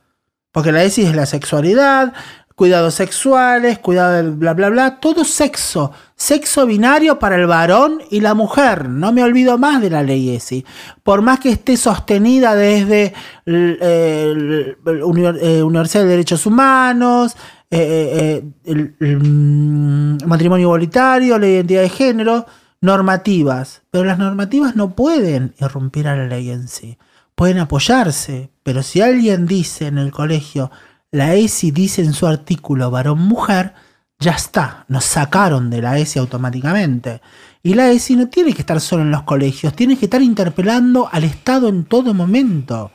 Porque 0.52 0.72
la 0.72 0.84
ESI 0.84 1.04
es 1.04 1.16
la 1.16 1.26
sexualidad, 1.26 2.14
cuidados 2.56 2.96
sexuales, 2.96 3.80
cuidado 3.80 4.14
del 4.14 4.32
bla 4.32 4.54
bla 4.54 4.70
bla, 4.70 5.00
todo 5.00 5.26
sexo, 5.26 5.92
sexo 6.16 6.66
binario 6.66 7.20
para 7.20 7.36
el 7.36 7.48
varón 7.48 8.00
y 8.10 8.22
la 8.22 8.34
mujer. 8.34 8.88
No 8.88 9.12
me 9.12 9.24
olvido 9.24 9.58
más 9.58 9.82
de 9.82 9.90
la 9.90 10.04
ley 10.04 10.34
ESI. 10.36 10.66
Por 11.04 11.22
más 11.22 11.40
que 11.40 11.52
esté 11.52 11.76
sostenida 11.76 12.56
desde 12.56 13.14
la 13.46 13.78
eh, 13.82 14.76
eh, 14.86 15.64
Universidad 15.64 16.04
de 16.04 16.10
Derechos 16.10 16.46
Humanos, 16.46 17.36
eh, 17.70 18.42
el, 18.64 18.96
mm, 19.00 20.26
matrimonio 20.26 20.68
igualitario, 20.68 21.38
la 21.38 21.48
identidad 21.48 21.82
de 21.82 21.90
género, 21.90 22.46
normativas. 22.86 23.82
Pero 23.92 24.06
las 24.06 24.18
normativas 24.18 24.76
no 24.76 24.96
pueden 24.96 25.54
irrumpir 25.60 26.08
a 26.08 26.16
la 26.16 26.28
ley 26.28 26.52
en 26.52 26.68
sí. 26.68 26.98
Pueden 27.36 27.58
apoyarse, 27.60 28.52
pero 28.64 28.82
si 28.82 29.02
alguien 29.02 29.46
dice 29.46 29.88
en 29.88 29.98
el 29.98 30.12
colegio, 30.12 30.72
la 31.12 31.36
ESI 31.36 31.72
dice 31.72 32.02
en 32.02 32.14
su 32.14 32.28
artículo 32.28 32.90
varón-mujer, 32.92 33.74
ya 34.20 34.32
está, 34.32 34.86
nos 34.88 35.04
sacaron 35.04 35.70
de 35.70 35.82
la 35.82 35.98
ESI 36.00 36.20
automáticamente. 36.20 37.22
Y 37.62 37.74
la 37.74 37.92
ESI 37.92 38.16
no 38.16 38.30
tiene 38.30 38.54
que 38.54 38.62
estar 38.62 38.80
solo 38.80 39.02
en 39.04 39.12
los 39.12 39.24
colegios, 39.24 39.76
tiene 39.76 39.98
que 39.98 40.06
estar 40.06 40.22
interpelando 40.22 41.10
al 41.12 41.26
Estado 41.26 41.68
en 41.68 41.84
todo 41.84 42.14
momento. 42.14 42.92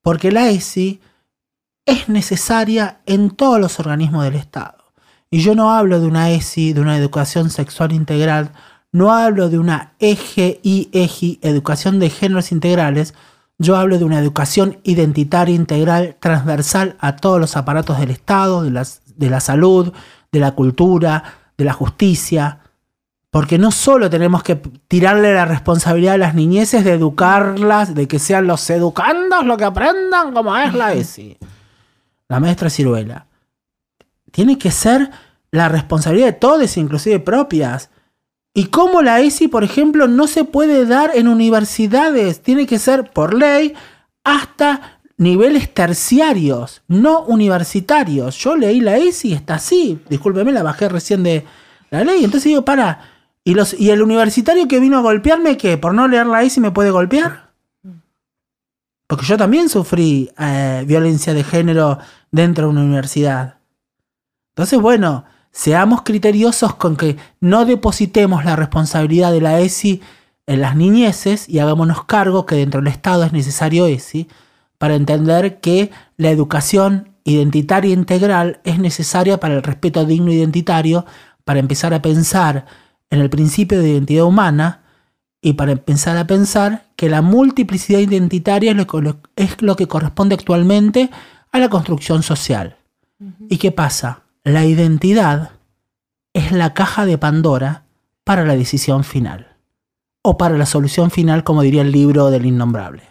Porque 0.00 0.32
la 0.32 0.48
ESI 0.48 1.00
es 1.84 2.08
necesaria 2.08 3.00
en 3.04 3.30
todos 3.30 3.60
los 3.60 3.78
organismos 3.80 4.24
del 4.24 4.36
Estado. 4.36 4.92
Y 5.30 5.40
yo 5.40 5.54
no 5.54 5.72
hablo 5.72 6.00
de 6.00 6.06
una 6.06 6.30
ESI, 6.30 6.72
de 6.72 6.80
una 6.80 6.96
educación 6.96 7.50
sexual 7.50 7.92
integral, 7.92 8.52
no 8.92 9.12
hablo 9.12 9.48
de 9.48 9.58
una 9.58 9.92
EGI, 9.98 10.90
EGI, 10.92 11.38
educación 11.42 11.98
de 11.98 12.10
géneros 12.10 12.52
integrales, 12.52 13.14
yo 13.58 13.76
hablo 13.76 13.98
de 13.98 14.04
una 14.04 14.18
educación 14.18 14.78
identitaria 14.84 15.54
integral 15.54 16.16
transversal 16.18 16.96
a 16.98 17.16
todos 17.16 17.38
los 17.38 17.56
aparatos 17.56 17.98
del 17.98 18.10
Estado, 18.10 18.62
de, 18.62 18.86
de 19.16 19.30
la 19.30 19.40
salud, 19.40 19.92
de 20.32 20.40
la 20.40 20.52
cultura, 20.52 21.22
de 21.58 21.64
la 21.64 21.72
justicia, 21.72 22.60
porque 23.30 23.58
no 23.58 23.70
solo 23.70 24.10
tenemos 24.10 24.42
que 24.42 24.56
tirarle 24.56 25.32
la 25.32 25.44
responsabilidad 25.44 26.14
a 26.14 26.18
las 26.18 26.34
niñeces 26.34 26.84
de 26.84 26.94
educarlas, 26.94 27.94
de 27.94 28.08
que 28.08 28.18
sean 28.18 28.46
los 28.46 28.68
educandos 28.70 29.44
los 29.44 29.56
que 29.56 29.64
aprendan 29.64 30.32
como 30.32 30.56
es 30.56 30.74
la 30.74 30.92
ESI, 30.92 31.38
la 32.28 32.40
maestra 32.40 32.70
Ciruela. 32.70 33.26
Tiene 34.32 34.58
que 34.58 34.70
ser 34.70 35.10
la 35.52 35.68
responsabilidad 35.68 36.26
de 36.26 36.32
todos, 36.32 36.76
inclusive 36.76 37.20
propias. 37.20 37.90
Y 38.52 38.66
cómo 38.66 39.02
la 39.02 39.20
ESI, 39.20 39.48
por 39.48 39.62
ejemplo, 39.62 40.08
no 40.08 40.26
se 40.26 40.44
puede 40.44 40.84
dar 40.84 41.12
en 41.14 41.28
universidades, 41.28 42.42
tiene 42.42 42.66
que 42.66 42.78
ser 42.78 43.10
por 43.10 43.34
ley 43.34 43.74
hasta 44.24 45.00
niveles 45.16 45.72
terciarios, 45.72 46.82
no 46.88 47.22
universitarios. 47.22 48.36
Yo 48.38 48.56
leí 48.56 48.80
la 48.80 48.96
ESI 48.96 49.34
está 49.34 49.54
así, 49.54 50.00
discúlpeme, 50.08 50.50
la 50.50 50.62
bajé 50.62 50.88
recién 50.88 51.22
de 51.22 51.44
la 51.90 52.02
ley. 52.04 52.24
Entonces 52.24 52.48
digo, 52.48 52.64
para, 52.64 53.00
¿y, 53.44 53.54
los, 53.54 53.78
¿y 53.78 53.90
el 53.90 54.02
universitario 54.02 54.66
que 54.66 54.80
vino 54.80 54.98
a 54.98 55.02
golpearme 55.02 55.56
qué? 55.56 55.78
¿Por 55.78 55.94
no 55.94 56.08
leer 56.08 56.26
la 56.26 56.42
ESI 56.42 56.60
me 56.60 56.70
puede 56.72 56.90
golpear? 56.90 57.50
Porque 59.06 59.26
yo 59.26 59.36
también 59.36 59.68
sufrí 59.68 60.30
eh, 60.38 60.84
violencia 60.86 61.34
de 61.34 61.44
género 61.44 61.98
dentro 62.30 62.64
de 62.64 62.70
una 62.70 62.82
universidad. 62.82 63.58
Entonces, 64.54 64.80
bueno, 64.80 65.24
seamos 65.52 66.02
criteriosos 66.02 66.74
con 66.74 66.96
que 66.96 67.16
no 67.40 67.64
depositemos 67.64 68.44
la 68.44 68.56
responsabilidad 68.56 69.32
de 69.32 69.40
la 69.40 69.60
ESI 69.60 70.00
en 70.46 70.60
las 70.60 70.76
niñeces 70.76 71.48
y 71.48 71.58
hagámonos 71.58 72.04
cargo 72.04 72.46
que 72.46 72.56
dentro 72.56 72.80
del 72.80 72.92
Estado 72.92 73.24
es 73.24 73.32
necesario 73.32 73.86
ESI 73.86 74.28
para 74.78 74.94
entender 74.94 75.60
que 75.60 75.90
la 76.16 76.30
educación 76.30 77.10
identitaria 77.24 77.92
integral 77.92 78.60
es 78.64 78.78
necesaria 78.78 79.38
para 79.38 79.54
el 79.54 79.62
respeto 79.62 80.04
digno 80.04 80.32
identitario, 80.32 81.04
para 81.44 81.60
empezar 81.60 81.92
a 81.94 82.02
pensar 82.02 82.66
en 83.10 83.20
el 83.20 83.30
principio 83.30 83.80
de 83.80 83.90
identidad 83.90 84.24
humana 84.24 84.82
y 85.42 85.54
para 85.54 85.72
empezar 85.72 86.16
a 86.16 86.26
pensar 86.26 86.86
que 86.96 87.08
la 87.08 87.22
multiplicidad 87.22 88.00
identitaria 88.00 88.74
es 89.36 89.62
lo 89.62 89.76
que 89.76 89.88
corresponde 89.88 90.34
actualmente 90.34 91.10
a 91.52 91.58
la 91.58 91.68
construcción 91.68 92.22
social. 92.22 92.76
¿Y 93.48 93.58
qué 93.58 93.72
pasa? 93.72 94.22
La 94.44 94.64
identidad 94.64 95.50
es 96.32 96.50
la 96.50 96.72
caja 96.72 97.04
de 97.04 97.18
Pandora 97.18 97.84
para 98.24 98.46
la 98.46 98.56
decisión 98.56 99.04
final. 99.04 99.58
O 100.22 100.38
para 100.38 100.56
la 100.56 100.64
solución 100.64 101.10
final, 101.10 101.44
como 101.44 101.60
diría 101.60 101.82
el 101.82 101.92
libro 101.92 102.30
del 102.30 102.46
innombrable. 102.46 103.02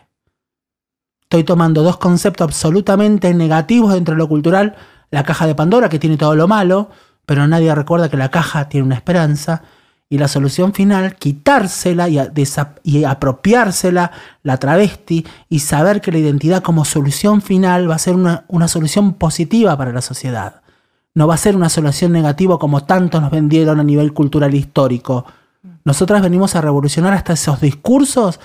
Estoy 1.21 1.43
tomando 1.43 1.83
dos 1.83 1.97
conceptos 1.97 2.45
absolutamente 2.45 3.31
negativos 3.35 3.93
dentro 3.93 4.15
de 4.15 4.17
lo 4.17 4.27
cultural. 4.27 4.75
La 5.11 5.21
caja 5.21 5.45
de 5.45 5.53
Pandora, 5.53 5.87
que 5.87 5.99
tiene 5.99 6.17
todo 6.17 6.33
lo 6.33 6.47
malo, 6.47 6.89
pero 7.27 7.47
nadie 7.47 7.75
recuerda 7.75 8.09
que 8.09 8.17
la 8.17 8.31
caja 8.31 8.67
tiene 8.67 8.87
una 8.87 8.95
esperanza. 8.95 9.61
Y 10.09 10.17
la 10.17 10.27
solución 10.27 10.73
final, 10.73 11.15
quitársela 11.15 12.09
y, 12.09 13.03
apropiársela, 13.03 14.11
la 14.41 14.57
travesti, 14.57 15.27
y 15.47 15.59
saber 15.59 16.01
que 16.01 16.11
la 16.11 16.17
identidad 16.17 16.63
como 16.63 16.85
solución 16.85 17.43
final 17.43 17.87
va 17.87 17.93
a 17.93 17.99
ser 17.99 18.15
una, 18.15 18.45
una 18.47 18.67
solución 18.67 19.13
positiva 19.13 19.77
para 19.77 19.93
la 19.93 20.01
sociedad. 20.01 20.63
No 21.15 21.27
va 21.27 21.33
a 21.33 21.37
ser 21.37 21.55
una 21.55 21.69
solución 21.69 22.11
negativa 22.11 22.57
como 22.59 22.83
tanto 22.83 23.19
nos 23.19 23.31
vendieron 23.31 23.79
a 23.79 23.83
nivel 23.83 24.13
cultural 24.13 24.53
histórico. 24.53 25.25
Nosotras 25.83 26.21
venimos 26.21 26.55
a 26.55 26.61
revolucionar 26.61 27.13
hasta 27.13 27.33
esos 27.33 27.61
discursos 27.61 28.39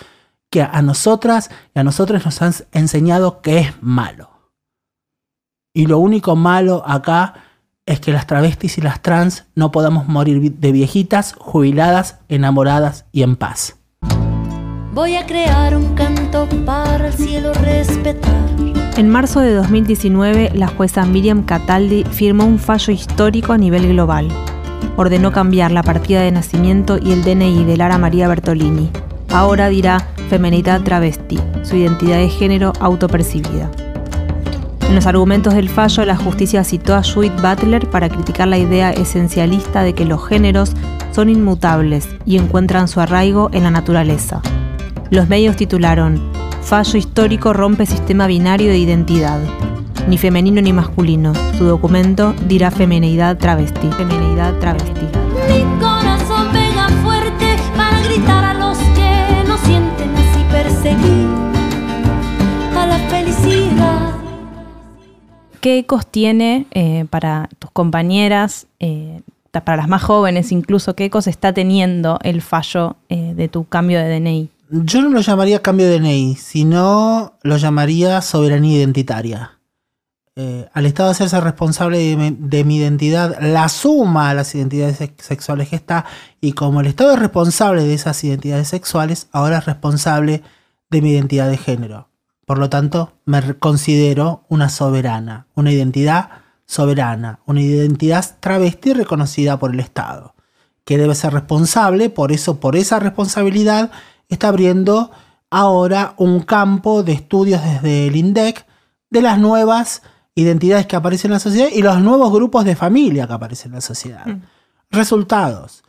que 0.50 0.62
a 0.62 0.82
nosotras 0.82 1.50
y 1.74 1.80
a 1.80 1.84
nosotros 1.84 2.24
nos 2.24 2.40
han 2.42 2.54
enseñado 2.72 3.42
que 3.42 3.58
es 3.58 3.82
malo. 3.82 4.30
Y 5.74 5.86
lo 5.86 5.98
único 5.98 6.36
malo 6.36 6.82
acá 6.86 7.34
es 7.86 8.00
que 8.00 8.12
las 8.12 8.26
travestis 8.26 8.78
y 8.78 8.80
las 8.80 9.02
trans 9.02 9.46
no 9.54 9.70
podamos 9.72 10.08
morir 10.08 10.52
de 10.52 10.72
viejitas, 10.72 11.34
jubiladas, 11.36 12.20
enamoradas 12.28 13.06
y 13.12 13.22
en 13.22 13.36
paz. 13.36 13.76
Voy 14.92 15.16
a 15.16 15.26
crear 15.26 15.76
un 15.76 15.94
canto 15.94 16.48
para 16.64 17.08
el 17.08 17.14
cielo 17.14 17.52
respetar. 17.54 18.83
En 18.96 19.10
marzo 19.10 19.40
de 19.40 19.52
2019, 19.54 20.52
la 20.54 20.68
jueza 20.68 21.04
Miriam 21.04 21.42
Cataldi 21.42 22.04
firmó 22.04 22.44
un 22.44 22.60
fallo 22.60 22.92
histórico 22.92 23.52
a 23.52 23.58
nivel 23.58 23.88
global. 23.88 24.28
Ordenó 24.96 25.32
cambiar 25.32 25.72
la 25.72 25.82
partida 25.82 26.20
de 26.20 26.30
nacimiento 26.30 26.98
y 27.02 27.10
el 27.10 27.24
DNI 27.24 27.64
de 27.64 27.76
Lara 27.76 27.98
María 27.98 28.28
Bertolini. 28.28 28.90
Ahora 29.30 29.68
dirá 29.68 30.06
femenidad 30.30 30.82
travesti, 30.82 31.40
su 31.64 31.74
identidad 31.74 32.18
de 32.18 32.28
género 32.28 32.72
autopercibida. 32.78 33.68
En 34.88 34.94
los 34.94 35.06
argumentos 35.06 35.54
del 35.54 35.68
fallo, 35.68 36.04
la 36.04 36.14
justicia 36.14 36.62
citó 36.62 36.94
a 36.94 37.02
Judith 37.02 37.34
Butler 37.42 37.90
para 37.90 38.08
criticar 38.08 38.46
la 38.46 38.58
idea 38.58 38.92
esencialista 38.92 39.82
de 39.82 39.94
que 39.94 40.04
los 40.04 40.24
géneros 40.24 40.72
son 41.10 41.30
inmutables 41.30 42.08
y 42.24 42.36
encuentran 42.36 42.86
su 42.86 43.00
arraigo 43.00 43.50
en 43.52 43.64
la 43.64 43.72
naturaleza. 43.72 44.40
Los 45.10 45.28
medios 45.28 45.56
titularon 45.56 46.33
Fallo 46.64 46.96
histórico 46.96 47.52
rompe 47.52 47.84
sistema 47.84 48.26
binario 48.26 48.70
de 48.70 48.78
identidad. 48.78 49.38
Ni 50.08 50.16
femenino 50.16 50.62
ni 50.62 50.72
masculino. 50.72 51.34
Su 51.58 51.64
documento 51.64 52.34
dirá 52.48 52.70
femenidad 52.70 53.36
travesti. 53.36 53.86
Femenidad 53.98 54.58
travesti. 54.60 55.06
Mi 55.46 55.62
corazón 55.78 56.48
pega 56.52 56.88
fuerte 57.02 57.56
para 57.76 58.00
gritar 58.00 58.44
a 58.44 58.54
los 58.54 58.78
que 58.78 59.44
no 59.46 59.58
sienten 59.58 60.16
así 60.16 60.42
perseguir 60.50 61.28
a 62.78 62.86
la 62.86 62.98
felicidad. 63.10 64.14
¿Qué 65.60 65.78
ecos 65.78 66.06
tiene 66.06 66.66
eh, 66.70 67.04
para 67.10 67.50
tus 67.58 67.70
compañeras, 67.72 68.66
eh, 68.80 69.20
para 69.52 69.76
las 69.76 69.88
más 69.88 70.02
jóvenes 70.02 70.50
incluso, 70.50 70.96
qué 70.96 71.04
ecos 71.04 71.26
está 71.26 71.52
teniendo 71.52 72.18
el 72.22 72.40
fallo 72.40 72.96
eh, 73.10 73.34
de 73.36 73.48
tu 73.48 73.64
cambio 73.64 73.98
de 73.98 74.18
DNI? 74.18 74.53
Yo 74.76 75.02
no 75.02 75.10
lo 75.10 75.20
llamaría 75.20 75.62
cambio 75.62 75.86
de 75.86 76.00
DNI, 76.00 76.34
sino 76.34 77.38
lo 77.44 77.56
llamaría 77.58 78.20
soberanía 78.20 78.78
identitaria. 78.78 79.60
Eh, 80.34 80.68
al 80.72 80.86
Estado 80.86 81.10
hacerse 81.10 81.40
responsable 81.40 82.16
de 82.16 82.64
mi, 82.64 82.76
identidad, 82.78 83.38
la 83.40 83.68
suma 83.68 84.30
a 84.30 84.34
las 84.34 84.52
identidades 84.52 84.96
sexuales 85.18 85.68
que 85.68 85.76
está, 85.76 86.06
y 86.40 86.54
como 86.54 86.80
el 86.80 86.88
Estado 86.88 87.12
es 87.12 87.20
responsable 87.20 87.84
de 87.84 87.94
esas 87.94 88.24
identidades 88.24 88.66
sexuales, 88.66 89.28
ahora 89.30 89.58
es 89.58 89.66
responsable 89.66 90.42
de 90.90 91.02
mi 91.02 91.12
identidad 91.12 91.48
de 91.48 91.56
género. 91.56 92.08
Por 92.44 92.58
lo 92.58 92.68
tanto, 92.68 93.12
me 93.26 93.54
considero 93.60 94.44
una 94.48 94.68
soberana, 94.70 95.46
una 95.54 95.70
identidad 95.70 96.30
soberana, 96.66 97.38
una 97.46 97.60
identidad 97.60 98.24
travesti 98.40 98.92
reconocida 98.92 99.56
por 99.56 99.72
el 99.72 99.78
Estado, 99.78 100.34
que 100.84 100.98
debe 100.98 101.14
ser 101.14 101.32
responsable, 101.32 102.10
por 102.10 102.32
eso, 102.32 102.58
por 102.58 102.74
esa 102.74 102.98
responsabilidad, 102.98 103.92
está 104.34 104.48
abriendo 104.48 105.10
ahora 105.50 106.14
un 106.18 106.40
campo 106.40 107.02
de 107.02 107.12
estudios 107.12 107.62
desde 107.62 108.08
el 108.08 108.16
INDEC 108.16 108.66
de 109.08 109.22
las 109.22 109.38
nuevas 109.38 110.02
identidades 110.34 110.86
que 110.86 110.96
aparecen 110.96 111.30
en 111.30 111.34
la 111.34 111.38
sociedad 111.38 111.68
y 111.72 111.80
los 111.80 112.00
nuevos 112.00 112.32
grupos 112.32 112.64
de 112.64 112.74
familia 112.74 113.26
que 113.26 113.32
aparecen 113.32 113.70
en 113.70 113.76
la 113.76 113.80
sociedad. 113.80 114.26
Mm. 114.26 114.42
Resultados. 114.90 115.84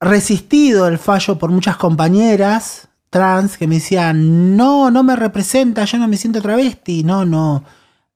Resistido 0.00 0.88
el 0.88 0.98
fallo 0.98 1.38
por 1.38 1.50
muchas 1.50 1.76
compañeras 1.76 2.88
trans 3.10 3.58
que 3.58 3.66
me 3.66 3.74
decían, 3.74 4.56
no, 4.56 4.90
no 4.90 5.02
me 5.02 5.14
representa, 5.14 5.84
yo 5.84 5.98
no 5.98 6.08
me 6.08 6.16
siento 6.16 6.40
travesti. 6.40 7.04
No, 7.04 7.26
no. 7.26 7.64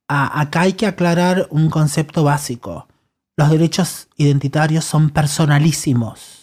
acá 0.07 0.61
hay 0.61 0.73
que 0.73 0.87
aclarar 0.87 1.47
un 1.51 1.69
concepto 1.69 2.23
básico. 2.23 2.87
Los 3.37 3.51
derechos 3.51 4.07
identitarios 4.17 4.85
son 4.85 5.11
personalísimos 5.11 6.34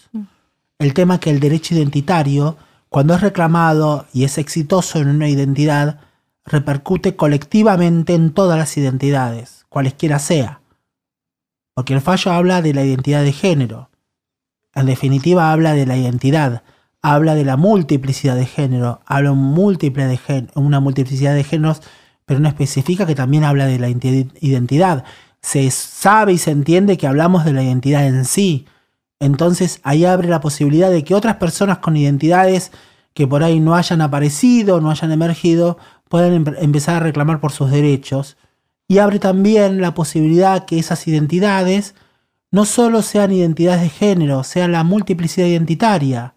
el 0.82 0.94
tema 0.94 1.20
que 1.20 1.30
el 1.30 1.40
derecho 1.40 1.74
identitario, 1.74 2.56
cuando 2.88 3.14
es 3.14 3.20
reclamado 3.20 4.06
y 4.12 4.24
es 4.24 4.36
exitoso 4.36 4.98
en 4.98 5.08
una 5.08 5.28
identidad, 5.28 6.00
repercute 6.44 7.14
colectivamente 7.14 8.14
en 8.14 8.32
todas 8.32 8.58
las 8.58 8.76
identidades, 8.76 9.64
cualesquiera 9.68 10.18
sea. 10.18 10.60
Porque 11.74 11.94
el 11.94 12.00
fallo 12.00 12.32
habla 12.32 12.62
de 12.62 12.74
la 12.74 12.84
identidad 12.84 13.22
de 13.22 13.32
género. 13.32 13.90
En 14.74 14.86
definitiva 14.86 15.52
habla 15.52 15.74
de 15.74 15.86
la 15.86 15.96
identidad, 15.96 16.62
habla 17.00 17.34
de 17.34 17.44
la 17.44 17.56
multiplicidad 17.56 18.36
de 18.36 18.46
género, 18.46 19.00
habla 19.06 19.32
múltiple 19.32 20.06
de 20.06 20.48
una 20.54 20.80
multiplicidad 20.80 21.34
de 21.34 21.44
géneros, 21.44 21.80
pero 22.26 22.40
no 22.40 22.48
especifica 22.48 23.06
que 23.06 23.14
también 23.14 23.44
habla 23.44 23.66
de 23.66 23.78
la 23.78 23.88
identidad. 23.88 25.04
Se 25.40 25.70
sabe 25.70 26.32
y 26.32 26.38
se 26.38 26.50
entiende 26.50 26.96
que 26.96 27.06
hablamos 27.06 27.44
de 27.44 27.52
la 27.52 27.62
identidad 27.62 28.06
en 28.06 28.24
sí, 28.24 28.66
entonces 29.22 29.78
ahí 29.84 30.04
abre 30.04 30.28
la 30.28 30.40
posibilidad 30.40 30.90
de 30.90 31.04
que 31.04 31.14
otras 31.14 31.36
personas 31.36 31.78
con 31.78 31.96
identidades 31.96 32.72
que 33.14 33.28
por 33.28 33.44
ahí 33.44 33.60
no 33.60 33.76
hayan 33.76 34.00
aparecido, 34.00 34.80
no 34.80 34.90
hayan 34.90 35.12
emergido, 35.12 35.78
puedan 36.08 36.44
empezar 36.58 36.96
a 36.96 37.00
reclamar 37.00 37.38
por 37.38 37.52
sus 37.52 37.70
derechos. 37.70 38.36
Y 38.88 38.98
abre 38.98 39.20
también 39.20 39.80
la 39.80 39.94
posibilidad 39.94 40.64
que 40.64 40.80
esas 40.80 41.06
identidades 41.06 41.94
no 42.50 42.64
solo 42.64 43.00
sean 43.00 43.30
identidades 43.30 43.82
de 43.82 43.90
género, 43.90 44.42
sean 44.42 44.72
la 44.72 44.82
multiplicidad 44.82 45.46
identitaria. 45.46 46.34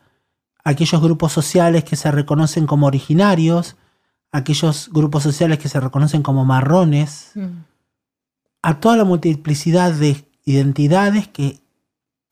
Aquellos 0.64 1.02
grupos 1.02 1.34
sociales 1.34 1.84
que 1.84 1.96
se 1.96 2.12
reconocen 2.12 2.68
como 2.68 2.86
originarios, 2.86 3.78
aquellos 4.32 4.90
grupos 4.92 5.24
sociales 5.24 5.58
que 5.58 5.70
se 5.70 5.80
reconocen 5.80 6.22
como 6.22 6.46
marrones, 6.46 7.32
mm. 7.34 7.48
a 8.62 8.80
toda 8.80 8.96
la 8.96 9.06
multiplicidad 9.06 9.92
de 9.92 10.24
identidades 10.46 11.28
que 11.28 11.64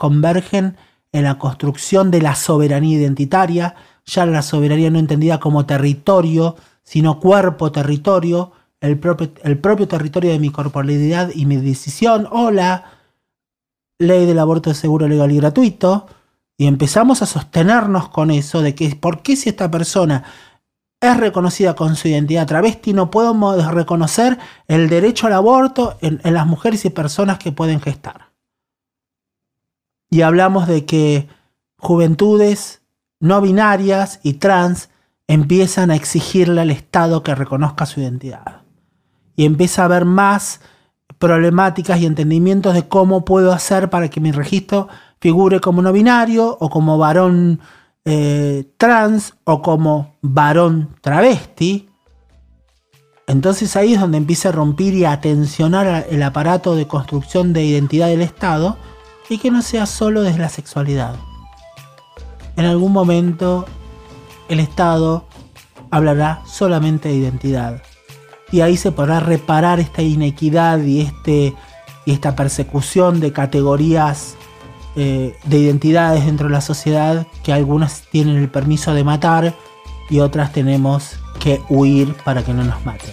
convergen 0.04 0.76
en 1.14 1.24
la 1.24 1.40
construcción 1.40 2.12
de 2.12 2.22
la 2.22 2.36
soberanía 2.36 2.98
identitaria, 2.98 3.76
ya 4.06 4.26
la 4.26 4.42
soberanía 4.42 4.92
no 4.92 5.00
entendida 5.00 5.40
como 5.40 5.66
territorio, 5.66 6.58
sino 6.84 7.22
cuerpo 7.22 7.72
territorio, 7.72 8.52
el 8.82 9.00
propio, 9.00 9.32
el 9.44 9.58
propio 9.60 9.88
territorio 9.88 10.32
de 10.32 10.40
mi 10.40 10.50
corporalidad 10.50 11.32
y 11.34 11.46
mi 11.46 11.56
decisión, 11.56 12.28
o 12.30 12.52
la 12.52 12.84
ley 13.98 14.26
del 14.26 14.40
aborto 14.40 14.74
seguro, 14.74 15.08
legal 15.08 15.32
y 15.32 15.38
gratuito, 15.38 16.08
y 16.58 16.68
empezamos 16.68 17.22
a 17.22 17.26
sostenernos 17.26 18.10
con 18.10 18.30
eso, 18.30 18.62
de 18.62 18.76
que 18.76 18.94
por 18.98 19.22
qué 19.22 19.38
si 19.38 19.48
esta 19.48 19.72
persona 19.72 20.26
es 21.00 21.16
reconocida 21.16 21.76
con 21.76 21.96
su 21.96 22.10
identidad 22.10 22.46
travesti, 22.46 22.92
no 22.92 23.10
podemos 23.10 23.66
reconocer 23.74 24.38
el 24.68 24.90
derecho 24.90 25.28
al 25.28 25.34
aborto 25.34 25.98
en 26.02 26.34
las 26.34 26.46
mujeres 26.46 26.84
y 26.84 26.90
personas 26.90 27.38
que 27.38 27.54
pueden 27.54 27.80
gestar 27.80 28.33
y 30.14 30.22
hablamos 30.22 30.68
de 30.68 30.86
que 30.86 31.28
juventudes 31.76 32.84
no 33.20 33.42
binarias 33.42 34.20
y 34.22 34.34
trans 34.34 34.90
empiezan 35.28 35.90
a 35.90 35.96
exigirle 35.96 36.62
al 36.62 36.70
Estado 36.70 37.24
que 37.24 37.34
reconozca 37.34 37.88
su 37.88 38.00
identidad. 38.00 38.62
Y 39.36 39.46
empieza 39.46 39.82
a 39.82 39.86
haber 39.86 40.06
más 40.06 40.62
problemáticas 41.18 42.00
y 42.00 42.06
entendimientos 42.06 42.76
de 42.76 42.88
cómo 42.88 43.26
puedo 43.26 43.52
hacer 43.54 43.90
para 43.90 44.12
que 44.12 44.20
mi 44.20 44.32
registro 44.32 44.88
figure 45.20 45.60
como 45.62 45.82
no 45.82 45.92
binario 45.92 46.58
o 46.60 46.70
como 46.70 47.00
varón 47.00 47.60
eh, 48.06 48.72
trans 48.78 49.34
o 49.46 49.64
como 49.64 50.18
varón 50.22 50.90
travesti. 51.02 51.90
Entonces 53.26 53.76
ahí 53.76 53.96
es 53.96 54.00
donde 54.00 54.20
empieza 54.20 54.50
a 54.50 54.52
romper 54.52 54.94
y 54.94 55.06
a 55.06 55.20
tensionar 55.22 56.06
el 56.08 56.22
aparato 56.22 56.76
de 56.76 56.86
construcción 56.86 57.52
de 57.52 57.64
identidad 57.66 58.10
del 58.10 58.22
Estado 58.22 58.78
y 59.34 59.38
que 59.40 59.52
no 59.52 59.62
sea 59.62 59.86
solo 59.86 60.22
desde 60.22 60.40
la 60.40 60.50
sexualidad. 60.50 61.16
En 62.56 62.66
algún 62.66 62.92
momento 62.92 63.66
el 64.48 64.60
Estado 64.60 65.26
hablará 65.90 66.42
solamente 66.46 67.10
de 67.10 67.16
identidad. 67.16 67.82
Y 68.52 68.62
ahí 68.62 68.78
se 68.78 68.92
podrá 68.92 69.20
reparar 69.20 69.80
esta 69.80 70.04
inequidad 70.04 70.80
y, 70.84 71.02
este, 71.02 71.56
y 72.06 72.12
esta 72.12 72.36
persecución 72.36 73.20
de 73.20 73.34
categorías 73.34 74.36
eh, 74.96 75.36
de 75.46 75.58
identidades 75.58 76.26
dentro 76.26 76.48
de 76.48 76.54
la 76.54 76.62
sociedad 76.62 77.26
que 77.44 77.52
algunas 77.52 78.04
tienen 78.12 78.38
el 78.38 78.50
permiso 78.50 78.94
de 78.94 79.04
matar 79.04 79.56
y 80.12 80.20
otras 80.20 80.54
tenemos 80.54 81.18
que 81.40 81.62
huir 81.70 82.14
para 82.24 82.44
que 82.44 82.54
no 82.54 82.64
nos 82.64 82.86
maten. 82.86 83.10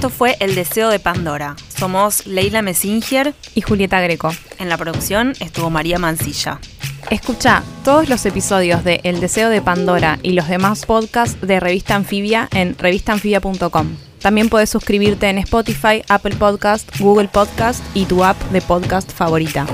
Esto 0.00 0.08
fue 0.08 0.38
El 0.40 0.54
Deseo 0.54 0.88
de 0.88 0.98
Pandora. 0.98 1.56
Somos 1.76 2.26
Leila 2.26 2.62
Messinger 2.62 3.34
y 3.54 3.60
Julieta 3.60 4.00
Greco. 4.00 4.32
En 4.58 4.70
la 4.70 4.78
producción 4.78 5.34
estuvo 5.40 5.68
María 5.68 5.98
Mancilla. 5.98 6.58
Escucha 7.10 7.62
todos 7.84 8.08
los 8.08 8.24
episodios 8.24 8.82
de 8.82 9.02
El 9.04 9.20
Deseo 9.20 9.50
de 9.50 9.60
Pandora 9.60 10.18
y 10.22 10.30
los 10.30 10.48
demás 10.48 10.86
podcasts 10.86 11.46
de 11.46 11.60
Revista 11.60 11.96
Anfibia 11.96 12.48
en 12.52 12.78
revistanfibia.com. 12.78 13.88
También 14.22 14.48
puedes 14.48 14.70
suscribirte 14.70 15.28
en 15.28 15.36
Spotify, 15.36 16.02
Apple 16.08 16.36
Podcast, 16.36 16.98
Google 16.98 17.28
Podcast 17.28 17.84
y 17.92 18.06
tu 18.06 18.24
app 18.24 18.40
de 18.52 18.62
podcast 18.62 19.12
favorita. 19.12 19.66